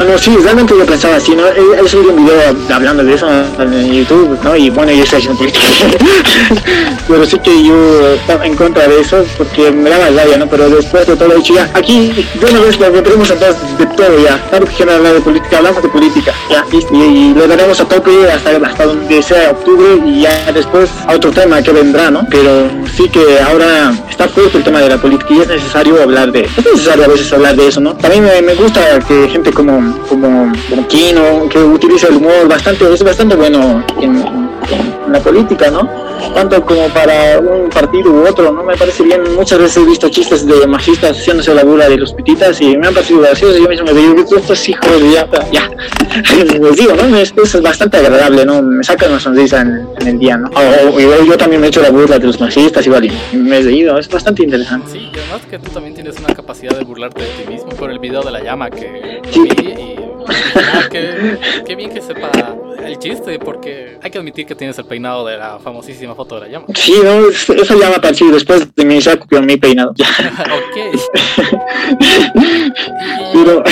No, 0.03 0.17
sí, 0.17 0.35
realmente 0.41 0.73
yo 0.77 0.85
pensaba 0.85 1.15
así, 1.15 1.35
¿no? 1.35 1.47
He, 1.47 1.83
he 1.83 1.87
subido 1.87 2.13
un 2.13 2.25
video 2.25 2.55
hablando 2.73 3.03
de 3.03 3.13
eso 3.13 3.27
en 3.59 3.93
YouTube, 3.93 4.37
¿no? 4.43 4.55
Y 4.55 4.69
bueno, 4.69 4.91
yo 4.91 5.03
estoy 5.03 5.19
haciendo 5.19 5.39
política. 5.39 5.65
Pero 7.07 7.25
sí 7.25 7.39
que 7.39 7.63
yo 7.63 8.13
estaba 8.13 8.45
en 8.45 8.55
contra 8.55 8.87
de 8.87 8.99
eso 8.99 9.25
porque 9.37 9.71
me 9.71 9.89
daba 9.89 10.09
rabia, 10.09 10.37
¿no? 10.37 10.47
Pero 10.47 10.69
después 10.69 11.07
de 11.07 11.15
todo 11.15 11.29
lo 11.29 11.35
dicho 11.35 11.53
ya, 11.55 11.69
aquí 11.73 12.27
de 12.39 12.45
una 12.45 12.59
vez 12.61 12.79
lo 12.79 12.91
tenemos 12.91 13.29
entonces 13.29 13.77
de 13.77 13.85
todo 13.87 14.19
ya. 14.19 14.41
Claro 14.49 14.65
que 14.65 14.73
quiero 14.73 14.93
hablar 14.93 15.13
de 15.13 15.21
política, 15.21 15.57
hablamos 15.57 15.81
de 15.81 15.89
política, 15.89 16.33
y, 16.91 17.33
lo 17.33 17.47
daremos 17.47 17.79
a 17.79 17.85
tope 17.85 18.11
hasta, 18.31 18.57
hasta 18.57 18.85
donde 18.85 19.23
sea 19.23 19.51
octubre 19.51 20.01
y 20.05 20.21
ya 20.21 20.51
después 20.51 20.89
a 21.07 21.15
otro 21.15 21.31
tema 21.31 21.61
que 21.61 21.71
vendrá, 21.71 22.11
¿no? 22.11 22.27
Pero 22.29 22.69
sí 22.95 23.09
que 23.09 23.39
ahora 23.39 23.93
está 24.09 24.27
fuerte 24.27 24.57
el 24.57 24.63
tema 24.63 24.79
de 24.81 24.89
la 24.89 24.97
política 24.97 25.33
y 25.33 25.41
es 25.41 25.47
necesario 25.47 26.01
hablar 26.01 26.31
de, 26.31 26.41
es 26.41 26.65
necesario 26.65 27.05
a 27.05 27.07
veces 27.07 27.31
hablar 27.31 27.55
de 27.55 27.67
eso, 27.67 27.79
¿no? 27.79 27.95
También 27.95 28.23
me 28.45 28.55
gusta 28.55 28.99
que 29.07 29.29
gente 29.29 29.51
como 29.51 29.86
como, 30.09 30.51
como 30.69 30.87
Kino, 30.87 31.47
que 31.49 31.59
utiliza 31.59 32.07
el 32.07 32.17
humor 32.17 32.47
bastante, 32.47 32.91
es 32.93 33.03
bastante 33.03 33.35
bueno 33.35 33.83
en, 34.01 34.46
en 34.75 35.11
la 35.11 35.19
política, 35.19 35.71
¿no? 35.71 35.89
Tanto 36.33 36.63
como 36.65 36.87
para 36.89 37.39
un 37.39 37.69
partido 37.69 38.11
u 38.11 38.27
otro, 38.27 38.51
¿no? 38.51 38.63
Me 38.63 38.75
parece 38.75 39.03
bien, 39.03 39.21
muchas 39.35 39.59
veces 39.59 39.77
he 39.77 39.85
visto 39.85 40.09
chistes 40.09 40.45
de 40.45 40.67
machistas 40.67 41.17
haciéndose 41.17 41.53
la 41.53 41.63
burla 41.63 41.89
de 41.89 41.97
los 41.97 42.13
pititas 42.13 42.59
y 42.61 42.77
me 42.77 42.87
han 42.87 42.93
parecido 42.93 43.21
graciosos, 43.21 43.59
yo 43.59 43.69
mismo 43.69 43.85
me 43.85 43.93
digo, 43.93 44.15
estos 44.35 44.69
hijos 44.69 45.01
de 45.01 45.11
ya, 45.11 45.27
ya, 45.51 45.69
les 46.59 46.75
digo, 46.75 46.93
¿no? 46.95 47.17
Es, 47.17 47.33
es, 47.35 47.61
bastante 47.61 47.97
agradable, 47.97 48.45
¿no? 48.45 48.61
Me 48.61 48.83
saca 48.83 49.07
una 49.07 49.19
sonrisa 49.19 49.61
en, 49.61 49.87
en 49.99 50.07
el 50.07 50.19
día, 50.19 50.37
¿no? 50.37 50.49
O, 50.49 50.95
o, 50.95 51.25
yo 51.25 51.37
también 51.37 51.61
me 51.61 51.67
he 51.67 51.69
hecho 51.69 51.81
la 51.81 51.89
burla 51.89 52.19
de 52.19 52.25
los 52.25 52.39
machistas, 52.39 52.85
igual, 52.85 53.05
y 53.05 53.37
me 53.37 53.59
he 53.59 53.61
reído, 53.61 53.97
es 53.97 54.09
bastante 54.09 54.43
interesante. 54.43 54.91
Sí, 54.91 55.11
y 55.13 55.19
además 55.19 55.41
que 55.49 55.59
tú 55.59 55.69
también 55.71 55.93
tienes 55.95 56.17
una 56.19 56.33
capacidad 56.33 56.75
de 56.77 56.83
burlarte 56.83 57.23
de 57.23 57.29
ti 57.29 57.51
mismo 57.51 57.69
por 57.69 57.91
el 57.91 57.99
video 57.99 58.21
de 58.21 58.31
la 58.31 58.41
llama 58.41 58.69
que 58.69 59.21
sí. 59.31 59.41
vi 59.41 59.49
y 59.49 60.06
ah, 60.55 60.87
qué, 60.89 61.37
qué 61.65 61.75
bien 61.75 61.91
que 61.91 62.01
sepa 62.01 62.31
el 62.83 62.97
chiste, 62.99 63.39
porque 63.39 63.97
hay 64.01 64.11
que 64.11 64.17
admitir 64.17 64.45
que 64.45 64.55
tienes 64.55 64.77
el 64.77 64.85
peinado 64.85 65.25
de 65.25 65.37
la 65.37 65.59
famosísima 65.59 66.15
foto 66.15 66.35
de 66.35 66.41
la 66.41 66.47
llama. 66.47 66.65
Sí, 66.75 66.93
no, 67.03 67.29
esa 67.29 67.75
llama 67.75 67.95
apareció 67.97 68.31
después 68.31 68.73
de 68.75 68.85
mi 68.85 69.01
saco 69.01 69.27
con 69.29 69.45
mi 69.45 69.57
peinado. 69.57 69.91
ok. 69.91 70.77
Pero... 73.33 73.63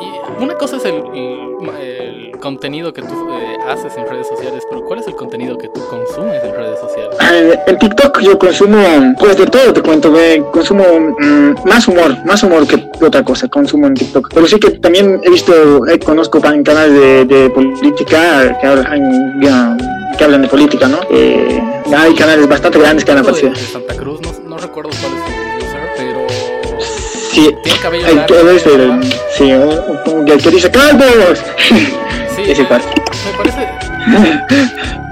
y 0.00 0.42
una 0.42 0.54
cosa 0.54 0.76
es 0.76 0.84
el, 0.84 0.94
el, 1.14 1.68
el 1.80 1.99
contenido 2.40 2.92
que 2.92 3.02
tú 3.02 3.28
eh, 3.32 3.56
haces 3.68 3.96
en 3.96 4.08
redes 4.08 4.26
sociales, 4.26 4.64
pero 4.68 4.84
¿cuál 4.84 5.00
es 5.00 5.06
el 5.06 5.14
contenido 5.14 5.56
que 5.56 5.68
tú 5.68 5.80
consumes 5.88 6.42
en 6.42 6.54
redes 6.54 6.80
sociales? 6.80 7.16
Eh, 7.32 7.58
en 7.66 7.78
TikTok 7.78 8.20
yo 8.20 8.38
consumo, 8.38 8.78
pues 9.18 9.36
de 9.36 9.46
todo 9.46 9.72
te 9.72 9.82
cuento, 9.82 10.18
eh, 10.18 10.42
consumo 10.50 10.84
mmm, 11.18 11.54
más 11.64 11.86
humor, 11.86 12.16
más 12.24 12.42
humor 12.42 12.66
que 12.66 12.90
otra 13.04 13.22
cosa, 13.22 13.48
consumo 13.48 13.86
en 13.86 13.94
TikTok. 13.94 14.30
Pero 14.34 14.46
sí 14.46 14.58
que 14.58 14.70
también 14.78 15.20
he 15.22 15.30
visto, 15.30 15.86
eh, 15.86 15.98
conozco 15.98 16.40
canales 16.40 16.92
de, 16.92 17.24
de 17.24 17.50
política 17.50 18.58
que 18.60 18.66
hablan, 18.66 19.40
ya, 19.40 19.76
que 20.16 20.24
hablan 20.24 20.42
de 20.42 20.48
política, 20.48 20.88
¿no? 20.88 20.98
Eh, 21.10 21.62
hay 21.96 22.14
canales 22.14 22.48
bastante 22.48 22.78
grandes 22.78 23.04
que 23.04 23.12
han 23.12 23.18
aparecido. 23.18 23.52
De, 23.52 23.58
Santa 23.58 23.94
Cruz, 23.94 24.20
no, 24.20 24.32
no 24.48 24.58
recuerdo 24.58 24.90
cuál 25.00 25.12
es 25.12 25.20
su 25.24 25.66
user, 25.66 25.80
pero 25.96 26.26
sí, 27.30 27.54
tiene 27.62 27.78
cabello 27.80 28.06
hay 28.06 28.16
largo. 28.16 28.50
ese, 28.50 28.70
sí, 29.36 30.42
que 30.42 30.50
dice 30.50 30.70
calvos. 30.70 31.42
Sí, 32.44 32.50
ese 32.52 32.62
me, 32.62 32.68
parece 32.68 33.68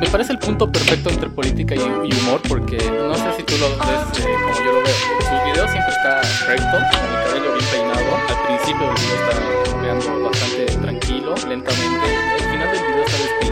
me 0.01 0.07
parece 0.07 0.33
el 0.33 0.39
punto 0.39 0.71
perfecto 0.73 1.11
entre 1.11 1.29
política 1.29 1.75
y, 1.75 1.79
y 1.79 2.21
humor 2.21 2.41
porque 2.49 2.79
no 2.79 3.15
sé 3.15 3.25
si 3.37 3.43
tú 3.43 3.55
lo 3.59 3.69
ves 3.69 4.25
eh, 4.25 4.35
como 4.45 4.65
yo 4.65 4.73
lo 4.73 4.83
veo. 4.83 4.95
Sus 5.21 5.53
videos 5.53 5.71
siempre 5.71 5.93
está 5.93 6.23
recto, 6.47 6.79
con 6.97 7.11
el 7.11 7.25
cabello 7.27 7.53
bien 7.55 7.67
peinado. 7.71 8.17
Al 8.29 8.47
principio 8.47 8.87
del 8.87 8.97
video 9.81 9.99
está 9.99 10.13
bastante 10.13 10.65
tranquilo, 10.81 11.35
lentamente. 11.47 12.38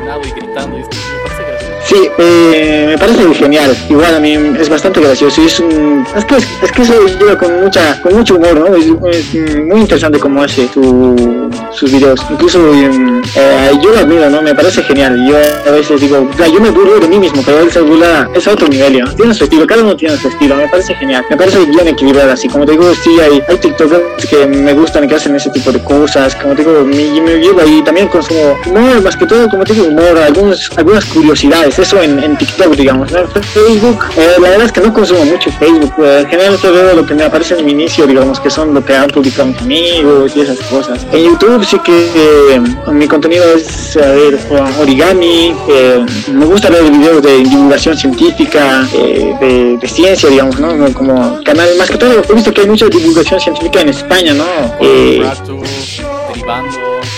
Video 0.07 0.21
despeinado 0.21 0.23
y 0.23 0.31
gritando 0.31 0.79
y 0.79 0.81
esto 0.83 0.97
me 0.97 1.29
parece 1.29 1.43
gracioso. 1.51 1.77
Sí, 1.87 2.09
eh, 2.19 2.87
me 2.89 2.99
parece 2.99 3.35
genial. 3.35 3.77
Igual 3.89 4.15
a 4.15 4.21
mí 4.21 4.33
es 4.59 4.69
bastante 4.69 5.01
gracioso. 5.01 5.43
Es, 5.43 5.61
un, 5.61 6.05
es 6.17 6.25
que 6.25 6.37
es, 6.37 6.47
es 6.63 6.73
que 6.73 6.83
eso 6.83 6.95
lleva 7.19 7.39
con 7.39 7.63
mucha, 7.63 8.01
con 8.03 8.15
mucho 8.17 8.37
humor, 8.37 8.55
¿no? 8.55 8.75
Es, 8.75 8.87
es 8.87 9.57
muy 9.57 9.81
interesante 9.81 10.19
cómo 10.19 10.43
hace 10.43 10.69
su, 10.73 11.49
sus 11.73 11.93
videos. 11.93 12.21
Incluso 12.29 12.59
eh, 12.75 13.71
yo 13.83 13.91
lo 13.91 13.99
admiro, 13.99 14.29
¿no? 14.31 14.43
Me 14.43 14.55
parece 14.55 14.83
genial. 14.83 15.27
Yo 15.29 15.37
a 15.37 15.71
veces 15.71 16.01
digo, 16.01 16.29
yo 16.39 16.61
me 16.61 16.71
burlo 16.71 16.99
de 16.99 17.07
mí 17.07 17.19
mismo, 17.21 17.43
pero 17.45 17.61
él 17.61 17.71
se 17.71 17.81
burla, 17.81 18.29
es 18.35 18.47
otro 18.49 18.67
nivel, 18.67 18.99
¿no? 18.99 19.15
Tiene 19.15 19.33
su 19.35 19.45
estilo, 19.45 19.67
cada 19.67 19.83
uno 19.83 19.97
tiene 19.97 20.17
su 20.17 20.27
estilo. 20.29 20.57
Me 20.57 20.69
parece 20.69 20.95
genial. 20.97 21.25
Me 21.31 21.37
parece 21.37 21.65
bien 21.67 21.87
equilibrado 21.87 22.33
así. 22.33 22.49
Como 22.49 22.67
te 22.67 22.73
digo, 22.73 22.93
sí, 23.05 23.21
hay, 23.21 23.41
hay 23.49 23.57
TikTokers 23.59 24.27
que 24.29 24.47
me 24.47 24.73
gustan 24.73 25.09
que 25.09 25.15
hacen 25.15 25.37
ese 25.37 25.51
tipo 25.51 25.71
de 25.71 25.83
cosas. 25.85 26.35
Como 26.35 26.55
te 26.55 26.65
digo, 26.65 26.85
me, 26.85 27.21
me 27.21 27.39
llevo 27.39 27.61
ahí 27.61 27.81
también 27.85 28.09
consumo 28.09 28.57
humor, 28.67 29.03
más 29.03 29.17
que 29.17 29.27
todo, 29.27 29.49
como 29.49 29.63
te 29.63 29.73
digo, 29.73 29.87
humor, 29.97 30.19
algunos, 30.19 30.71
algunas 30.77 31.05
curiosidades. 31.07 31.79
Eso 31.79 32.03
en, 32.03 32.23
en 32.23 32.37
TikTok, 32.37 32.75
digamos. 32.77 33.11
¿no? 33.13 33.27
Facebook, 33.27 34.05
eh, 34.17 34.35
la 34.41 34.51
verdad 34.51 34.67
es 34.67 34.73
que 34.73 34.81
no 34.81 34.93
consumo 34.93 35.25
mucho 35.25 35.51
Facebook. 35.53 35.95
Eh, 35.99 36.27
veo 36.31 36.95
lo 36.95 37.07
que 37.07 37.15
me 37.15 37.25
aparece 37.25 37.59
en 37.59 37.65
mi 37.65 37.73
inicio, 37.73 38.07
digamos, 38.07 38.41
que 38.41 38.51
son 38.51 38.75
lo 38.75 38.85
que 38.85 38.95
han 38.95 39.09
publicado 39.09 39.49
mis 39.49 39.61
amigos 39.61 40.33
y 40.37 40.41
esas 40.41 40.59
cosas. 40.59 41.07
En 41.13 41.25
YouTube 41.25 41.65
sí 41.65 41.79
que 41.81 42.55
eh, 42.55 42.61
mi 42.93 43.07
contenido 43.09 43.45
es, 43.55 43.97
a 43.97 44.13
ver, 44.13 44.39
origami. 44.81 45.55
eh, 45.69 46.05
me 46.33 46.45
gusta 46.45 46.71
ver 46.71 46.91
videos 46.91 47.23
de 47.23 47.39
divulgación 47.39 47.97
científica, 47.97 48.87
de, 48.93 49.79
ciencia, 49.87 50.29
digamos, 50.29 50.59
¿no? 50.59 50.93
Como 50.93 51.43
canal, 51.45 51.69
más 51.79 51.89
que 51.91 51.97
todo, 51.97 52.23
he 52.29 52.35
visto 52.35 52.53
que 52.53 52.63
hay 52.63 52.67
mucha 52.67 52.87
divulgación 52.89 53.41
científica 53.41 53.81
en 53.81 53.89
España, 53.91 54.35
¿no? 54.35 54.45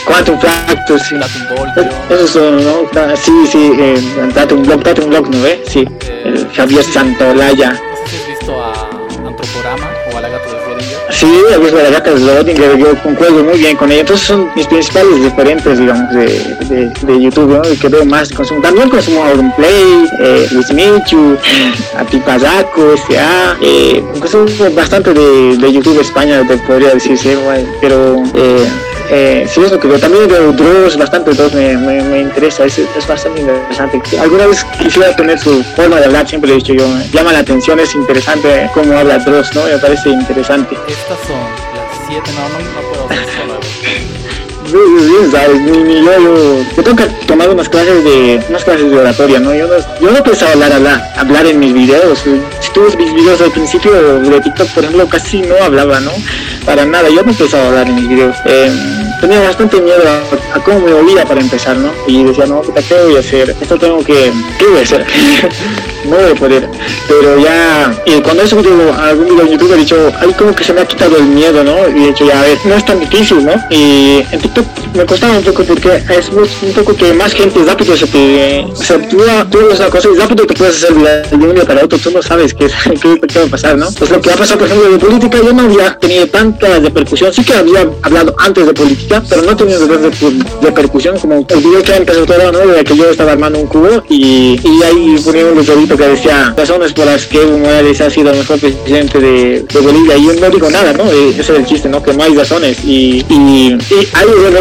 Quantum 0.09 0.38
Fractus, 0.40 1.03
sí. 1.03 1.14
Datum 1.16 1.57
Voltio. 1.57 2.27
Son, 2.27 2.57
¿no? 2.64 2.73
Ta- 2.92 3.14
Sí, 3.16 3.47
sí, 3.51 3.73
eh, 3.79 4.01
Datum 4.35 4.62
Block, 4.62 4.83
Datum 4.83 5.11
Block, 5.11 5.29
¿no 5.29 5.42
ve? 5.42 5.62
Sí, 5.68 5.87
el 6.25 6.49
Javier 6.55 6.83
Santolaya. 6.85 7.73
No 7.73 7.79
sé 8.07 8.16
si 8.16 8.16
has 8.16 8.27
visto 8.38 8.62
a 8.64 8.73
Antroporama 9.27 9.90
de. 11.27 11.71
Sí, 11.71 11.75
la 11.75 11.91
gata 11.91 12.11
de 12.11 12.21
Schrödinger, 12.21 12.77
yo 12.77 13.03
concuerdo 13.03 13.43
muy 13.45 13.59
bien 13.59 13.77
con 13.77 13.91
ella. 13.91 14.01
Entonces 14.01 14.27
son 14.27 14.51
mis 14.55 14.67
principales 14.67 15.21
referentes, 15.23 15.79
digamos, 15.79 16.13
de, 16.15 16.27
de, 16.69 16.89
de 17.03 17.21
YouTube, 17.21 17.49
¿no? 17.49 17.73
Y 17.73 17.77
que 17.77 17.89
veo 17.89 18.05
más, 18.05 18.31
consumo. 18.33 18.61
También 18.61 18.89
consumo 18.89 19.25
Auronplay, 19.25 20.09
eh, 20.21 20.47
Luis 20.53 20.73
Michu, 20.73 21.37
Atipadaco, 21.97 22.95
S.A. 22.95 23.57
Eh, 23.61 24.03
consumo 24.21 24.71
bastante 24.75 25.13
de, 25.13 25.57
de 25.57 25.73
YouTube 25.73 26.01
España, 26.01 26.43
te 26.47 26.57
podría 26.59 26.91
decirse, 26.91 27.37
güey, 27.37 27.67
pero... 27.81 28.23
Eh, 28.35 28.69
eh, 29.11 29.47
sí, 29.49 29.63
es 29.63 29.73
lo 29.73 29.81
que 29.81 29.89
veo. 29.89 29.99
También 29.99 30.29
veo 30.29 30.53
Dross, 30.53 30.97
bastante 30.97 31.33
Dross 31.33 31.55
me, 31.55 31.77
me, 31.77 32.21
interesa, 32.21 32.65
es, 32.65 32.79
es 32.79 33.07
bastante 33.07 33.41
interesante. 33.41 34.03
Alguna 34.21 34.47
vez 34.47 34.65
quisiera 34.83 35.17
tener 35.17 35.39
su 35.39 35.63
forma 35.77 35.97
de 35.97 36.07
hablar, 36.07 36.29
siempre 36.29 36.49
lo 36.49 36.55
he 36.55 36.59
dicho 36.59 36.75
yo, 36.75 36.87
llama 37.13 37.33
la 37.33 37.39
atención, 37.39 37.81
es 37.81 37.95
interesante 37.95 38.71
cómo 38.75 38.97
habla 38.97 39.19
Dross, 39.19 39.55
¿no? 39.55 39.65
Me 39.65 39.79
parece 39.79 40.11
interesante. 40.11 40.77
Estas 41.09 41.27
son 41.27 41.40
las 41.75 42.07
7, 42.07 42.31
no, 42.33 42.49
no, 42.51 42.59
no 42.59 42.88
puedo 42.90 43.07
hacer 43.07 43.47
ni 44.68 46.05
yo, 46.05 46.18
yo, 46.18 46.62
yo 46.77 46.83
tengo 46.85 46.97
que 46.97 47.07
tomar 47.25 47.49
unas 47.49 47.66
clases 47.66 48.05
de, 48.05 48.44
unas 48.51 48.62
clases 48.62 48.90
de 48.90 48.99
oratoria, 48.99 49.40
¿no? 49.40 49.55
Yo 49.55 49.66
no, 49.66 49.77
yo 50.03 50.11
no 50.11 50.23
pensaba 50.23 50.53
hablar, 50.53 50.71
hablar, 50.71 51.11
hablar 51.16 51.47
en 51.47 51.61
mis 51.61 51.73
videos. 51.73 52.18
Si 52.61 52.71
tú 52.73 52.83
mis 52.99 53.14
videos 53.14 53.40
al 53.40 53.53
principio 53.53 53.90
de 54.21 54.40
TikTok, 54.42 54.68
por 54.68 54.85
ejemplo, 54.85 55.09
casi 55.09 55.40
no 55.40 55.55
hablaba, 55.62 55.99
¿no? 56.01 56.12
Para 56.66 56.85
nada, 56.85 57.09
yo 57.09 57.23
no 57.23 57.33
pensaba 57.33 57.68
hablar 57.68 57.88
en 57.88 57.94
mis 57.94 58.09
videos. 58.11 58.37
Eh, 58.44 58.71
tenía 59.23 59.40
bastante 59.40 59.81
miedo 59.81 60.03
a, 60.55 60.61
cómo 60.61 60.81
me 60.81 60.92
oía 60.92 61.25
para 61.25 61.40
empezar, 61.40 61.79
¿no? 61.79 61.90
Y 62.07 62.25
decía, 62.25 62.44
no, 62.44 62.61
¿qué 62.61 62.94
voy 63.03 63.16
a 63.16 63.21
hacer? 63.21 63.57
Esto 63.59 63.79
tengo 63.79 64.05
que, 64.05 64.31
¿qué 64.59 64.66
voy 64.66 64.81
a 64.81 64.83
hacer? 64.83 65.07
no 66.09 66.16
a 66.16 66.35
poder. 66.35 66.68
Pero 67.07 67.38
ya, 67.38 67.94
y 68.05 68.21
cuando 68.21 68.42
he 68.42 68.47
subido 68.47 68.92
algún 68.94 69.27
video 69.27 69.42
en 69.42 69.51
YouTube 69.53 69.73
he 69.75 69.77
dicho, 69.79 70.12
ay, 70.21 70.33
como 70.37 70.55
que 70.55 70.64
se 70.64 70.73
me 70.73 70.81
ha 70.81 70.87
quitado 70.87 71.16
el 71.16 71.25
miedo, 71.25 71.62
¿no? 71.64 71.88
Y 71.88 72.05
he 72.05 72.07
dicho, 72.09 72.27
ya, 72.27 72.40
a 72.40 72.42
ver, 72.42 72.59
no 72.64 72.75
es 72.75 72.85
tan 72.85 73.01
difícil, 73.01 73.44
¿no? 73.44 73.53
Y 73.71 74.25
en 74.31 74.40
TikTok 74.40 74.66
me 74.94 75.07
costaba 75.07 75.38
un 75.38 75.44
poco 75.44 75.64
porque 75.64 76.03
es 76.09 76.29
un 76.31 76.73
poco 76.73 76.97
que 76.97 77.12
más 77.12 77.33
gente 77.33 77.61
rápido 77.64 77.97
se 77.97 78.07
te... 78.07 78.64
O 78.64 78.77
sea, 78.77 78.99
tú, 79.09 79.18
cosa 79.90 80.09
y 80.12 80.18
rápido 80.18 80.47
te 80.47 80.55
puedes 80.55 80.83
hacer 80.83 80.94
de 80.94 81.37
un 81.37 81.55
para 81.66 81.85
otro, 81.85 81.99
tú 81.99 82.11
no 82.11 82.23
sabes 82.23 82.55
qué, 82.55 82.66
qué, 83.03 83.21
qué 83.27 83.38
va 83.38 83.44
a 83.44 83.49
pasar, 83.49 83.77
¿no? 83.77 83.88
Pues 83.99 84.11
lo 84.11 84.21
que 84.21 84.33
ha 84.33 84.37
pasado, 84.37 84.61
por 84.61 84.68
ejemplo, 84.68 84.90
de 84.90 84.99
política, 84.99 85.38
yo 85.38 85.53
no 85.53 85.62
había 85.62 85.99
tenido 85.99 86.27
tanta 86.29 86.79
repercusión, 86.79 87.33
sí 87.33 87.44
que 87.44 87.55
había 87.55 87.88
hablado 88.03 88.35
antes 88.38 88.66
de 88.66 88.75
política, 88.75 89.23
pero 89.29 89.42
no 89.42 89.57
tenía 89.57 89.77
repercusión 90.62 91.18
como 91.18 91.47
el 91.49 91.61
video 91.61 91.83
que 91.83 91.94
empezó 91.94 92.25
todo, 92.25 92.53
¿no? 92.53 92.59
De 92.66 92.85
que 92.85 92.97
yo 92.97 93.11
estaba 93.11 93.33
armando 93.33 93.59
un 93.59 93.66
cubo 93.66 94.03
y, 94.09 94.61
y 94.62 94.83
ahí 94.83 95.21
ponía 95.25 95.47
un 95.47 95.59
letrerito 95.59 95.97
que 95.99 96.09
decía 96.09 96.55
razones 96.57 96.93
por 96.93 97.07
las 97.07 97.27
que 97.27 97.43
Evo 97.43 97.59
Morales 97.59 98.01
ha 98.01 98.09
sido 98.09 98.31
el 98.31 98.39
mejor 98.39 98.61
presidente 98.61 99.19
de, 99.19 99.63
de 99.63 99.81
Bolivia 99.81 100.17
y 100.17 100.27
yo 100.27 100.35
no 100.35 100.49
digo 100.49 100.71
nada, 100.71 100.93
¿no? 100.93 101.11
Ese 101.11 101.41
es 101.41 101.51
el 101.51 101.67
chiste, 101.67 101.89
¿no? 101.89 102.03
Que 102.03 102.15
no 102.15 102.23
hay 102.23 102.35
razones 102.35 102.79
y, 102.85 103.25
y, 103.29 103.77
y 103.91 104.09
ahí, 104.13 104.27
bueno, 104.41 104.61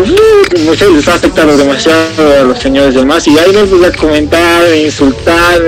no 0.66 0.76
sé, 0.76 0.90
les 0.90 1.08
ha 1.08 1.14
afectado 1.14 1.56
demasiado 1.56 2.42
a 2.42 2.44
los 2.44 2.60
señores 2.60 2.96
del 2.96 3.06
MAS 3.06 3.28
y 3.28 3.38
ahí 3.38 3.54
me 3.54 3.60
empecé 3.60 3.86
a 3.86 3.92
comentar, 3.92 4.76
insultar, 4.76 5.62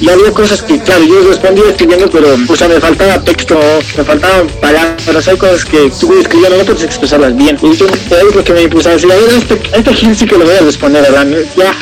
y 0.00 0.08
había 0.08 0.30
cosas 0.30 0.62
que, 0.62 0.78
claro, 0.78 1.04
yo 1.04 1.28
respondí 1.28 1.62
escribiendo, 1.68 2.08
pero, 2.08 2.36
o 2.48 2.56
sea, 2.56 2.68
me 2.68 2.80
faltaba 2.80 3.22
texto, 3.24 3.58
me 3.96 4.04
faltaban 4.04 4.46
palabras, 4.60 5.28
hay 5.28 5.36
cosas 5.36 5.64
que 5.64 5.90
tú 6.00 6.16
escribiendo 6.18 6.58
no 6.58 6.64
puedes 6.64 6.84
expresarlas 6.84 7.36
bien. 7.36 7.58
Y 7.60 7.76
yo, 7.76 7.86
lo 8.34 8.44
que 8.44 8.52
me 8.52 8.62
impulsaba 8.62 8.92
a 8.92 8.96
decir, 8.96 9.10
a 9.10 9.16
ver, 9.16 9.30
este, 9.30 9.60
este 9.76 10.14
sí 10.14 10.26
que 10.26 10.38
lo 10.38 10.44
voy 10.44 10.54
a 10.54 10.60
responder, 10.60 11.02
¿verdad? 11.02 11.26
Ya, 11.56 11.74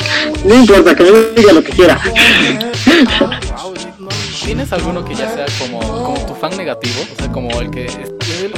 no 0.44 0.54
importa, 0.54 0.94
que 0.94 1.04
me 1.04 1.10
diga 1.36 1.52
lo 1.52 1.62
que 1.62 1.72
quiera. 1.72 2.00
Wow, 3.02 3.74
¿no 3.98 4.08
¿Tienes 4.44 4.72
alguno 4.72 5.04
que 5.04 5.14
ya 5.14 5.28
sea 5.32 5.46
como, 5.58 5.80
como 5.80 6.26
tu 6.26 6.34
fan 6.34 6.56
negativo? 6.56 7.00
O 7.12 7.16
sea, 7.16 7.32
como 7.32 7.60
el 7.60 7.70
que 7.70 7.86
es, 7.86 7.98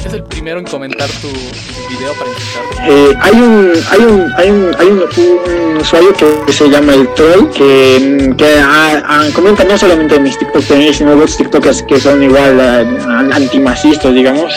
es 0.05 0.13
el 0.13 0.25
primero 0.25 0.59
en 0.59 0.67
comentar 0.67 1.09
tu 1.09 1.29
video 1.29 2.13
para 2.15 2.31
insultarte? 2.31 3.11
Eh, 3.11 3.17
hay 3.21 3.33
un, 3.33 3.73
hay 3.89 4.01
un, 4.01 4.33
hay 4.37 4.51
un, 4.51 4.77
hay 4.79 4.87
un, 4.89 4.99
un 5.01 5.77
usuario 5.79 6.13
que 6.45 6.53
se 6.53 6.69
llama 6.69 6.93
el 6.95 7.09
Troll 7.15 7.51
que, 7.51 8.35
que 8.37 8.59
a, 8.59 9.23
a, 9.23 9.31
comenta 9.33 9.65
no 9.65 9.79
solamente 9.79 10.17
en 10.17 10.25
mis 10.25 10.39
TikTok 10.39 10.65
sino 10.93 11.13
otros 11.13 11.37
TikTokers 11.37 11.83
que 11.85 11.99
son 11.99 12.23
igual 12.23 12.57
uh, 12.57 13.35
antimasistas, 13.35 14.13
digamos, 14.13 14.53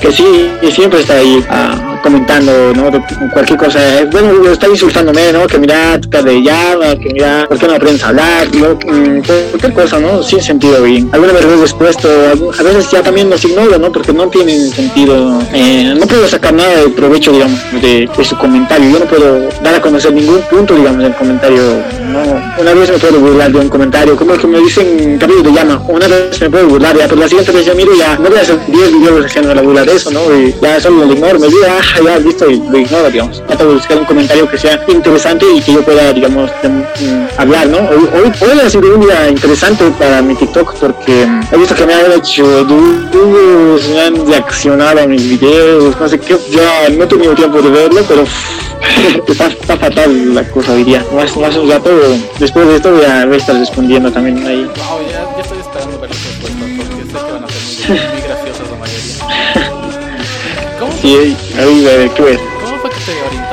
que 0.00 0.12
sí, 0.12 0.52
siempre 0.70 1.00
está 1.00 1.14
ahí 1.14 1.38
uh, 1.38 1.93
comentando, 2.04 2.52
¿no? 2.74 2.90
De 2.90 3.00
cualquier 3.32 3.58
cosa, 3.58 3.80
bueno, 4.12 4.50
está 4.52 4.68
insultándome, 4.68 5.32
¿no? 5.32 5.46
Que 5.46 5.58
mira, 5.58 5.96
de 5.96 6.42
llama, 6.42 6.94
que 6.96 7.08
mira, 7.14 7.46
¿por 7.48 7.58
qué 7.58 7.66
no 7.66 7.74
aprendes 7.74 8.04
a 8.04 8.08
hablar? 8.08 8.46
¿no? 8.54 8.78
Cualquier 8.78 9.72
cosa, 9.72 9.98
¿no? 9.98 10.22
Sin 10.22 10.42
sentido, 10.42 10.86
y 10.86 11.08
alguna 11.12 11.32
vez 11.32 11.44
lo 11.46 11.54
he 11.54 11.60
expuesto, 11.62 12.08
a 12.58 12.62
veces 12.62 12.90
ya 12.90 13.02
también 13.02 13.30
los 13.30 13.42
ignoro, 13.42 13.78
¿no? 13.78 13.90
Porque 13.90 14.12
no 14.12 14.28
tienen 14.28 14.70
sentido, 14.70 15.40
eh, 15.54 15.94
no 15.98 16.06
puedo 16.06 16.28
sacar 16.28 16.52
nada 16.52 16.76
de 16.76 16.88
provecho, 16.90 17.32
digamos, 17.32 17.58
de, 17.80 18.08
su 18.22 18.36
comentario, 18.36 18.90
yo 18.90 18.98
no 18.98 19.06
puedo 19.06 19.48
dar 19.62 19.74
a 19.74 19.80
conocer 19.80 20.12
ningún 20.12 20.40
punto, 20.42 20.74
digamos, 20.74 21.02
del 21.02 21.14
comentario, 21.14 21.62
¿no? 22.10 22.22
Una 22.60 22.74
vez 22.74 22.90
me 22.90 22.98
puedo 22.98 23.18
burlar 23.18 23.50
de 23.50 23.58
un 23.58 23.68
comentario, 23.70 24.14
como 24.14 24.34
que 24.36 24.46
me 24.46 24.58
dicen 24.60 25.16
cabello 25.18 25.42
de 25.42 25.52
llama, 25.52 25.82
una 25.88 26.06
vez 26.06 26.38
me 26.38 26.50
puedo 26.50 26.68
burlar, 26.68 26.96
ya, 26.98 27.08
pero 27.08 27.20
la 27.20 27.28
siguiente 27.28 27.52
vez 27.52 27.64
yo 27.64 27.74
miro 27.74 27.94
ya, 27.94 28.18
no 28.18 28.28
voy 28.28 28.38
a 28.38 28.42
hacer 28.42 28.58
10 28.66 28.92
videos 28.92 29.24
haciendo 29.24 29.54
la 29.54 29.62
burla 29.62 29.84
de 29.84 29.94
eso, 29.94 30.10
¿no? 30.10 30.20
Y 30.34 30.54
ya 30.60 30.78
solo 30.80 31.06
lo 31.06 31.12
ignoro, 31.14 31.38
me 31.38 31.48
digo, 31.48 31.64
ah, 31.68 31.93
ya, 32.02 32.18
listo, 32.18 32.46
lo 32.46 32.78
ignoro, 32.78 33.10
digamos. 33.10 33.44
Trato 33.46 33.68
de 33.68 33.74
buscar 33.74 33.98
un 33.98 34.04
comentario 34.04 34.48
que 34.48 34.58
sea 34.58 34.80
interesante 34.88 35.46
y 35.54 35.60
que 35.60 35.72
yo 35.74 35.82
pueda, 35.82 36.12
digamos, 36.12 36.50
um, 36.64 36.82
hablar, 37.38 37.66
¿no? 37.68 37.78
Hoy, 37.78 38.08
hoy, 38.14 38.32
hoy 38.40 38.60
ha 38.60 38.70
sido 38.70 38.94
un 38.94 39.00
día 39.00 39.28
interesante 39.28 39.84
para 39.98 40.22
mi 40.22 40.34
TikTok 40.34 40.74
porque 40.78 41.26
he 41.52 41.56
visto 41.56 41.74
que 41.74 41.86
me 41.86 41.94
han 41.94 42.12
hecho 42.12 42.64
dúos, 42.64 43.88
me 43.88 44.00
han 44.00 44.26
reaccionado 44.26 45.02
a 45.02 45.06
mis 45.06 45.28
videos, 45.28 45.98
no 45.98 46.08
sé 46.08 46.18
qué, 46.18 46.36
ya 46.50 46.88
no 46.90 47.04
he 47.04 47.06
tenido 47.06 47.34
tiempo 47.34 47.62
de 47.62 47.70
verlo, 47.70 48.02
pero 48.08 48.24
está, 49.28 49.46
está, 49.46 49.76
fatal 49.76 50.34
la 50.34 50.44
cosa 50.50 50.74
diría. 50.74 51.04
Más, 51.14 51.36
más 51.36 51.56
un 51.56 51.70
rato, 51.70 51.90
después 52.38 52.66
de 52.66 52.76
esto 52.76 52.92
voy 52.92 53.04
a, 53.04 53.24
estar 53.34 53.56
respondiendo 53.56 54.10
también 54.10 54.44
ahí. 54.46 54.64
Wow, 54.64 55.00
ya, 55.10 55.24
ya 55.36 55.42
estoy 55.42 55.58
esperando 55.58 56.00
ver 56.00 56.10
porque 56.40 56.54
sé 56.58 57.26
que 57.26 57.32
van 57.32 57.44
a 57.44 58.23
¿Cómo 61.04 61.16
fue, 61.16 61.36
sí, 61.36 61.54
ahí, 61.58 61.86
ahí, 61.86 62.10
¿qué 62.16 62.22
ves? 62.22 62.40
¿Cómo 62.64 62.78
fue 62.78 62.90
que 62.90 63.43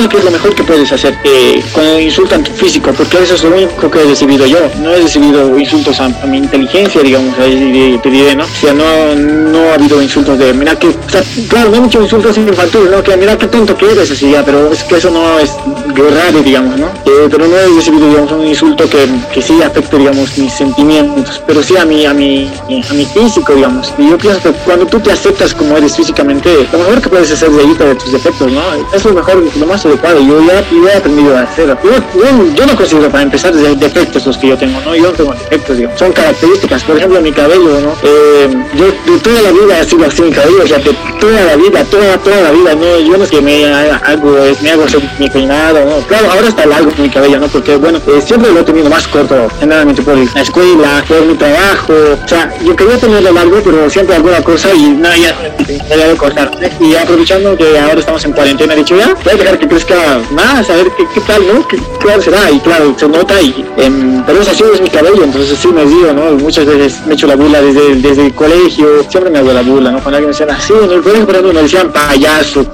pienso 0.00 0.08
que 0.08 0.16
es 0.18 0.24
lo 0.24 0.30
mejor 0.30 0.54
que 0.54 0.64
puedes 0.64 0.92
hacer 0.92 1.14
eh, 1.24 1.62
cuando 1.72 2.00
insultan 2.00 2.42
tu 2.42 2.52
físico, 2.52 2.90
porque 2.96 3.22
eso 3.22 3.34
es 3.34 3.44
lo 3.44 3.50
único 3.50 3.90
que 3.90 4.00
he 4.00 4.04
recibido 4.04 4.46
yo. 4.46 4.58
No 4.80 4.94
he 4.94 5.02
recibido 5.02 5.58
insultos 5.58 6.00
a, 6.00 6.06
a 6.06 6.26
mi 6.26 6.38
inteligencia, 6.38 7.02
digamos, 7.02 7.38
ahí 7.38 7.98
te 8.02 8.10
diré, 8.10 8.34
¿no? 8.34 8.44
O 8.44 8.60
sea, 8.60 8.72
no, 8.72 9.14
no 9.14 9.70
ha 9.70 9.74
habido 9.74 10.00
insultos 10.00 10.38
de, 10.38 10.54
mira 10.54 10.78
que, 10.78 10.88
o 10.88 11.10
sea, 11.10 11.22
claro, 11.48 11.70
no 11.70 11.76
hay 11.76 11.80
muchos 11.82 12.02
insultos 12.04 12.36
infantiles, 12.38 12.90
¿no? 12.90 13.02
Que 13.02 13.16
mira 13.16 13.36
qué 13.36 13.46
tonto 13.46 13.76
que 13.76 13.90
eres, 13.92 14.10
así 14.10 14.30
ya, 14.30 14.42
pero 14.44 14.72
es 14.72 14.82
que 14.84 14.96
eso 14.96 15.10
no 15.10 15.38
es 15.38 15.50
raro, 15.96 16.42
digamos, 16.42 16.78
¿no? 16.78 16.86
Eh, 16.86 17.28
pero 17.30 17.46
no 17.46 17.56
he 17.56 17.66
recibido, 17.76 18.08
digamos, 18.08 18.32
un 18.32 18.46
insulto 18.46 18.88
que, 18.88 19.06
que 19.34 19.42
sí 19.42 19.62
afecte, 19.62 19.98
digamos, 19.98 20.38
mis 20.38 20.52
sentimientos, 20.52 21.42
pero 21.46 21.62
sí 21.62 21.76
a 21.76 21.84
mi, 21.84 22.06
a 22.06 22.14
mi, 22.14 22.50
a 22.68 22.92
mi 22.94 23.04
físico, 23.04 23.54
digamos. 23.54 23.92
Y 23.98 24.08
yo 24.08 24.16
pienso 24.16 24.40
que 24.40 24.52
cuando 24.64 24.86
tú 24.86 24.98
te 25.00 25.12
aceptas 25.12 25.54
como 25.54 25.76
eres 25.76 25.94
físicamente, 25.94 26.66
lo 26.72 26.78
mejor 26.78 27.02
que 27.02 27.08
puedes 27.08 27.30
hacer 27.32 27.50
de 27.50 27.60
ahí 27.60 27.74
de 27.74 27.94
tus 27.96 28.12
defectos, 28.12 28.50
¿no? 28.50 28.62
Es 28.94 29.04
lo 29.04 29.12
mejor, 29.12 29.44
lo 29.56 29.66
más 29.66 29.84
adecuado. 29.90 30.20
Yo 30.20 30.40
ya, 30.46 30.64
yo 30.70 30.88
he 30.88 30.96
aprendido 30.96 31.36
a 31.36 31.42
hacerlo. 31.42 31.78
Yo, 31.82 31.90
yo, 31.90 32.54
yo, 32.54 32.66
no 32.66 32.76
considero 32.76 33.10
para 33.10 33.24
empezar 33.24 33.52
de 33.52 33.74
defectos 33.76 34.26
los 34.26 34.38
que 34.38 34.48
yo 34.48 34.56
tengo, 34.56 34.80
¿no? 34.80 34.94
Yo 34.94 35.04
no 35.04 35.12
tengo 35.12 35.32
defectos, 35.32 35.76
digamos. 35.76 35.98
Son 35.98 36.12
características. 36.12 36.84
Por 36.84 36.96
ejemplo, 36.96 37.20
mi 37.20 37.32
cabello, 37.32 37.80
¿no? 37.80 37.92
Eh, 38.02 38.48
yo 38.74 39.12
de 39.12 39.18
toda 39.20 39.42
la 39.42 39.52
vida 39.52 39.80
he 39.80 39.84
sido 39.84 40.06
así 40.06 40.22
mi 40.22 40.30
cabello, 40.30 40.62
o 40.64 40.66
sea, 40.66 40.78
de 40.78 40.94
toda 41.20 41.44
la 41.44 41.56
vida, 41.56 41.84
toda, 41.84 42.16
toda 42.18 42.40
la 42.42 42.50
vida, 42.50 42.74
¿no? 42.74 42.98
Yo 43.00 43.16
no 43.16 43.24
es 43.24 43.30
que 43.30 43.40
me 43.40 43.66
hago, 43.66 44.36
me 44.62 44.70
hago 44.70 44.84
mi 45.18 45.30
peinado, 45.30 45.84
¿no? 45.84 46.06
Claro, 46.06 46.30
ahora 46.30 46.48
está 46.48 46.66
largo 46.66 46.90
mi 46.98 47.08
cabello, 47.08 47.38
¿no? 47.38 47.48
Porque, 47.48 47.76
bueno, 47.76 47.98
eh, 48.06 48.20
siempre 48.24 48.52
lo 48.52 48.60
he 48.60 48.64
tenido 48.64 48.88
más 48.88 49.06
corto, 49.08 49.48
generalmente 49.58 50.02
por 50.02 50.16
la 50.16 50.42
escuela, 50.42 51.04
por 51.06 51.24
mi 51.24 51.34
trabajo. 51.34 51.92
O 52.24 52.28
sea, 52.28 52.52
yo 52.64 52.76
quería 52.76 52.98
tenerlo 52.98 53.32
largo, 53.32 53.60
pero 53.64 53.88
siempre 53.90 54.16
alguna 54.16 54.42
cosa 54.42 54.72
y 54.74 54.90
no, 54.90 55.08
ya, 55.14 55.36
me 55.68 55.96
voy 55.96 56.14
a 56.14 56.16
cortar. 56.16 56.50
Y 56.80 56.94
aprovechando 56.94 57.56
que 57.56 57.78
ahora 57.78 58.00
estamos 58.00 58.24
en 58.24 58.32
cuarentena, 58.32 58.74
he 58.74 58.76
dicho, 58.76 58.96
ya, 58.96 59.14
voy 59.24 59.34
a 59.34 59.36
dejar 59.36 59.58
que 59.58 59.66
crezca 59.70 60.20
más, 60.32 60.68
a 60.68 60.74
ver 60.74 60.90
qué, 60.96 61.06
qué 61.14 61.20
tal, 61.20 61.46
¿no? 61.46 61.66
¿Qué, 61.68 61.78
claro 62.00 62.20
será? 62.20 62.50
Y 62.50 62.58
claro, 62.58 62.92
se 62.98 63.08
nota, 63.08 63.40
y, 63.40 63.64
eh, 63.76 64.22
pero 64.26 64.40
es 64.40 64.48
así, 64.48 64.64
es 64.74 64.80
mi 64.80 64.90
cabello, 64.90 65.22
entonces 65.22 65.56
sí 65.56 65.68
me 65.68 65.84
digo, 65.84 66.12
¿no? 66.12 66.32
Muchas 66.32 66.66
veces 66.66 67.06
me 67.06 67.14
echo 67.14 67.28
la 67.28 67.36
burla 67.36 67.62
desde, 67.62 67.94
desde 67.96 68.26
el 68.26 68.34
colegio, 68.34 69.04
siempre 69.08 69.30
me 69.30 69.38
hago 69.38 69.52
la 69.52 69.62
burla, 69.62 69.92
¿no? 69.92 70.00
Cuando 70.00 70.18
alguien 70.18 70.30
me 70.30 70.36
decía, 70.36 70.54
así, 70.54 70.72
en 70.72 70.90
el 70.90 71.02
colegio, 71.02 71.24
por 71.24 71.34
ejemplo, 71.36 71.52
me 71.52 71.62
decían 71.62 71.92
payaso, 71.92 72.66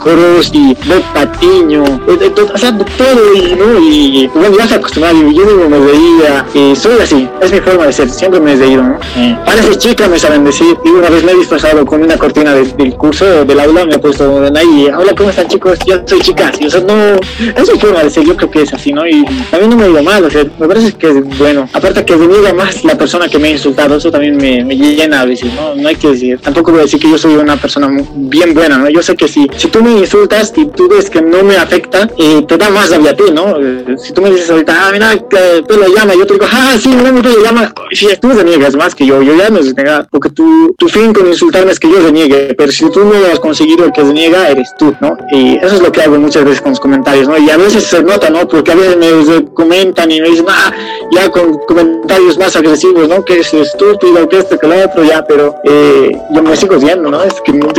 y 0.53 0.75
de 0.75 1.01
patiño, 1.13 1.85
de, 2.07 2.17
de, 2.17 2.43
o 2.43 2.59
sea, 2.59 2.77
todo, 2.79 3.35
y, 3.35 3.55
¿no? 3.55 3.79
Y 3.79 4.31
bueno, 4.35 4.57
ya 4.57 4.67
se 4.67 4.75
acostumbrado, 4.77 5.19
yo 5.19 5.45
mismo 5.45 5.69
me 5.69 5.79
veía, 5.79 6.47
y 6.55 6.75
soy 6.75 6.99
así, 7.03 7.29
es 7.43 7.53
mi 7.53 7.61
forma 7.61 7.87
de 7.87 7.93
ser, 7.93 8.09
siempre 8.09 8.41
me 8.41 8.55
he 8.55 8.57
reído, 8.57 8.83
¿no? 8.83 8.99
Eh, 9.17 9.37
parece 9.45 9.77
chica, 9.77 10.09
me 10.09 10.19
saben 10.19 10.45
decir, 10.45 10.77
y 10.83 10.89
una 10.89 11.11
vez 11.11 11.23
me 11.25 11.33
he 11.33 11.37
disfrazado 11.37 11.85
con 11.85 12.03
una 12.03 12.17
cortina 12.17 12.55
de, 12.55 12.65
del 12.65 12.95
curso, 12.95 13.45
del 13.45 13.61
aula, 13.61 13.85
me 13.85 13.97
he 13.97 13.99
puesto 13.99 14.43
ahí, 14.57 14.89
hola, 14.97 15.13
¿cómo 15.15 15.29
están 15.29 15.49
chicos? 15.49 15.79
Yo 15.85 15.97
soy 16.07 16.21
chica, 16.21 16.53
y, 16.59 16.67
o 16.67 16.71
sea, 16.71 16.86
no, 16.87 17.17
es 17.57 18.13
ser, 18.13 18.25
yo 18.25 18.37
creo 18.37 18.51
que 18.51 18.63
es 18.63 18.73
así, 18.73 18.93
¿no? 18.93 19.07
Y 19.07 19.25
también 19.51 19.71
no 19.71 19.77
me 19.77 19.85
ha 19.85 19.89
ido 19.89 20.03
mal, 20.03 20.25
o 20.25 20.31
sea, 20.31 20.45
me 20.59 20.69
parece 20.69 20.93
que 20.93 21.09
es 21.09 21.39
bueno, 21.39 21.69
aparte 21.73 22.05
que 22.05 22.17
deniega 22.17 22.53
más 22.53 22.85
la 22.85 22.97
persona 22.97 23.29
que 23.29 23.39
me 23.39 23.49
ha 23.49 23.51
insultado, 23.53 23.97
eso 23.97 24.11
también 24.11 24.37
me, 24.37 24.65
me 24.65 24.77
llena 24.77 25.21
a 25.21 25.25
veces, 25.25 25.53
¿no? 25.55 25.75
No 25.75 25.89
hay 25.89 25.97
que 25.97 26.09
decir, 26.09 26.39
tampoco 26.41 26.73
voy 26.73 26.81
a 26.81 26.83
decir 26.85 27.01
que 27.01 27.11
yo 27.11 27.19
soy 27.19 27.37
una 27.37 27.57
persona 27.57 27.89
bien 28.15 28.55
buena, 28.55 28.79
¿no? 28.79 28.89
Yo 28.89 29.03
sé 29.03 29.17
que 29.17 29.29
si, 29.29 29.49
si 29.57 29.69
tú 29.69 29.83
me 29.83 29.93
insultas 29.93 30.53
y 30.57 30.67
tú 30.67 30.89
ves 30.89 31.11
que 31.11 31.21
no 31.21 31.43
me 31.43 31.57
afecta, 31.57 32.09
eh, 32.19 32.45
te 32.47 32.57
da 32.57 32.71
más 32.71 32.91
rabia 32.91 33.11
a 33.11 33.17
ti, 33.17 33.25
¿no? 33.33 33.57
Eh, 33.61 33.97
si 33.99 34.13
tú 34.13 34.23
me 34.23 34.31
dices 34.31 34.51
ahorita, 34.51 34.75
ah, 34.77 34.91
mira, 34.93 35.17
que 35.17 35.63
pelo 35.67 35.87
llama, 35.95 36.15
yo 36.15 36.27
te 36.27 36.35
digo, 36.35 36.47
ah, 36.51 36.77
sí, 36.81 36.89
mira, 36.89 37.13
mi 37.13 37.21
pelo 37.21 37.43
llama, 37.43 37.73
si 37.93 38.07
tú 38.21 38.29
reniegas 38.31 38.77
más 38.77 38.95
que 38.95 39.07
yo, 39.07 39.23
yo 39.23 39.37
ya 39.37 39.51
no 39.51 39.61
negar, 39.61 40.09
porque 40.11 40.31
tu, 40.31 40.75
tu 40.79 40.89
fin 40.89 41.13
con 41.13 41.27
insultarme 41.27 41.73
es 41.73 41.81
que 41.81 41.91
yo 41.91 42.01
reniegue, 42.01 42.55
pero 42.57 42.71
si 42.71 42.91
tú 42.91 43.05
no 43.05 43.15
has 43.33 43.41
conseguido 43.41 43.85
el 43.85 43.93
que 43.93 44.03
reniega, 44.03 44.49
eres 44.49 44.75
tú, 44.79 44.95
¿no? 45.01 45.17
Y 45.33 45.57
eso 45.57 45.77
es 45.77 45.83
lo 45.83 45.91
que 45.93 46.03
hago 46.03 46.19
muchas 46.19 46.45
veces 46.45 46.61
con 46.61 46.73
los 46.77 46.81
comentarios, 46.81 47.27
¿no? 47.27 47.39
Y 47.39 47.51
a 47.51 47.57
veces 47.57 47.85
se 47.85 48.03
nota, 48.03 48.29
¿no? 48.29 48.47
Porque 48.47 48.73
a 48.73 48.75
veces 48.75 48.97
me 48.97 49.45
comentan 49.55 50.11
y 50.11 50.21
me 50.21 50.29
dicen, 50.29 50.47
ah, 50.49 50.73
ya 51.11 51.31
con 51.31 51.59
comentarios 51.67 52.37
más 52.39 52.55
agresivos, 52.55 53.09
¿no? 53.09 53.25
Que 53.25 53.41
es 53.41 53.55
estúpido, 53.55 54.29
que 54.29 54.39
esto, 54.39 54.59
que 54.59 54.67
lo 54.67 54.85
otro, 54.85 55.03
ya, 55.03 55.25
pero 55.25 55.57
eh, 55.65 56.17
yo 56.31 56.43
me 56.43 56.57
sigo 56.57 56.79
viendo, 56.79 57.11
¿no? 57.11 57.23
Es 57.23 57.35
que 57.41 57.53
no 57.53 57.73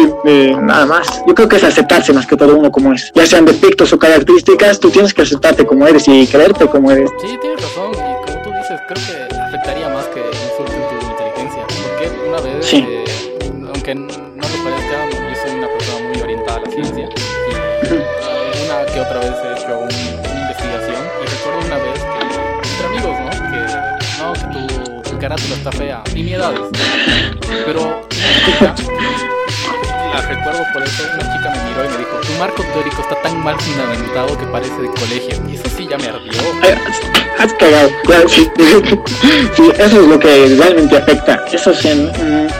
nada 0.61 0.85
más. 0.85 1.07
Yo 1.27 1.35
creo 1.35 1.47
que 1.47 1.57
es 1.57 1.63
aceptarse 1.63 2.11
más 2.11 2.25
que 2.25 2.35
todo 2.35 2.55
uno 2.55 2.71
como 2.71 2.93
es. 2.93 3.11
Ya 3.13 3.25
sean 3.25 3.45
defectos 3.45 3.93
o 3.93 3.99
características, 3.99 4.79
tú 4.79 4.89
tienes 4.89 5.13
que 5.13 5.21
aceptarte 5.21 5.65
como 5.65 5.85
eres 5.87 6.07
y 6.07 6.25
creerte 6.27 6.67
como 6.67 6.91
eres. 6.91 7.09
Sí, 7.21 7.37
tienes 7.39 7.61
razón. 7.61 7.91
Y 7.93 8.25
como 8.25 8.43
tú 8.43 8.49
dices, 8.49 8.79
creo 8.87 9.03
que 9.05 9.35
afectaría 9.35 9.89
más 9.89 10.05
que 10.07 10.21
insulten 10.21 10.81
tu 10.89 11.05
inteligencia. 11.11 11.65
Porque 11.67 12.29
una 12.29 12.41
vez, 12.41 12.65
sí. 12.65 12.85
eh, 12.87 13.05
aunque 13.73 14.26
carátula 25.27 25.55
está 25.55 25.71
fea. 25.73 26.03
Nimiedades. 26.13 26.61
Pero 27.65 28.01
la 30.13 30.21
recuerdo 30.21 30.63
por 30.71 30.83
eso, 30.83 31.03
una 31.13 31.23
chica 31.33 31.53
me 31.53 31.69
miró 31.69 31.85
y 31.85 31.89
me 31.89 31.97
dijo, 31.97 32.17
tu 32.21 32.33
marco 32.39 32.63
teórico 32.63 33.01
está 33.01 33.21
tan 33.21 33.43
mal 33.43 33.59
fundamentado 33.59 34.37
que 34.37 34.45
parece 34.45 34.81
de 34.81 34.87
colegio. 34.87 35.49
Y 35.49 35.55
eso 35.55 35.69
sí 35.75 35.85
ya 35.89 35.97
me 35.97 36.07
ardió. 36.07 37.26
Has 37.39 37.53
cagado. 37.53 37.89
Sí. 38.27 38.47
sí, 39.55 39.63
eso 39.77 40.01
es 40.01 40.07
lo 40.07 40.19
que 40.19 40.55
realmente 40.57 40.97
afecta. 40.97 41.43
Eso 41.51 41.73
sí, 41.73 41.87
en, 41.89 42.11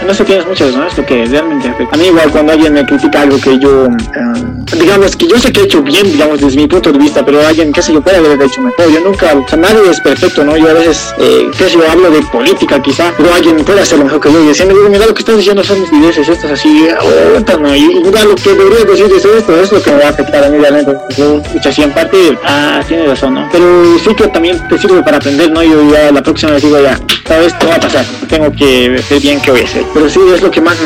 en 0.02 0.10
eso 0.10 0.24
tienes 0.24 0.46
muchas, 0.48 0.74
¿no? 0.76 0.88
Es 0.88 0.98
lo 0.98 1.06
que 1.06 1.26
realmente 1.26 1.68
afecta. 1.68 1.96
A 1.96 1.98
mí 1.98 2.08
igual 2.08 2.32
cuando 2.32 2.54
alguien 2.54 2.74
me 2.74 2.86
critica 2.86 3.22
algo 3.22 3.40
que 3.40 3.60
yo, 3.60 3.88
um, 3.88 4.66
digamos, 4.80 5.16
que 5.16 5.28
yo 5.28 5.38
sé 5.40 5.52
que 5.52 5.62
he 5.62 5.64
hecho 5.64 5.82
bien, 5.82 6.06
digamos, 6.12 6.40
desde 6.40 6.58
mi 6.58 6.68
punto 6.68 6.92
de 6.92 7.00
vista, 7.00 7.26
pero 7.26 7.46
alguien, 7.46 7.74
qué 7.74 7.82
sé 7.82 7.94
yo, 7.94 8.02
puede 8.02 8.18
haber 8.18 8.42
hecho 8.42 8.62
mejor. 8.62 8.90
Yo 8.92 9.00
nunca, 9.02 9.34
o 9.36 9.48
sea, 9.48 9.58
nadie 9.58 9.90
es 9.90 10.00
perfecto, 10.00 10.44
¿no? 10.44 10.56
Yo 10.58 10.70
a 10.70 10.74
veces, 10.74 11.14
eh, 11.18 11.50
qué 11.58 11.66
sé 11.66 11.72
yo, 11.72 11.90
hablo 11.90 12.10
de 12.12 12.22
política 12.24 12.82
quizá, 12.82 13.14
pero 13.18 13.34
alguien 13.34 13.58
puede 13.58 13.82
hacerlo 13.82 14.06
mejor 14.06 14.22
que 14.22 14.32
yo. 14.32 14.40
Y 14.40 14.90
mira 14.90 15.06
lo 15.06 15.14
que 15.14 15.20
estás 15.20 15.38
diciendo 15.38 15.64
son 15.64 15.82
mis 15.82 15.92
ideas, 15.92 16.18
estas 16.18 16.52
así, 16.52 16.88
oh, 17.00 17.58
no, 17.60 17.76
y 17.76 18.02
mira 18.04 18.24
lo 18.24 18.36
que 18.36 18.54
debería 18.54 18.86
decir 18.86 19.08
es 19.16 19.26
esto, 19.26 19.60
es 19.60 19.72
lo 19.72 19.82
que 19.82 19.92
me 19.92 19.98
va 20.00 20.06
a 20.08 20.10
afectar 20.10 20.44
a 20.44 20.50
mí 20.50 20.58
realmente. 20.58 20.96
Yo, 21.18 21.42
así 21.66 21.82
en 21.82 21.92
parte, 21.92 22.38
ah, 22.44 22.82
tiene 22.88 23.08
razón, 23.08 23.34
¿no? 23.34 23.50
Pero 23.52 23.98
sí 24.04 24.14
que 24.16 24.28
también 24.28 24.67
te 24.70 24.78
sirve 24.78 25.02
para 25.04 25.18
aprender, 25.18 25.52
¿no? 25.52 25.64
Yo 25.64 25.90
ya 25.92 26.12
la 26.12 26.22
próxima 26.22 26.54
vez 26.54 26.64
digo, 26.64 26.80
ya, 26.82 27.00
esta 27.10 27.38
vez 27.40 27.54
no 27.62 27.70
va 27.70 27.76
a 27.76 27.80
pasar, 27.80 28.06
tengo 28.30 28.52
que 28.52 28.90
ver 28.90 29.20
bien 29.22 29.42
qué 29.42 29.52
voy 29.52 29.62
a. 29.62 29.66
Pero 29.94 30.10
sí, 30.10 30.20
es 30.34 30.42
lo 30.42 30.50
que 30.50 30.62
más, 30.62 30.78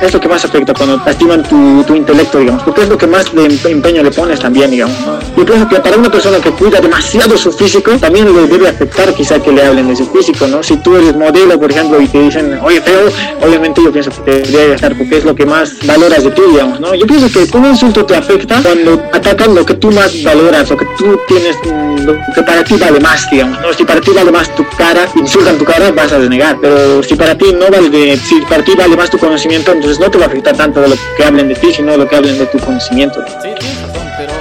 es 0.00 0.12
lo 0.12 0.20
que 0.20 0.28
más 0.28 0.44
afecta 0.44 0.72
cuando 0.74 1.00
lastiman 1.04 1.42
tu, 1.42 1.82
tu 1.84 1.94
intelecto, 1.94 2.38
digamos, 2.38 2.62
porque 2.62 2.82
es 2.82 2.88
lo 2.88 2.96
que 2.96 3.06
más 3.06 3.34
de 3.34 3.70
empeño 3.70 4.02
le 4.02 4.10
pones 4.10 4.40
también, 4.40 4.70
digamos. 4.70 4.96
Yo 5.36 5.44
pienso 5.44 5.68
que 5.68 5.76
para 5.76 5.96
una 5.96 6.10
persona 6.10 6.38
que 6.38 6.50
cuida 6.50 6.80
demasiado 6.80 7.36
su 7.36 7.52
físico, 7.52 7.92
también 7.98 8.32
le 8.32 8.46
debe 8.46 8.68
afectar 8.68 9.12
quizá 9.14 9.40
que 9.40 9.52
le 9.52 9.64
hablen 9.64 9.88
de 9.88 9.96
su 9.96 10.06
físico, 10.06 10.46
¿no? 10.46 10.62
Si 10.62 10.76
tú 10.78 10.96
eres 10.96 11.16
modelo, 11.16 11.58
por 11.58 11.70
ejemplo, 11.70 12.00
y 12.00 12.08
te 12.08 12.20
dicen, 12.20 12.58
oye, 12.62 12.80
feo, 12.80 13.08
obviamente 13.40 13.82
yo 13.82 13.92
pienso 13.92 14.10
que 14.10 14.20
te 14.20 14.50
debería 14.50 14.74
estar 14.74 14.96
porque 14.96 15.18
es 15.18 15.24
lo 15.24 15.34
que 15.34 15.46
más 15.46 15.74
valoras 15.86 16.22
de 16.22 16.30
ti, 16.30 16.42
digamos, 16.50 16.80
¿no? 16.80 16.94
Yo 16.94 17.06
pienso 17.06 17.28
que 17.28 17.56
un 17.56 17.66
insulto 17.66 18.04
te 18.04 18.16
afecta 18.16 18.60
cuando 18.62 19.02
atacan 19.12 19.54
lo 19.54 19.64
que 19.64 19.74
tú 19.74 19.90
más 19.90 20.22
valoras, 20.22 20.70
lo 20.70 20.76
que 20.76 20.86
tú 20.96 21.18
tienes, 21.26 21.56
lo 22.04 22.16
que 22.34 22.42
para 22.42 22.64
ti 22.64 22.74
vale 22.76 23.00
más, 23.00 23.26
digamos, 23.30 23.60
¿no? 23.60 23.72
Si 23.72 23.84
para 23.84 24.00
ti 24.00 24.10
vale 24.10 24.30
más 24.30 24.54
tu 24.54 24.66
cara, 24.76 25.06
insultan 25.14 25.58
tu 25.58 25.64
cara, 25.64 25.90
vas 25.90 26.12
a 26.12 26.18
denegar, 26.18 26.58
pero 26.60 27.02
si 27.02 27.14
para 27.14 27.36
ti 27.36 27.52
no 27.52 27.68
vale 27.70 27.90
de, 27.90 28.16
si 28.16 28.40
para 28.42 28.64
ti 28.64 28.72
vale 28.76 28.96
más 28.96 29.10
tu 29.10 29.18
conocimiento, 29.18 29.72
entonces 29.72 29.98
no 30.00 30.10
te 30.10 30.18
va 30.18 30.24
a 30.24 30.28
afectar 30.28 30.56
tanto 30.56 30.80
de 30.80 30.88
lo 30.88 30.96
que 31.16 31.24
hablen 31.24 31.48
de 31.48 31.54
ti, 31.54 31.72
sino 31.72 31.92
de 31.92 31.98
lo 31.98 32.08
que 32.08 32.16
hablen 32.16 32.38
de 32.38 32.46
tu 32.46 32.58
conocimiento. 32.58 33.24
Sí, 33.42 33.48
tienes 33.58 33.82
razón, 33.82 34.08
pero 34.16 34.32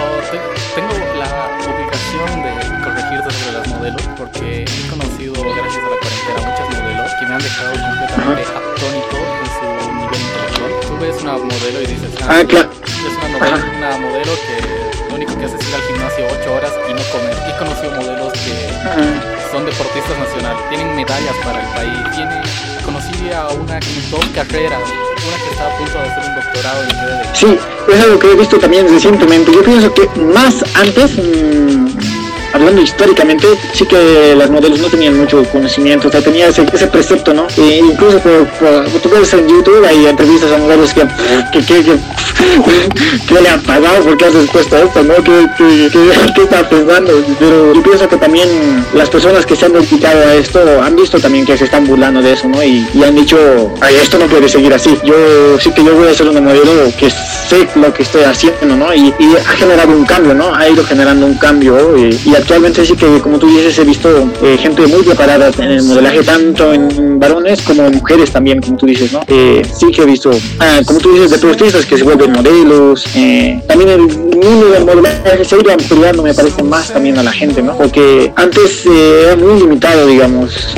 tengo 0.75 0.93
la 1.19 1.49
obligación 1.67 2.43
de 2.43 2.51
corregirte 2.83 3.31
sobre 3.31 3.57
las 3.57 3.67
modelos, 3.67 4.01
porque 4.17 4.63
he 4.63 4.89
conocido, 4.89 5.33
gracias 5.33 5.83
a 5.83 5.89
la 5.89 5.97
cuarentena, 5.97 6.39
muchas 6.47 6.67
modelos 6.81 7.11
que 7.19 7.25
me 7.25 7.33
han 7.33 7.41
dejado 7.41 7.71
completamente 7.71 8.43
atónito 8.57 9.17
en 9.17 9.47
su 9.57 9.67
nivel 9.93 10.21
intelectual. 10.21 10.71
Tú 10.87 10.97
ves 11.01 11.21
una 11.21 11.33
modelo 11.33 11.81
y 11.81 11.85
dices, 11.85 12.11
ah, 12.27 12.43
claro. 12.47 12.69
es 12.71 13.17
una, 13.17 13.39
modelo, 13.39 13.66
deportistas 19.97 20.19
nacionales, 20.19 20.69
tienen 20.69 20.95
medallas 20.95 21.35
para 21.43 21.61
el 21.61 21.67
país, 21.73 22.15
tiene, 22.15 22.41
conocí 22.85 23.31
a 23.31 23.47
una 23.49 23.79
que 23.79 23.87
dos 24.11 24.25
carreras, 24.33 24.79
una 24.81 25.37
que 25.43 25.51
está 25.51 25.73
a 25.73 25.77
punto 25.77 25.93
de 25.93 26.09
hacer 26.09 26.29
un 26.29 26.35
doctorado 26.35 26.83
en 26.83 26.89
de... 26.89 27.35
Sí, 27.35 27.59
es 27.91 28.03
algo 28.03 28.19
que 28.19 28.31
he 28.31 28.35
visto 28.35 28.59
también 28.59 28.87
recientemente. 28.87 29.51
Yo 29.51 29.63
pienso 29.63 29.93
que 29.93 30.07
más 30.19 30.63
antes, 30.75 31.17
mmm, 31.17 31.87
hablando 32.53 32.81
históricamente, 32.81 33.47
sí 33.73 33.85
que 33.85 34.35
las 34.35 34.49
modelos 34.49 34.79
no 34.79 34.87
tenían 34.87 35.17
mucho 35.17 35.43
conocimiento, 35.45 36.07
o 36.07 36.11
sea, 36.11 36.21
tenía 36.21 36.47
ese, 36.47 36.63
precepto, 36.63 37.33
¿no? 37.33 37.47
E 37.57 37.77
incluso 37.77 38.19
por, 38.19 38.47
por, 38.47 38.85
tú 39.01 39.09
ves 39.09 39.33
en 39.33 39.47
YouTube 39.47 39.85
hay 39.85 40.05
entrevistas 40.05 40.51
a 40.51 40.57
modelos 40.57 40.93
que, 40.93 41.01
que, 41.51 41.65
que, 41.65 41.83
que, 41.83 43.41
le 43.41 43.49
han 43.49 43.61
pagado 43.61 44.03
porque 44.03 44.25
has 44.25 44.33
puesto 44.51 44.77
esto, 44.77 45.03
¿no? 45.03 45.15
¿Qué, 45.15 45.47
qué, 45.57 45.89
qué, 46.35 46.43
está 46.43 46.67
pensando? 46.67 47.11
Pero 47.39 47.73
yo 47.73 47.83
pienso 47.83 48.07
que 48.07 48.17
también 48.17 48.47
las 48.93 49.09
personas 49.09 49.45
que 49.45 49.55
se 49.55 49.65
han 49.65 49.73
dedicado 49.73 50.27
a 50.27 50.35
esto 50.35 50.81
han 50.81 50.95
visto 50.95 51.19
también 51.19 51.45
que 51.45 51.57
se 51.57 51.65
están 51.65 51.85
burlando 51.85 52.21
de 52.21 52.33
eso, 52.33 52.47
¿no? 52.47 52.63
Y, 52.63 52.87
y 52.93 53.03
han 53.03 53.15
dicho, 53.15 53.37
ay, 53.81 53.95
esto 53.95 54.17
no 54.17 54.27
puede 54.27 54.47
seguir 54.47 54.73
así. 54.73 54.97
Yo 55.03 55.59
sí 55.59 55.71
que 55.71 55.83
yo 55.83 55.95
voy 55.95 56.07
a 56.07 56.13
ser 56.13 56.27
una 56.27 56.41
modelo 56.41 56.91
que 56.97 57.09
sé 57.09 57.67
lo 57.75 57.93
que 57.93 58.03
estoy 58.03 58.23
haciendo, 58.23 58.75
¿no? 58.75 58.93
Y, 58.93 59.13
y 59.19 59.35
ha 59.35 59.51
generado 59.51 59.91
un 59.91 60.05
cambio, 60.05 60.33
¿no? 60.33 60.53
Ha 60.53 60.69
ido 60.69 60.83
generando 60.83 61.25
un 61.25 61.35
cambio 61.35 61.97
y 61.97 62.35
actualmente 62.37 62.85
sí 62.85 62.95
que, 62.95 63.19
como 63.19 63.39
tú 63.39 63.47
dices, 63.47 63.77
he 63.79 63.83
visto 63.83 64.29
eh, 64.43 64.57
gente 64.57 64.85
muy 64.87 65.03
preparada 65.03 65.51
en 65.57 65.71
el 65.71 65.83
modelaje, 65.83 66.23
tanto 66.23 66.73
en 66.73 67.19
varones 67.19 67.61
como 67.61 67.85
en 67.85 67.95
mujeres 67.95 68.31
también, 68.31 68.61
como 68.61 68.77
tú 68.77 68.85
dices, 68.85 69.11
¿no? 69.11 69.21
Eh, 69.27 69.61
sí 69.73 69.91
que 69.91 70.03
he 70.03 70.05
visto, 70.05 70.31
ah, 70.59 70.79
como 70.85 70.99
tú 70.99 71.13
dices, 71.13 71.31
deportistas 71.31 71.85
que 71.85 71.97
se 71.97 72.03
vuelven 72.03 72.31
modelos, 72.31 73.05
eh, 73.15 73.61
también 73.67 73.89
el 73.89 74.01
mundo 74.01 74.69
del 74.69 74.85
modelaje 74.85 75.43
se 75.43 75.55
ha 75.55 75.59
ido 75.59 75.71
ampliando, 75.71 76.23
me 76.23 76.33
parece, 76.33 76.63
más 76.63 76.91
también 76.91 77.17
a 77.17 77.23
la 77.23 77.31
gente, 77.31 77.61
¿no? 77.61 77.77
Porque 77.77 78.31
antes 78.35 78.85
era 78.85 79.35
muy 79.35 79.59
limitado, 79.59 80.05
digamos, 80.07 80.75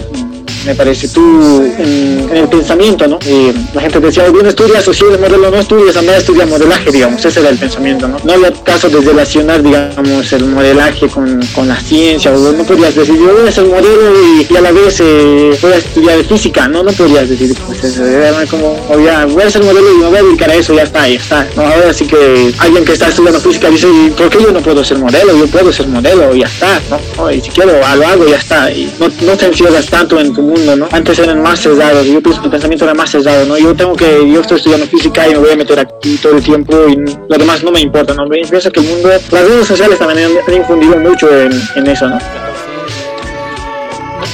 me 0.65 0.75
parece, 0.75 1.07
tú 1.07 1.63
en, 1.77 2.29
el 2.35 2.47
pensamiento, 2.49 3.07
¿no? 3.07 3.19
Eh, 3.25 3.53
la 3.73 3.81
gente 3.81 3.99
decía, 3.99 4.29
bien 4.29 4.45
estudias 4.45 4.87
eres 4.87 5.19
modelo, 5.19 5.51
no 5.51 5.57
estudias, 5.57 5.95
anda 5.97 6.17
estudia 6.17 6.45
modelaje, 6.45 6.91
digamos, 6.91 7.23
ese 7.23 7.39
era 7.39 7.49
el 7.49 7.57
pensamiento, 7.57 8.07
¿no? 8.07 8.17
No 8.23 8.33
había 8.33 8.51
caso 8.63 8.89
de 8.89 9.01
relacionar, 9.01 9.63
digamos, 9.63 10.31
el 10.33 10.45
modelaje 10.45 11.07
con, 11.07 11.39
con 11.53 11.67
la 11.67 11.79
ciencia, 11.79 12.31
o 12.31 12.51
no 12.51 12.63
podías 12.63 12.95
decir, 12.95 13.15
yo 13.15 13.33
voy 13.33 13.47
a 13.47 13.51
ser 13.51 13.65
modelo 13.65 14.13
y, 14.49 14.55
a 14.55 14.61
la 14.61 14.71
vez 14.71 14.99
eh, 14.99 15.57
voy 15.61 15.71
a 15.71 15.77
estudiar 15.77 16.23
física, 16.23 16.67
no, 16.67 16.83
no 16.83 16.91
podías 16.91 17.29
decir, 17.29 17.55
pues 17.65 17.83
eso, 17.83 18.05
era 18.05 18.45
como, 18.47 18.77
o 18.89 18.99
ya, 18.99 19.25
voy 19.25 19.43
a 19.43 19.49
ser 19.49 19.63
modelo 19.63 19.91
y 19.91 19.97
me 19.97 20.07
voy 20.07 20.17
a 20.17 20.23
dedicar 20.23 20.49
a 20.49 20.55
eso, 20.55 20.73
ya 20.73 20.83
está, 20.83 21.07
ya 21.07 21.15
está, 21.15 21.47
no, 21.55 21.63
ahora 21.63 21.93
sí 21.93 22.05
que 22.05 22.53
alguien 22.57 22.83
que 22.83 22.93
está 22.93 23.07
estudiando 23.07 23.39
física 23.39 23.69
dice, 23.69 23.87
¿por 24.17 24.29
qué 24.29 24.41
yo 24.41 24.51
no 24.51 24.61
puedo 24.61 24.83
ser 24.83 24.97
modelo? 24.97 25.37
Yo 25.37 25.47
puedo 25.47 25.71
ser 25.71 25.87
modelo, 25.87 26.35
ya 26.35 26.47
está, 26.47 26.81
¿no? 26.89 27.31
Y 27.31 27.41
si 27.41 27.49
quiero, 27.49 27.73
lo 27.79 28.07
hago, 28.07 28.27
ya 28.27 28.37
está, 28.37 28.71
y 28.71 28.91
no, 28.99 29.07
no 29.25 29.37
te 29.37 29.45
encierras 29.45 29.85
tanto 29.87 30.19
en 30.19 30.33
tu 30.33 30.41
mundo, 30.49 30.75
¿no? 30.75 30.87
Antes 30.91 31.19
eran 31.19 31.41
más 31.41 31.59
cerrados, 31.59 32.05
yo 32.05 32.21
pienso 32.21 32.41
que 32.41 32.47
el 32.47 32.51
pensamiento 32.51 32.85
era 32.85 32.93
más 32.93 33.09
cerrado, 33.09 33.45
¿no? 33.45 33.57
Yo 33.57 33.75
tengo 33.75 33.95
que, 33.95 34.29
yo 34.31 34.41
estoy 34.41 34.57
estudiando 34.57 34.85
física 34.87 35.27
y 35.27 35.31
me 35.31 35.39
voy 35.39 35.51
a 35.51 35.55
meter 35.55 35.79
aquí 35.79 36.17
todo 36.17 36.37
el 36.37 36.43
tiempo 36.43 36.75
y 36.87 36.95
lo 36.95 37.37
demás 37.37 37.63
no 37.63 37.71
me 37.71 37.79
importa, 37.79 38.13
¿no? 38.13 38.27
Pienso 38.27 38.71
que 38.71 38.79
el 38.79 38.87
mundo, 38.87 39.09
las 39.09 39.29
redes 39.29 39.67
sociales 39.67 39.99
también 39.99 40.31
han, 40.47 40.53
infundido 40.53 40.97
mucho 40.97 41.29
en, 41.29 41.51
en, 41.75 41.87
eso, 41.87 42.07
¿no? 42.07 42.15
¿No 42.15 42.21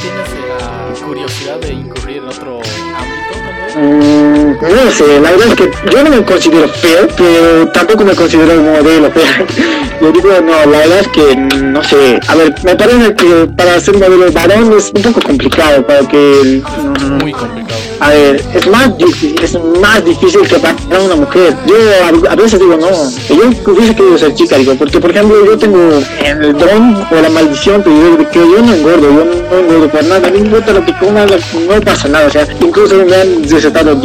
tienes 0.02 0.30
la 0.60 1.06
curiosidad 1.06 1.58
de 1.60 1.74
incurrir 1.74 2.18
en 2.18 2.28
otro 2.28 2.60
ámbito? 2.96 3.80
Mm, 3.80 4.45
no 4.62 4.92
sé, 4.92 5.20
la 5.20 5.32
verdad 5.32 5.48
es 5.48 5.56
que 5.56 5.72
yo 5.92 6.04
no 6.04 6.10
me 6.10 6.24
considero 6.24 6.68
feo, 6.70 7.08
pero 7.18 7.68
tampoco 7.72 8.06
me 8.06 8.16
considero 8.16 8.62
modelo 8.62 9.12
feo. 9.12 9.46
Yo 10.02 10.12
digo, 10.12 10.30
no, 10.42 10.72
la 10.72 10.80
verdad 10.80 11.00
es 11.00 11.08
que 11.08 11.36
no 11.36 11.82
sé. 11.82 12.20
A 12.28 12.36
ver, 12.36 12.54
me 12.66 12.76
parece 12.76 13.16
que 13.16 13.48
para 13.56 13.80
ser 13.80 13.98
modelo 13.98 14.30
varón 14.32 14.74
es 14.78 14.92
un 14.94 15.02
poco 15.02 15.22
complicado, 15.22 15.86
para 15.88 16.06
que. 16.08 16.62
Muy 17.22 17.32
complicado. 17.32 17.80
A 18.02 18.10
ver, 18.10 18.44
es 18.54 18.68
más 18.68 18.98
difícil, 18.98 19.42
es 19.42 19.58
más 19.80 20.04
difícil 20.04 20.42
que 20.42 20.60
para 20.60 20.76
una 21.00 21.16
mujer. 21.16 21.56
Yo 21.66 21.76
a, 22.04 22.32
a 22.32 22.36
veces 22.36 22.60
digo, 22.60 22.76
no, 22.76 22.90
yo 22.90 23.72
hubiese 23.72 23.96
querido 23.96 24.18
ser 24.18 24.34
chica, 24.36 24.58
digo, 24.58 24.76
porque 24.76 25.00
por 25.00 25.12
ejemplo 25.12 25.46
yo 25.46 25.58
tengo 25.58 26.02
en 26.24 26.44
el 26.44 26.54
don 26.58 26.96
o 27.10 27.22
la 27.22 27.30
maldición 27.30 27.82
que 27.82 27.90
yo, 27.90 28.30
que 28.32 28.40
yo 28.40 28.62
no 28.62 28.74
engordo, 28.74 29.02
yo 29.02 29.26
no 29.26 29.60
engordo 29.60 29.90
por 29.90 30.04
nada, 30.04 30.30
no 30.30 30.38
importa 30.38 30.74
lo 30.74 30.86
que 30.86 30.94
coma, 30.98 31.26
no 31.26 31.82
pasa 31.82 32.08
nada, 32.10 32.28
o 32.28 32.30
sea, 32.30 32.48
incluso 32.60 32.96
me 33.06 33.16
han 33.16 33.50
recetado 33.50 33.96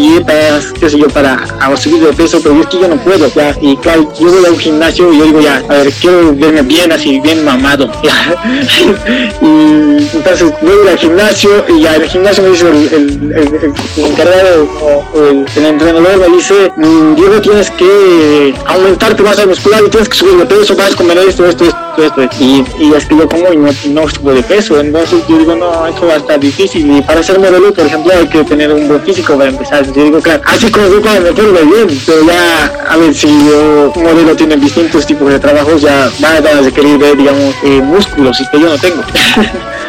dietas, 0.40 0.72
qué 0.78 0.88
sé 0.88 0.98
yo, 0.98 1.08
para 1.08 1.38
subir 1.76 2.02
de 2.02 2.12
peso, 2.12 2.40
pero 2.42 2.60
es 2.60 2.66
que 2.66 2.80
yo 2.80 2.88
no 2.88 2.96
puedo, 2.96 3.28
ya, 3.34 3.54
y 3.60 3.76
claro, 3.76 4.12
yo 4.18 4.30
voy 4.30 4.46
a 4.46 4.50
un 4.50 4.58
gimnasio 4.58 5.12
y 5.12 5.18
yo 5.18 5.24
digo, 5.24 5.40
ya, 5.40 5.62
a 5.68 5.74
ver, 5.74 5.92
quiero 5.92 6.34
verme 6.34 6.62
bien 6.62 6.92
así, 6.92 7.20
bien 7.20 7.44
mamado, 7.44 7.90
y 9.42 10.16
entonces 10.16 10.52
voy 10.62 10.88
al 10.88 10.98
gimnasio 10.98 11.50
y 11.68 11.82
ya, 11.82 11.96
el 11.96 12.08
gimnasio 12.08 12.42
me 12.42 12.50
dice 12.50 12.68
el, 12.68 13.32
el, 13.32 14.04
encargado 14.04 14.68
o 14.82 15.04
el, 15.18 15.64
entrenador 15.64 16.18
me 16.18 16.36
dice, 16.36 16.72
Diego, 17.16 17.40
tienes 17.40 17.70
que 17.72 18.54
aumentar 18.66 19.14
tu 19.14 19.22
masa 19.22 19.46
muscular 19.46 19.82
y 19.86 19.90
tienes 19.90 20.08
que 20.08 20.16
subir 20.16 20.36
de 20.36 20.46
peso, 20.46 20.76
vas 20.76 20.92
a 20.92 20.96
comer 20.96 21.18
esto, 21.18 21.46
esto, 21.46 21.64
esto, 21.64 21.89
y, 22.38 22.64
y 22.78 22.94
es 22.94 23.06
que 23.06 23.16
yo 23.16 23.28
como 23.28 23.52
y 23.52 23.56
no, 23.56 23.70
no 23.88 24.08
subo 24.08 24.32
de 24.32 24.42
peso, 24.42 24.80
entonces 24.80 25.22
yo 25.28 25.38
digo, 25.38 25.54
no, 25.54 25.86
esto 25.86 26.06
va 26.06 26.14
a 26.14 26.16
estar 26.16 26.40
difícil, 26.40 26.96
y 26.96 27.02
para 27.02 27.22
ser 27.22 27.38
modelo, 27.38 27.72
por 27.72 27.86
ejemplo, 27.86 28.12
hay 28.12 28.26
que 28.26 28.42
tener 28.44 28.72
un 28.72 28.88
buen 28.88 29.00
físico 29.02 29.36
para 29.36 29.50
empezar, 29.50 29.84
yo 29.92 30.04
digo, 30.04 30.20
claro, 30.20 30.42
así 30.46 30.70
como 30.70 30.88
yo 30.88 31.02
para 31.02 31.20
meterme 31.20 31.62
bien, 31.62 32.00
pero 32.06 32.24
ya, 32.24 32.66
a 32.88 32.96
ver, 32.96 33.14
si 33.14 33.28
yo, 33.28 33.92
un 33.94 34.02
modelo 34.02 34.34
tiene 34.36 34.56
distintos 34.56 35.06
tipos 35.06 35.28
de 35.30 35.38
trabajos, 35.38 35.82
ya 35.82 36.10
va 36.22 36.36
a 36.36 36.40
dar 36.40 36.62
de 36.62 36.70
digamos, 37.16 37.54
eh, 37.64 37.80
músculos, 37.82 38.40
y 38.40 38.48
que 38.48 38.60
yo 38.60 38.68
no 38.68 38.78
tengo. 38.78 39.02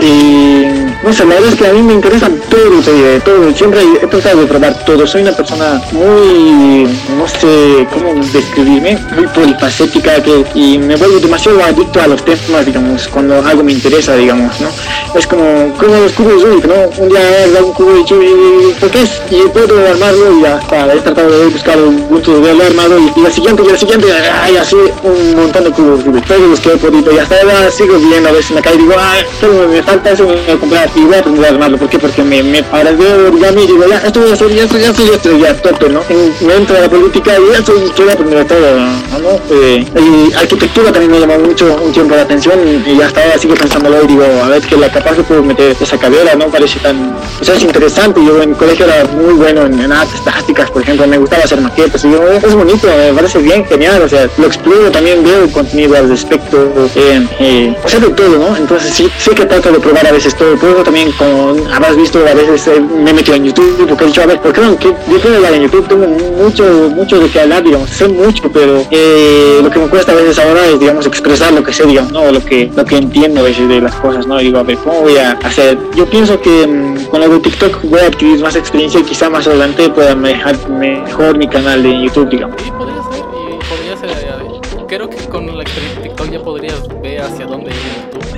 y 0.00 0.04
no 0.04 0.74
sé, 0.74 0.75
la 1.06 1.24
verdad 1.24 1.52
es 1.52 1.54
que 1.54 1.66
a 1.68 1.72
mí 1.72 1.82
me 1.82 1.92
interesan 1.92 2.40
todos, 2.50 2.88
eh, 2.88 3.20
todo, 3.24 3.54
siempre 3.54 3.80
he 4.02 4.06
tratado 4.08 4.40
de 4.40 4.46
probar 4.46 4.84
todo, 4.84 5.06
soy 5.06 5.22
una 5.22 5.30
persona 5.30 5.80
muy, 5.92 6.88
no 7.16 7.28
sé 7.28 7.86
cómo 7.92 8.12
describirme, 8.32 8.98
muy 9.14 9.26
polifacética 9.28 10.20
que, 10.20 10.44
y 10.56 10.78
me 10.78 10.96
vuelvo 10.96 11.20
demasiado 11.20 11.62
adicto 11.62 12.00
a 12.00 12.08
los 12.08 12.24
temas, 12.24 12.66
digamos, 12.66 13.06
cuando 13.06 13.36
algo 13.36 13.62
me 13.62 13.72
interesa, 13.72 14.16
digamos, 14.16 14.60
¿no? 14.60 14.68
Es 15.16 15.28
como, 15.28 15.72
como 15.78 15.94
los 15.94 16.12
cubos 16.12 16.42
Rubik, 16.42 16.66
¿no? 16.66 16.74
Un 16.98 17.08
día 17.08 17.20
hago 17.56 17.68
un 17.68 17.72
cubo 17.74 17.92
de 17.92 18.74
¿por 18.80 18.90
qué 18.90 19.02
es? 19.02 19.22
Y 19.30 19.48
puedo 19.50 19.88
armarlo 19.88 20.38
y 20.38 20.42
ya 20.42 20.60
he 20.92 21.00
tratado 21.00 21.38
de 21.38 21.46
buscar 21.46 21.78
un 21.78 22.02
punto 22.08 22.32
de 22.32 22.38
haberlo 22.38 22.64
armado 22.64 22.98
y, 22.98 23.12
y 23.16 23.22
la 23.22 23.30
siguiente, 23.30 23.62
y 23.62 23.70
la 23.70 23.78
siguiente, 23.78 24.06
ay, 24.42 24.56
así 24.56 24.76
un 25.04 25.36
montón 25.36 25.64
de 25.64 25.70
cubos 25.70 26.04
Rubik, 26.04 26.26
todos 26.26 26.40
los 26.40 26.60
que 26.60 26.72
he 26.72 26.76
podido 26.76 27.12
y 27.12 27.18
hasta 27.18 27.40
ahora 27.40 27.70
sigo 27.70 27.96
viendo 27.96 28.28
a 28.28 28.42
si 28.42 28.54
me 28.54 28.60
cae 28.60 28.74
y 28.74 28.78
digo, 28.78 28.94
ah, 28.98 29.14
solo 29.40 29.68
me 29.68 29.82
falta 29.84 30.10
eso, 30.10 30.26
me 30.26 30.34
voy 30.34 30.50
a 30.50 30.58
comprar 30.58 30.95
y 30.96 31.04
voy 31.04 31.14
a 31.14 31.18
aprender 31.20 31.44
a 31.44 31.48
armarlo. 31.48 31.78
¿Por 31.78 31.88
qué? 31.88 31.98
Porque 31.98 32.22
me, 32.22 32.42
me 32.42 32.64
ahora 32.72 32.92
veo 32.92 33.28
origami 33.28 33.62
y 33.62 33.66
digo, 33.66 33.86
ya, 33.88 33.98
esto 33.98 34.20
voy 34.20 34.30
a 34.30 34.32
hacer, 34.32 34.54
ya 34.54 34.64
esto, 34.64 34.78
ya 34.78 34.90
esto, 34.90 35.04
ya 35.04 35.14
estoy 35.14 35.40
ya 35.40 35.56
tope, 35.56 35.88
¿no? 35.88 36.00
En, 36.08 36.34
me 36.46 36.54
entro 36.54 36.80
la 36.80 36.88
política 36.88 37.34
y 37.38 37.52
ya 37.52 37.58
estoy, 37.58 37.90
quiero 37.94 38.12
aprender 38.12 38.46
todo, 38.46 38.76
¿no? 38.80 39.40
Eh, 39.50 39.84
y 39.96 40.32
arquitectura 40.32 40.92
también 40.92 41.12
me 41.12 41.20
llamó 41.20 41.38
mucho 41.38 41.78
un 41.82 41.92
tiempo 41.92 42.16
la 42.16 42.22
atención 42.22 42.58
y 42.86 43.00
hasta 43.00 43.22
ahora 43.22 43.38
sigo 43.38 43.54
pensándolo 43.54 44.02
y 44.02 44.06
digo, 44.06 44.24
a 44.42 44.48
ver, 44.48 44.62
que 44.62 44.76
la 44.76 44.90
capaz 44.90 45.16
que 45.16 45.22
puedo 45.22 45.42
meter 45.42 45.76
esa 45.78 45.98
carrera, 45.98 46.34
¿no? 46.34 46.46
Parece 46.46 46.78
tan, 46.80 47.14
o 47.14 47.42
es 47.42 47.62
interesante. 47.62 48.20
Yo 48.24 48.42
en 48.42 48.54
colegio 48.54 48.86
era 48.86 49.04
muy 49.12 49.34
bueno 49.34 49.66
en, 49.66 49.92
artes 49.92 50.20
plásticas, 50.20 50.70
por 50.70 50.82
ejemplo, 50.82 51.06
me 51.06 51.18
gustaba 51.18 51.44
hacer 51.44 51.60
maquetas 51.60 52.04
y 52.04 52.10
yo, 52.10 52.22
es 52.28 52.54
bonito, 52.54 52.88
me 52.88 53.12
parece 53.14 53.38
bien, 53.38 53.64
genial, 53.66 54.02
o 54.02 54.08
sea, 54.08 54.28
lo 54.36 54.46
exploro, 54.46 54.90
también 54.90 55.22
veo 55.22 55.50
contenido 55.52 55.96
al 55.96 56.08
respecto, 56.08 56.88
eh, 56.96 57.26
eh, 57.38 57.76
o 57.84 57.88
sea, 57.88 58.00
de 58.00 58.08
todo, 58.10 58.38
¿no? 58.38 58.56
Entonces 58.56 58.92
sí, 58.94 59.10
sé 59.18 59.32
que 59.32 59.44
trato 59.44 59.70
de 59.72 59.78
probar 59.78 60.06
a 60.06 60.12
veces 60.12 60.34
todo, 60.34 60.56
pero 60.60 60.85
también 60.86 61.10
con, 61.12 61.66
habrás 61.72 61.96
visto 61.96 62.20
a 62.20 62.32
veces 62.32 62.68
eh, 62.68 62.80
me 62.80 63.10
he 63.10 63.12
metido 63.12 63.36
en 63.36 63.44
YouTube, 63.44 63.88
porque 63.88 64.04
he 64.04 64.06
dicho, 64.06 64.22
a 64.22 64.26
ver, 64.26 64.40
¿por 64.40 64.52
qué 64.52 64.60
no? 64.60 64.78
¿Qué, 64.78 64.88
en 64.88 65.62
YouTube, 65.62 65.88
tengo 65.88 66.06
mucho, 66.06 66.62
mucho 66.94 67.18
de 67.18 67.28
qué 67.28 67.40
hablar, 67.40 67.64
digamos, 67.64 67.90
sé 67.90 68.06
mucho, 68.06 68.44
pero 68.52 68.86
eh, 68.92 69.58
lo 69.64 69.68
que 69.68 69.80
me 69.80 69.88
cuesta 69.88 70.12
a 70.12 70.14
veces 70.14 70.38
ahora 70.38 70.64
es, 70.66 70.78
digamos, 70.78 71.04
expresar 71.04 71.52
lo 71.52 71.64
que 71.64 71.72
sé, 71.72 71.86
digamos, 71.86 72.12
¿no? 72.12 72.30
Lo 72.30 72.44
que, 72.44 72.70
lo 72.72 72.84
que 72.84 72.98
entiendo 72.98 73.40
a 73.40 73.42
veces 73.42 73.68
de 73.68 73.80
las 73.80 73.96
cosas, 73.96 74.28
¿no? 74.28 74.38
Digo, 74.38 74.60
a 74.60 74.62
ver, 74.62 74.78
¿cómo 74.78 75.00
voy 75.00 75.16
a 75.16 75.32
hacer? 75.32 75.76
Yo 75.96 76.06
pienso 76.06 76.40
que 76.40 76.68
mmm, 76.68 77.06
con 77.06 77.20
lo 77.20 77.28
de 77.30 77.40
TikTok 77.40 77.82
voy 77.82 78.00
a 78.00 78.06
adquirir 78.06 78.40
más 78.40 78.54
experiencia 78.54 79.00
y 79.00 79.02
quizá 79.02 79.28
más 79.28 79.48
adelante 79.48 79.90
pueda 79.90 80.14
manejar 80.14 80.56
mejor 80.68 81.36
mi 81.36 81.48
canal 81.48 81.82
de 81.82 82.00
YouTube, 82.00 82.28
digamos. 82.28 82.56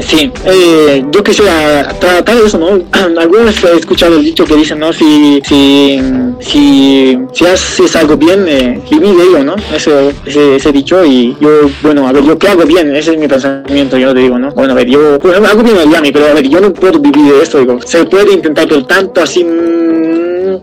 Sí, 0.08 0.32
eh, 0.46 1.04
yo 1.12 1.22
quisiera 1.22 1.86
tratar 2.00 2.38
eso, 2.38 2.56
¿no? 2.58 2.82
Algunos 3.20 3.62
he 3.62 3.76
escuchado 3.76 4.16
el 4.16 4.24
dicho 4.24 4.46
que 4.46 4.56
dicen, 4.56 4.78
¿no? 4.78 4.90
Si, 4.90 5.42
si, 5.44 6.00
si, 6.40 7.18
si 7.34 7.46
haces 7.46 7.94
algo 7.94 8.16
bien, 8.16 8.46
eh, 8.48 8.80
viví 8.90 9.14
de 9.14 9.22
ello, 9.22 9.44
¿no? 9.44 9.56
Ese, 9.70 10.14
ese, 10.24 10.56
ese, 10.56 10.72
dicho 10.72 11.04
y 11.04 11.36
yo, 11.38 11.68
bueno, 11.82 12.08
a 12.08 12.12
ver, 12.12 12.24
yo 12.24 12.38
qué 12.38 12.48
hago 12.48 12.64
bien, 12.64 12.96
ese 12.96 13.12
es 13.12 13.18
mi 13.18 13.28
pensamiento, 13.28 13.98
yo 13.98 14.14
te 14.14 14.20
digo, 14.20 14.38
¿no? 14.38 14.50
Bueno, 14.52 14.72
a 14.72 14.76
ver, 14.76 14.88
yo 14.88 15.18
bueno, 15.18 15.46
hago 15.46 15.62
bien 15.62 15.76
el 15.76 15.90
Yami, 15.90 16.10
pero 16.10 16.28
a 16.28 16.32
ver, 16.32 16.48
yo 16.48 16.58
no 16.58 16.72
puedo 16.72 16.98
vivir 16.98 17.30
de 17.30 17.42
esto, 17.42 17.58
digo, 17.58 17.78
se 17.84 18.06
puede 18.06 18.32
intentar, 18.32 18.66
pero 18.66 18.86
tanto 18.86 19.20
así... 19.20 19.44
Mmm, 19.44 20.56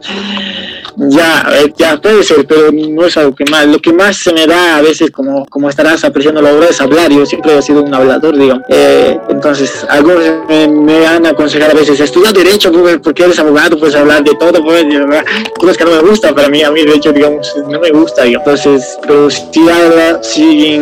ya, 0.97 1.45
ya 1.77 1.99
puede 2.01 2.23
ser, 2.23 2.45
pero 2.47 2.71
no 2.71 3.05
es 3.05 3.17
algo 3.17 3.35
que 3.35 3.45
más. 3.45 3.67
Lo 3.67 3.79
que 3.79 3.93
más 3.93 4.17
se 4.17 4.33
me 4.33 4.45
da 4.47 4.77
a 4.77 4.81
veces, 4.81 5.11
como, 5.11 5.45
como 5.45 5.69
estarás 5.69 6.03
apreciando 6.03 6.41
la 6.41 6.53
obra, 6.53 6.69
es 6.69 6.79
hablar. 6.81 7.11
Yo 7.11 7.25
siempre 7.25 7.57
he 7.57 7.61
sido 7.61 7.83
un 7.83 7.93
hablador, 7.93 8.37
digo. 8.37 8.59
Eh, 8.69 9.17
entonces, 9.29 9.85
algunos 9.89 10.23
me, 10.47 10.67
me, 10.67 11.05
han 11.05 11.25
aconsejado 11.25 11.71
a 11.71 11.75
veces, 11.75 11.99
estudia 11.99 12.31
Derecho, 12.31 12.71
porque 13.01 13.23
eres 13.23 13.39
abogado, 13.39 13.77
puedes 13.77 13.95
hablar 13.95 14.23
de 14.23 14.35
todo, 14.35 14.63
pues, 14.63 14.85
cosas 15.57 15.77
que 15.77 15.85
no 15.85 15.91
me 15.91 16.09
gusta, 16.09 16.33
para 16.33 16.49
mí, 16.49 16.63
a 16.63 16.71
mí, 16.71 16.83
de 16.83 16.95
hecho, 16.95 17.11
digamos, 17.13 17.53
no 17.69 17.79
me 17.79 17.91
gusta, 17.91 18.23
digo. 18.23 18.39
Entonces, 18.39 18.97
pero 19.01 19.29
si 19.29 19.45
si, 20.21 20.79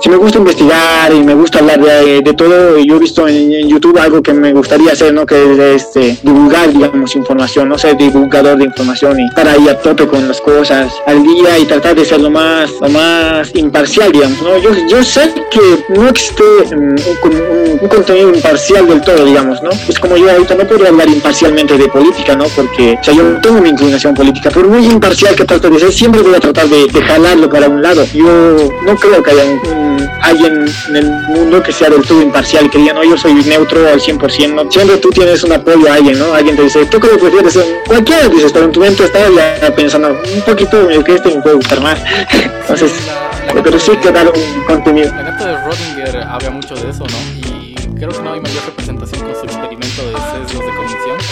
si 0.00 0.08
me 0.08 0.16
gusta 0.16 0.38
investigar 0.38 1.12
y 1.12 1.20
me 1.20 1.34
gusta 1.34 1.58
hablar 1.58 1.80
de, 1.80 2.20
de 2.20 2.34
todo, 2.34 2.78
yo 2.78 2.96
he 2.96 2.98
visto 2.98 3.26
en, 3.26 3.52
en, 3.52 3.68
YouTube 3.68 3.98
algo 3.98 4.22
que 4.22 4.32
me 4.32 4.52
gustaría 4.52 4.92
hacer, 4.92 5.12
¿no? 5.12 5.26
Que 5.26 5.52
es 5.52 5.58
este, 5.82 6.18
divulgar, 6.22 6.72
digamos, 6.72 7.14
información, 7.16 7.68
no 7.68 7.78
ser 7.78 7.96
divulgador 7.96 8.58
de 8.58 8.64
información 8.64 9.20
y 9.20 9.33
estar 9.34 9.48
ahí 9.48 9.68
a 9.68 9.76
tope 9.76 10.06
con 10.06 10.28
las 10.28 10.40
cosas 10.40 10.92
al 11.06 11.24
día 11.24 11.58
y 11.58 11.64
tratar 11.64 11.96
de 11.96 12.04
ser 12.04 12.20
lo 12.20 12.30
más, 12.30 12.70
lo 12.80 12.88
más 12.88 13.50
imparcial, 13.54 14.12
digamos, 14.12 14.40
¿no? 14.40 14.58
Yo, 14.58 14.70
yo 14.88 15.02
sé 15.02 15.28
que 15.50 15.84
no 15.88 16.08
existe 16.08 16.44
um, 16.72 16.94
un, 17.24 17.34
un, 17.34 17.78
un, 17.82 17.88
contenido 17.88 18.32
imparcial 18.32 18.86
del 18.86 19.00
todo, 19.00 19.24
digamos, 19.24 19.60
¿no? 19.60 19.70
Es 19.88 19.98
como 19.98 20.16
yo 20.16 20.30
ahorita 20.30 20.54
no 20.54 20.64
podría 20.64 20.90
hablar 20.90 21.08
imparcialmente 21.08 21.76
de 21.76 21.88
política, 21.88 22.36
¿no? 22.36 22.44
Porque, 22.54 22.96
o 23.00 23.02
sea, 23.04 23.12
yo 23.12 23.40
tengo 23.40 23.60
mi 23.60 23.70
inclinación 23.70 24.14
política, 24.14 24.50
pero 24.54 24.68
muy 24.68 24.86
imparcial 24.86 25.34
que 25.34 25.44
trato 25.44 25.68
de 25.68 25.80
ser, 25.80 25.92
siempre 25.92 26.22
voy 26.22 26.36
a 26.36 26.40
tratar 26.40 26.68
de, 26.68 26.86
de 26.86 27.02
jalarlo 27.02 27.50
para 27.50 27.68
un 27.68 27.82
lado. 27.82 28.06
Yo 28.14 28.56
no 28.84 28.94
creo 28.94 29.20
que 29.20 29.32
haya 29.32 29.44
un, 29.46 30.08
alguien 30.22 30.64
en 30.90 30.96
el 30.96 31.10
mundo 31.28 31.60
que 31.60 31.72
sea 31.72 31.90
del 31.90 32.02
todo 32.02 32.22
imparcial, 32.22 32.70
que 32.70 32.78
diga, 32.78 32.92
no, 32.92 33.02
yo 33.02 33.16
soy 33.16 33.34
neutro 33.34 33.86
al 33.88 34.00
100%, 34.00 34.54
¿no? 34.54 34.70
Siempre 34.70 34.96
tú 34.98 35.10
tienes 35.10 35.42
un 35.42 35.52
apoyo 35.52 35.90
a 35.90 35.94
alguien, 35.94 36.18
¿no? 36.18 36.32
Alguien 36.32 36.56
te 36.56 36.62
dice, 36.62 36.86
¿tú 36.86 37.00
qué 37.00 37.08
prefieres 37.08 37.52
ser? 37.52 37.82
Cualquiera 37.86 38.28
dices, 38.28 38.52
pero 38.52 38.66
en 38.66 38.72
tu 38.72 38.80
mente 38.80 39.04
está 39.04 39.23
ya 39.32 39.74
pensando 39.74 40.08
un 40.10 40.40
poquito 40.42 40.88
que 41.04 41.14
este 41.14 41.34
me 41.34 41.42
puede 41.42 41.56
gustar 41.56 41.80
más. 41.80 41.98
Entonces, 42.32 42.92
la, 43.06 43.54
la 43.54 43.62
pero 43.62 43.78
sí 43.78 43.96
que 43.96 44.10
dar 44.10 44.26
un 44.28 44.64
contenido. 44.64 45.10
La 45.14 45.22
gata 45.22 45.46
de 45.46 45.64
Rodinger 45.64 46.22
habla 46.22 46.50
mucho 46.50 46.74
de 46.74 46.90
eso, 46.90 47.04
¿no? 47.04 47.48
Y 47.48 47.74
creo 47.96 48.10
que 48.10 48.22
no 48.22 48.32
hay 48.32 48.40
mayor 48.40 48.64
representación 48.66 49.22
con 49.22 49.34
su 49.34 49.44
experimento 49.44 49.73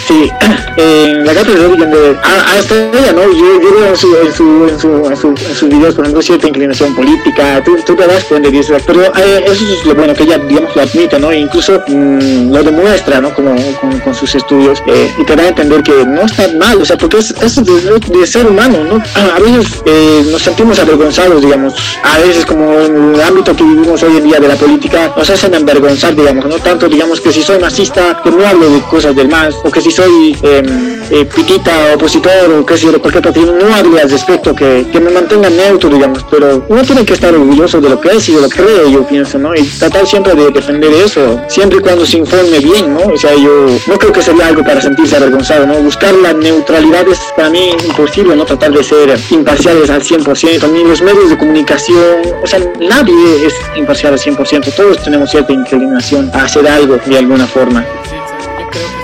Sí, 0.07 0.29
en 0.77 1.23
la 1.25 1.33
gata 1.33 1.49
de 1.51 1.67
Rodinger, 1.67 2.19
hasta 2.23 2.75
ella, 2.75 3.13
¿no? 3.13 3.21
Yo, 3.31 3.59
veo 3.59 3.87
en, 3.87 3.97
su, 3.97 4.15
en, 4.17 4.33
su, 4.33 4.67
en, 4.67 4.79
su, 4.79 5.05
en, 5.05 5.17
su, 5.17 5.27
en 5.29 5.55
sus 5.55 5.69
videos, 5.69 5.95
cierta 6.25 6.47
inclinación 6.47 6.95
política, 6.95 7.61
tú, 7.63 7.75
tú 7.85 7.95
te 7.95 8.05
das 8.05 8.23
cuenta 8.25 8.49
de 8.49 8.59
eso, 8.59 8.75
pero 8.85 9.03
eh, 9.03 9.43
eso 9.45 9.65
es 9.65 9.85
lo 9.85 9.95
bueno 9.95 10.13
que 10.13 10.23
ella, 10.23 10.37
digamos, 10.37 10.75
lo 10.75 10.81
admite, 10.81 11.19
¿no? 11.19 11.31
E 11.31 11.39
incluso 11.39 11.81
mmm, 11.87 12.51
lo 12.51 12.63
demuestra, 12.63 13.21
¿no? 13.21 13.33
Como 13.33 13.55
con, 14.03 14.13
sus 14.13 14.35
estudios 14.35 14.79
eh, 14.87 15.11
y 15.17 15.23
te 15.23 15.35
da 15.35 15.43
a 15.43 15.47
entender 15.47 15.81
que 15.81 16.05
no 16.05 16.21
está 16.21 16.47
mal, 16.59 16.81
o 16.81 16.85
sea, 16.85 16.97
porque 16.97 17.17
es, 17.17 17.31
es 17.31 17.55
de, 17.63 17.99
de, 17.99 18.27
ser 18.27 18.45
humano, 18.45 18.83
¿no? 18.83 19.01
A 19.15 19.39
veces 19.39 19.81
eh, 19.85 20.23
nos 20.31 20.41
sentimos 20.41 20.77
avergonzados, 20.79 21.41
digamos, 21.41 21.73
a 22.03 22.19
veces 22.19 22.45
como 22.45 22.73
en 22.79 23.15
el 23.15 23.21
ámbito 23.21 23.55
que 23.55 23.63
vivimos 23.63 24.03
hoy 24.03 24.17
en 24.17 24.23
día 24.25 24.39
de 24.39 24.49
la 24.49 24.55
política, 24.55 25.13
nos 25.15 25.29
hacen 25.29 25.55
avergonzar, 25.55 26.15
digamos, 26.15 26.45
no 26.45 26.55
tanto, 26.57 26.87
digamos, 26.87 27.19
que 27.19 27.31
si 27.31 27.41
soy 27.41 27.59
masista, 27.59 28.21
que 28.23 28.29
no 28.29 28.45
hablo 28.45 28.69
de 28.69 28.81
cosas 28.81 29.15
del 29.15 29.29
más, 29.29 29.55
o 29.63 29.71
que 29.71 29.81
si 29.81 29.91
soy 29.93 30.35
eh, 30.41 31.25
pitita, 31.35 31.93
opositor, 31.95 32.49
o 32.51 32.65
que 32.65 32.77
si 32.77 32.87
de 32.87 32.97
cualquier 32.97 33.23
partido, 33.23 33.53
no 33.53 33.73
hable 33.73 34.01
al 34.01 34.09
respecto, 34.09 34.55
que, 34.55 34.85
que 34.91 34.99
me 34.99 35.11
mantenga 35.11 35.49
neutro, 35.49 35.89
digamos, 35.89 36.25
pero 36.29 36.65
uno 36.67 36.81
tiene 36.81 37.05
que 37.05 37.13
estar 37.13 37.33
orgulloso 37.33 37.79
de 37.79 37.89
lo 37.89 38.01
que 38.01 38.09
es 38.09 38.29
y 38.29 38.33
lo 38.33 38.49
que 38.49 38.63
cree, 38.63 38.91
yo 38.91 39.05
pienso, 39.05 39.37
¿no? 39.37 39.53
Y 39.55 39.63
tratar 39.63 40.07
siempre 40.07 40.33
de 40.33 40.49
defender 40.49 40.91
eso, 40.93 41.39
siempre 41.47 41.77
y 41.79 41.81
cuando 41.81 42.05
se 42.05 42.17
informe 42.17 42.59
bien, 42.59 42.93
¿no? 42.93 43.13
O 43.13 43.17
sea, 43.17 43.35
yo 43.35 43.67
no 43.87 43.97
creo 43.99 44.11
que 44.11 44.21
sería 44.21 44.47
algo 44.47 44.63
para 44.63 44.81
sentirse 44.81 45.15
avergonzado, 45.15 45.67
¿no? 45.67 45.75
Buscar 45.75 46.13
la 46.15 46.33
neutralidad 46.33 47.07
es 47.07 47.19
para 47.35 47.49
mí 47.49 47.71
imposible, 47.85 48.35
¿no? 48.35 48.45
Tratar 48.45 48.71
de 48.71 48.83
ser 48.83 49.19
imparciales 49.29 49.89
al 49.89 50.01
100%, 50.01 50.59
también 50.59 50.87
los 50.87 51.01
medios 51.01 51.29
de 51.29 51.37
comunicación, 51.37 52.21
o 52.41 52.47
sea, 52.47 52.59
nadie 52.79 53.45
es 53.45 53.53
imparcial 53.75 54.13
al 54.13 54.19
100%, 54.19 54.73
todos 54.75 55.03
tenemos 55.03 55.29
cierta 55.29 55.53
inclinación 55.53 56.31
a 56.33 56.45
hacer 56.45 56.67
algo 56.67 56.97
de 57.05 57.17
alguna 57.17 57.45
forma. 57.45 57.85
Yo 58.11 58.69
creo 58.69 58.69
que 58.71 59.02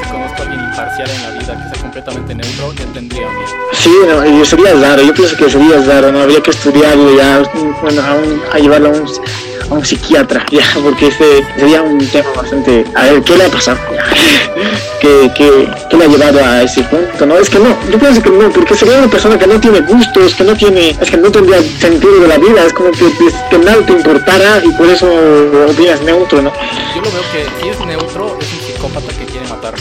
imparcial 0.99 1.09
en 1.09 1.23
la 1.23 1.39
vida, 1.39 1.63
que 1.63 1.75
sea 1.75 1.81
completamente 1.81 2.35
neutro, 2.35 2.73
ya 2.73 2.85
tendría 2.93 3.27
miedo. 3.29 3.47
Sí, 3.73 3.91
no, 4.07 4.45
sería 4.45 4.73
raro, 4.73 5.03
yo 5.03 5.13
pienso 5.13 5.37
que 5.37 5.49
sería 5.49 5.79
raro, 5.85 6.11
¿no? 6.11 6.21
Habría 6.21 6.41
que 6.41 6.51
estudiarlo 6.51 7.15
ya, 7.15 7.43
bueno, 7.81 8.01
a, 8.01 8.13
un, 8.15 8.41
a 8.51 8.59
llevarlo 8.59 8.89
a 8.89 8.91
un 8.91 9.07
a 9.69 9.73
un 9.73 9.85
psiquiatra, 9.85 10.45
ya, 10.51 10.63
porque 10.81 11.07
ese 11.07 11.43
sería 11.57 11.81
un 11.81 11.99
tema 12.07 12.29
bastante. 12.35 12.85
A 12.95 13.05
ver, 13.05 13.23
¿qué 13.23 13.37
le 13.37 13.45
ha 13.45 13.49
pasado? 13.49 13.77
¿Qué, 14.99 15.31
qué, 15.35 15.69
qué 15.89 15.97
le 15.97 16.05
ha 16.05 16.07
llevado 16.07 16.43
a 16.43 16.63
ese 16.63 16.83
punto? 16.83 17.25
No, 17.25 17.37
es 17.37 17.49
que 17.49 17.59
no, 17.59 17.77
yo 17.89 17.99
pienso 17.99 18.21
que 18.21 18.29
no, 18.29 18.49
porque 18.49 18.75
sería 18.75 18.97
una 18.97 19.07
persona 19.07 19.37
que 19.37 19.47
no 19.47 19.59
tiene 19.59 19.79
gustos, 19.81 20.35
que 20.35 20.43
no 20.43 20.55
tiene, 20.55 20.97
es 20.99 21.09
que 21.09 21.17
no 21.17 21.31
tendría 21.31 21.61
sentido 21.61 22.19
de 22.19 22.27
la 22.27 22.37
vida, 22.37 22.65
es 22.65 22.73
como 22.73 22.91
que, 22.91 23.11
que 23.49 23.57
nada 23.59 23.85
te 23.85 23.93
importara 23.93 24.61
y 24.63 24.71
por 24.71 24.89
eso 24.89 25.07
opinas 25.69 26.01
neutro, 26.01 26.41
¿no? 26.41 26.51
Yo 26.95 27.01
lo 27.01 27.11
veo 27.11 27.21
que 27.31 27.45
si 27.61 27.69
es 27.69 27.79
neutro, 27.85 28.37
es 28.41 28.47
un 28.51 28.59
psicópata 28.59 29.07
que 29.17 29.25
quiere 29.25 29.47
matar. 29.47 29.75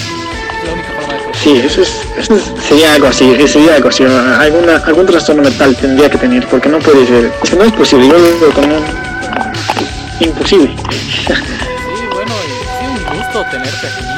Sí, 1.42 1.62
eso, 1.64 1.82
es, 1.82 1.90
eso 2.16 2.36
sería 2.68 2.94
algo 2.94 3.06
así, 3.06 3.32
sería 3.46 3.76
algo 3.76 3.88
así, 3.88 4.04
alguna, 4.04 4.76
algún 4.84 5.06
trastorno 5.06 5.42
mental 5.42 5.76
tendría 5.76 6.10
que 6.10 6.18
tener, 6.18 6.46
porque 6.48 6.68
no 6.68 6.78
puede 6.80 7.06
ser, 7.06 7.32
es 7.42 7.56
no 7.56 7.64
es 7.64 7.72
posible, 7.72 8.08
yo 8.08 8.18
lo 8.18 8.52
como 8.52 8.74
imposible. 10.20 10.74
Sí, 10.90 11.32
bueno, 12.12 12.32
sí, 12.80 13.10
un 13.10 13.18
gusto 13.18 13.44
tenerte 13.50 14.17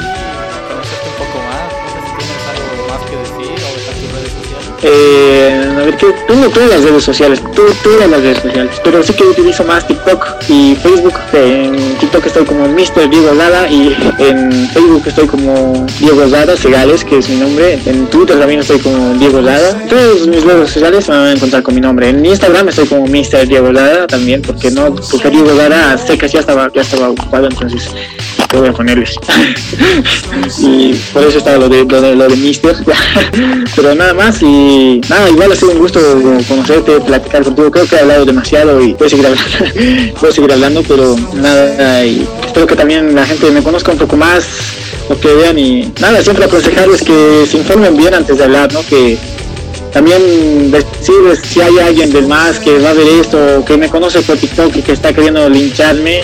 Eh, 4.83 5.68
a 5.76 5.85
ver, 5.85 5.97
que 5.97 6.07
tengo 6.26 6.49
todas 6.49 6.70
las 6.70 6.83
redes 6.83 7.05
sociales, 7.05 7.41
todas 7.55 8.09
las 8.09 8.20
redes 8.22 8.39
sociales, 8.39 8.81
pero 8.83 9.03
sí 9.03 9.12
que 9.12 9.24
utilizo 9.24 9.64
más 9.64 9.87
TikTok 9.87 10.26
y 10.49 10.74
Facebook. 10.76 11.14
En 11.33 11.76
TikTok 11.99 12.26
estoy 12.26 12.45
como 12.45 12.66
Mr. 12.68 13.09
Diego 13.11 13.35
Lada 13.35 13.68
y 13.68 13.95
en 14.18 14.68
Facebook 14.70 15.03
estoy 15.07 15.26
como 15.26 15.87
Diego 15.99 16.24
Lada 16.26 16.57
Segales, 16.57 17.05
que 17.05 17.18
es 17.18 17.28
mi 17.28 17.37
nombre. 17.37 17.78
En 17.85 18.07
Twitter 18.07 18.39
también 18.39 18.61
estoy 18.61 18.78
como 18.78 19.14
Diego 19.14 19.41
Lada. 19.41 19.78
Todas 19.89 20.26
mis 20.26 20.43
redes 20.45 20.70
sociales 20.70 21.09
me 21.09 21.16
van 21.16 21.26
a 21.26 21.33
encontrar 21.33 21.62
con 21.62 21.74
mi 21.74 21.81
nombre. 21.81 22.09
En 22.09 22.24
Instagram 22.24 22.68
estoy 22.68 22.87
como 22.87 23.07
Mr. 23.07 23.47
Diego 23.47 23.72
Lada 23.72 24.07
también, 24.07 24.43
porque 24.43 24.70
no, 24.70 24.95
porque 24.95 25.31
Diego 25.31 25.53
Lada 25.53 25.99
sé 25.99 26.16
que 26.16 26.28
ya 26.28 26.41
estaba, 26.41 26.70
ya 26.72 26.83
estaba 26.83 27.11
ocupado, 27.11 27.47
entonces 27.47 27.91
voy 28.59 28.69
a 28.69 28.73
ponerles. 28.73 29.15
y 30.59 30.95
por 31.13 31.25
eso 31.25 31.39
estaba 31.39 31.59
lo 31.59 31.69
de, 31.69 31.85
lo 31.85 32.01
de, 32.01 32.17
lo 32.17 32.29
Mister. 32.37 32.77
Pero 33.77 33.95
nada 33.95 34.15
más 34.15 34.43
y 34.43 35.01
nada, 35.09 35.29
igual 35.31 35.53
ha 35.53 35.57
sido 35.57 35.73
un 35.73 35.79
gusto 35.79 36.01
conocerte, 36.49 37.01
platicar 37.01 37.45
contigo. 37.45 37.71
Creo 37.71 37.87
que 37.87 37.97
he 37.97 38.01
hablado 38.01 38.25
demasiado 38.25 38.81
y 38.81 38.95
puedo 38.95 39.09
seguir 39.09 39.27
hablando, 39.27 40.15
puedo 40.21 40.33
seguir 40.33 40.53
hablando 40.53 40.83
pero 40.87 41.17
nada, 41.35 42.05
y 42.05 42.27
espero 42.45 42.67
que 42.67 42.77
también 42.77 43.15
la 43.15 43.27
gente 43.27 43.51
me 43.51 43.63
conozca 43.63 43.93
un 43.93 43.99
poco 43.99 44.17
más 44.17 44.45
lo 45.09 45.19
que 45.19 45.33
vean 45.35 45.59
y 45.59 45.93
nada, 46.01 46.23
siempre 46.23 46.45
aconsejarles 46.45 47.03
que 47.03 47.45
se 47.49 47.59
informen 47.59 47.97
bien 47.97 48.15
antes 48.15 48.39
de 48.39 48.45
hablar, 48.45 48.73
¿no? 48.73 48.81
Que 48.87 49.19
también 49.93 50.71
decir 50.71 51.17
si 51.43 51.61
hay 51.61 51.79
alguien 51.79 52.13
del 52.13 52.29
más 52.29 52.61
que 52.61 52.79
va 52.79 52.91
a 52.91 52.95
ver 52.95 53.09
esto, 53.21 53.65
que 53.67 53.77
me 53.77 53.89
conoce 53.89 54.21
por 54.23 54.37
TikTok 54.37 54.77
y 54.77 54.83
que 54.83 54.93
está 54.93 55.13
queriendo 55.13 55.49
lincharme, 55.49 56.23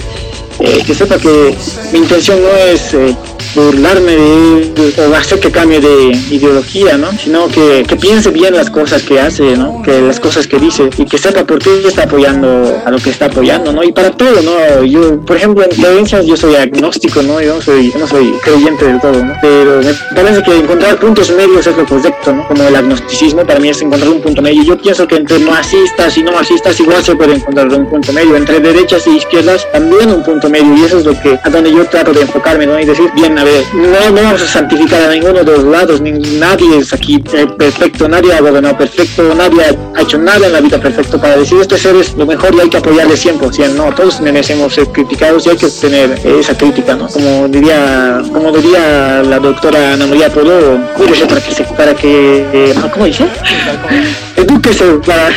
eh, 0.60 0.82
que 0.86 0.94
sepa 0.94 1.18
que 1.18 1.54
mi 1.92 1.98
intención 1.98 2.40
no 2.42 2.48
es 2.48 2.94
eh, 2.94 3.16
burlarme 3.54 4.16
de 4.16 4.66
o 5.06 5.14
hacer 5.14 5.40
que 5.40 5.50
cambie 5.50 5.80
de 5.80 6.12
ideología, 6.30 6.96
¿no? 6.96 7.10
Sino 7.12 7.48
que, 7.48 7.84
que, 7.88 7.96
piense 7.96 8.30
bien 8.30 8.54
las 8.54 8.70
cosas 8.70 9.02
que 9.02 9.20
hace, 9.20 9.56
¿no? 9.56 9.82
Que 9.82 10.00
las 10.00 10.20
cosas 10.20 10.46
que 10.46 10.58
dice 10.58 10.90
y 10.96 11.04
que 11.04 11.18
sepa 11.18 11.44
por 11.44 11.58
qué 11.58 11.70
está 11.86 12.04
apoyando 12.04 12.80
a 12.84 12.90
lo 12.90 12.98
que 12.98 13.10
está 13.10 13.26
apoyando, 13.26 13.72
¿no? 13.72 13.82
Y 13.82 13.92
para 13.92 14.10
todo, 14.10 14.42
¿no? 14.42 14.84
Yo, 14.84 15.20
por 15.20 15.36
ejemplo, 15.36 15.64
en 15.64 15.70
creencias 15.70 16.26
yo 16.26 16.36
soy 16.36 16.54
agnóstico, 16.54 17.22
¿no? 17.22 17.40
Yo, 17.40 17.60
soy, 17.60 17.92
no 17.98 18.06
soy 18.06 18.32
creyente 18.42 18.84
del 18.84 19.00
todo, 19.00 19.24
¿no? 19.24 19.34
Pero 19.40 19.80
me 19.80 20.22
parece 20.22 20.42
que 20.42 20.56
encontrar 20.56 20.98
puntos 20.98 21.30
medios 21.30 21.66
es 21.66 21.76
lo 21.76 21.86
correcto, 21.86 22.32
¿no? 22.32 22.46
Como 22.48 22.62
el 22.62 22.76
agnosticismo 22.76 23.46
para 23.46 23.60
mí 23.60 23.68
es 23.70 23.80
encontrar 23.80 24.10
un 24.10 24.20
punto 24.20 24.42
medio. 24.42 24.62
Yo 24.62 24.78
pienso 24.78 25.06
que 25.06 25.16
entre 25.16 25.38
masistas 25.38 26.16
y 26.18 26.22
no 26.22 26.32
masistas 26.32 26.78
igual 26.80 27.02
se 27.02 27.16
puede 27.16 27.36
encontrar 27.36 27.68
un 27.68 27.86
punto 27.88 28.12
medio. 28.12 28.36
Entre 28.36 28.60
derechas 28.60 29.06
y 29.06 29.16
izquierdas 29.16 29.66
también 29.72 30.10
un 30.10 30.22
punto 30.22 30.45
medio. 30.48 30.76
Y 30.76 30.84
eso 30.84 30.98
es 30.98 31.04
lo 31.04 31.18
que, 31.20 31.38
a 31.42 31.50
donde 31.50 31.72
yo 31.72 31.84
trato 31.86 32.12
de 32.12 32.22
enfocarme, 32.22 32.66
¿no? 32.66 32.78
Y 32.78 32.84
decir, 32.84 33.10
bien, 33.14 33.38
a 33.38 33.44
ver, 33.44 33.64
no, 33.74 34.10
no 34.10 34.22
vamos 34.22 34.42
a 34.42 34.46
santificar 34.46 35.02
a 35.02 35.12
ninguno 35.12 35.44
de 35.44 35.44
los 35.44 35.64
lados, 35.64 36.00
ni, 36.00 36.12
nadie 36.12 36.78
es 36.78 36.92
aquí 36.92 37.22
eh, 37.32 37.46
perfecto, 37.46 38.08
nadie 38.08 38.32
ha 38.32 38.40
gobernado 38.40 38.76
perfecto, 38.76 39.34
nadie 39.34 39.62
ha 39.94 40.02
hecho 40.02 40.18
nada 40.18 40.46
en 40.46 40.52
la 40.52 40.60
vida 40.60 40.78
perfecto 40.78 41.20
para 41.20 41.36
decir 41.36 41.60
este 41.60 41.78
ser 41.78 41.96
es 41.96 42.14
lo 42.14 42.26
mejor 42.26 42.54
y 42.54 42.60
hay 42.60 42.68
que 42.68 42.78
apoyarle 42.78 43.14
100%, 43.14 43.74
no, 43.74 43.94
todos 43.94 44.20
merecemos 44.20 44.74
ser 44.74 44.86
criticados 44.88 45.46
y 45.46 45.50
hay 45.50 45.56
que 45.56 45.68
tener 45.68 46.18
esa 46.24 46.56
crítica, 46.56 46.94
¿no? 46.94 47.08
Como 47.08 47.48
diría, 47.48 48.22
como 48.32 48.52
diría 48.52 49.22
la 49.22 49.38
doctora 49.38 49.94
Ana 49.94 50.06
María 50.06 50.30
cuídese 50.30 51.26
para 51.26 51.40
que 51.40 51.54
se, 51.54 51.64
para 51.64 51.94
que, 51.94 52.46
eh, 52.52 52.74
¿cómo 52.92 53.06
dice? 53.06 53.26
Edúquese 54.36 54.84
para, 55.04 55.30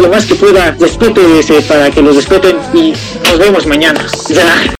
lo 0.00 0.08
más 0.08 0.26
que 0.26 0.34
pueda, 0.34 0.76
respétese 0.78 1.62
para 1.62 1.90
que 1.90 2.02
los 2.02 2.16
respeten 2.16 2.56
y 2.74 2.92
nos 3.24 3.38
vemos 3.38 3.66
mañana. 3.66 4.04
Ya. 4.28 4.76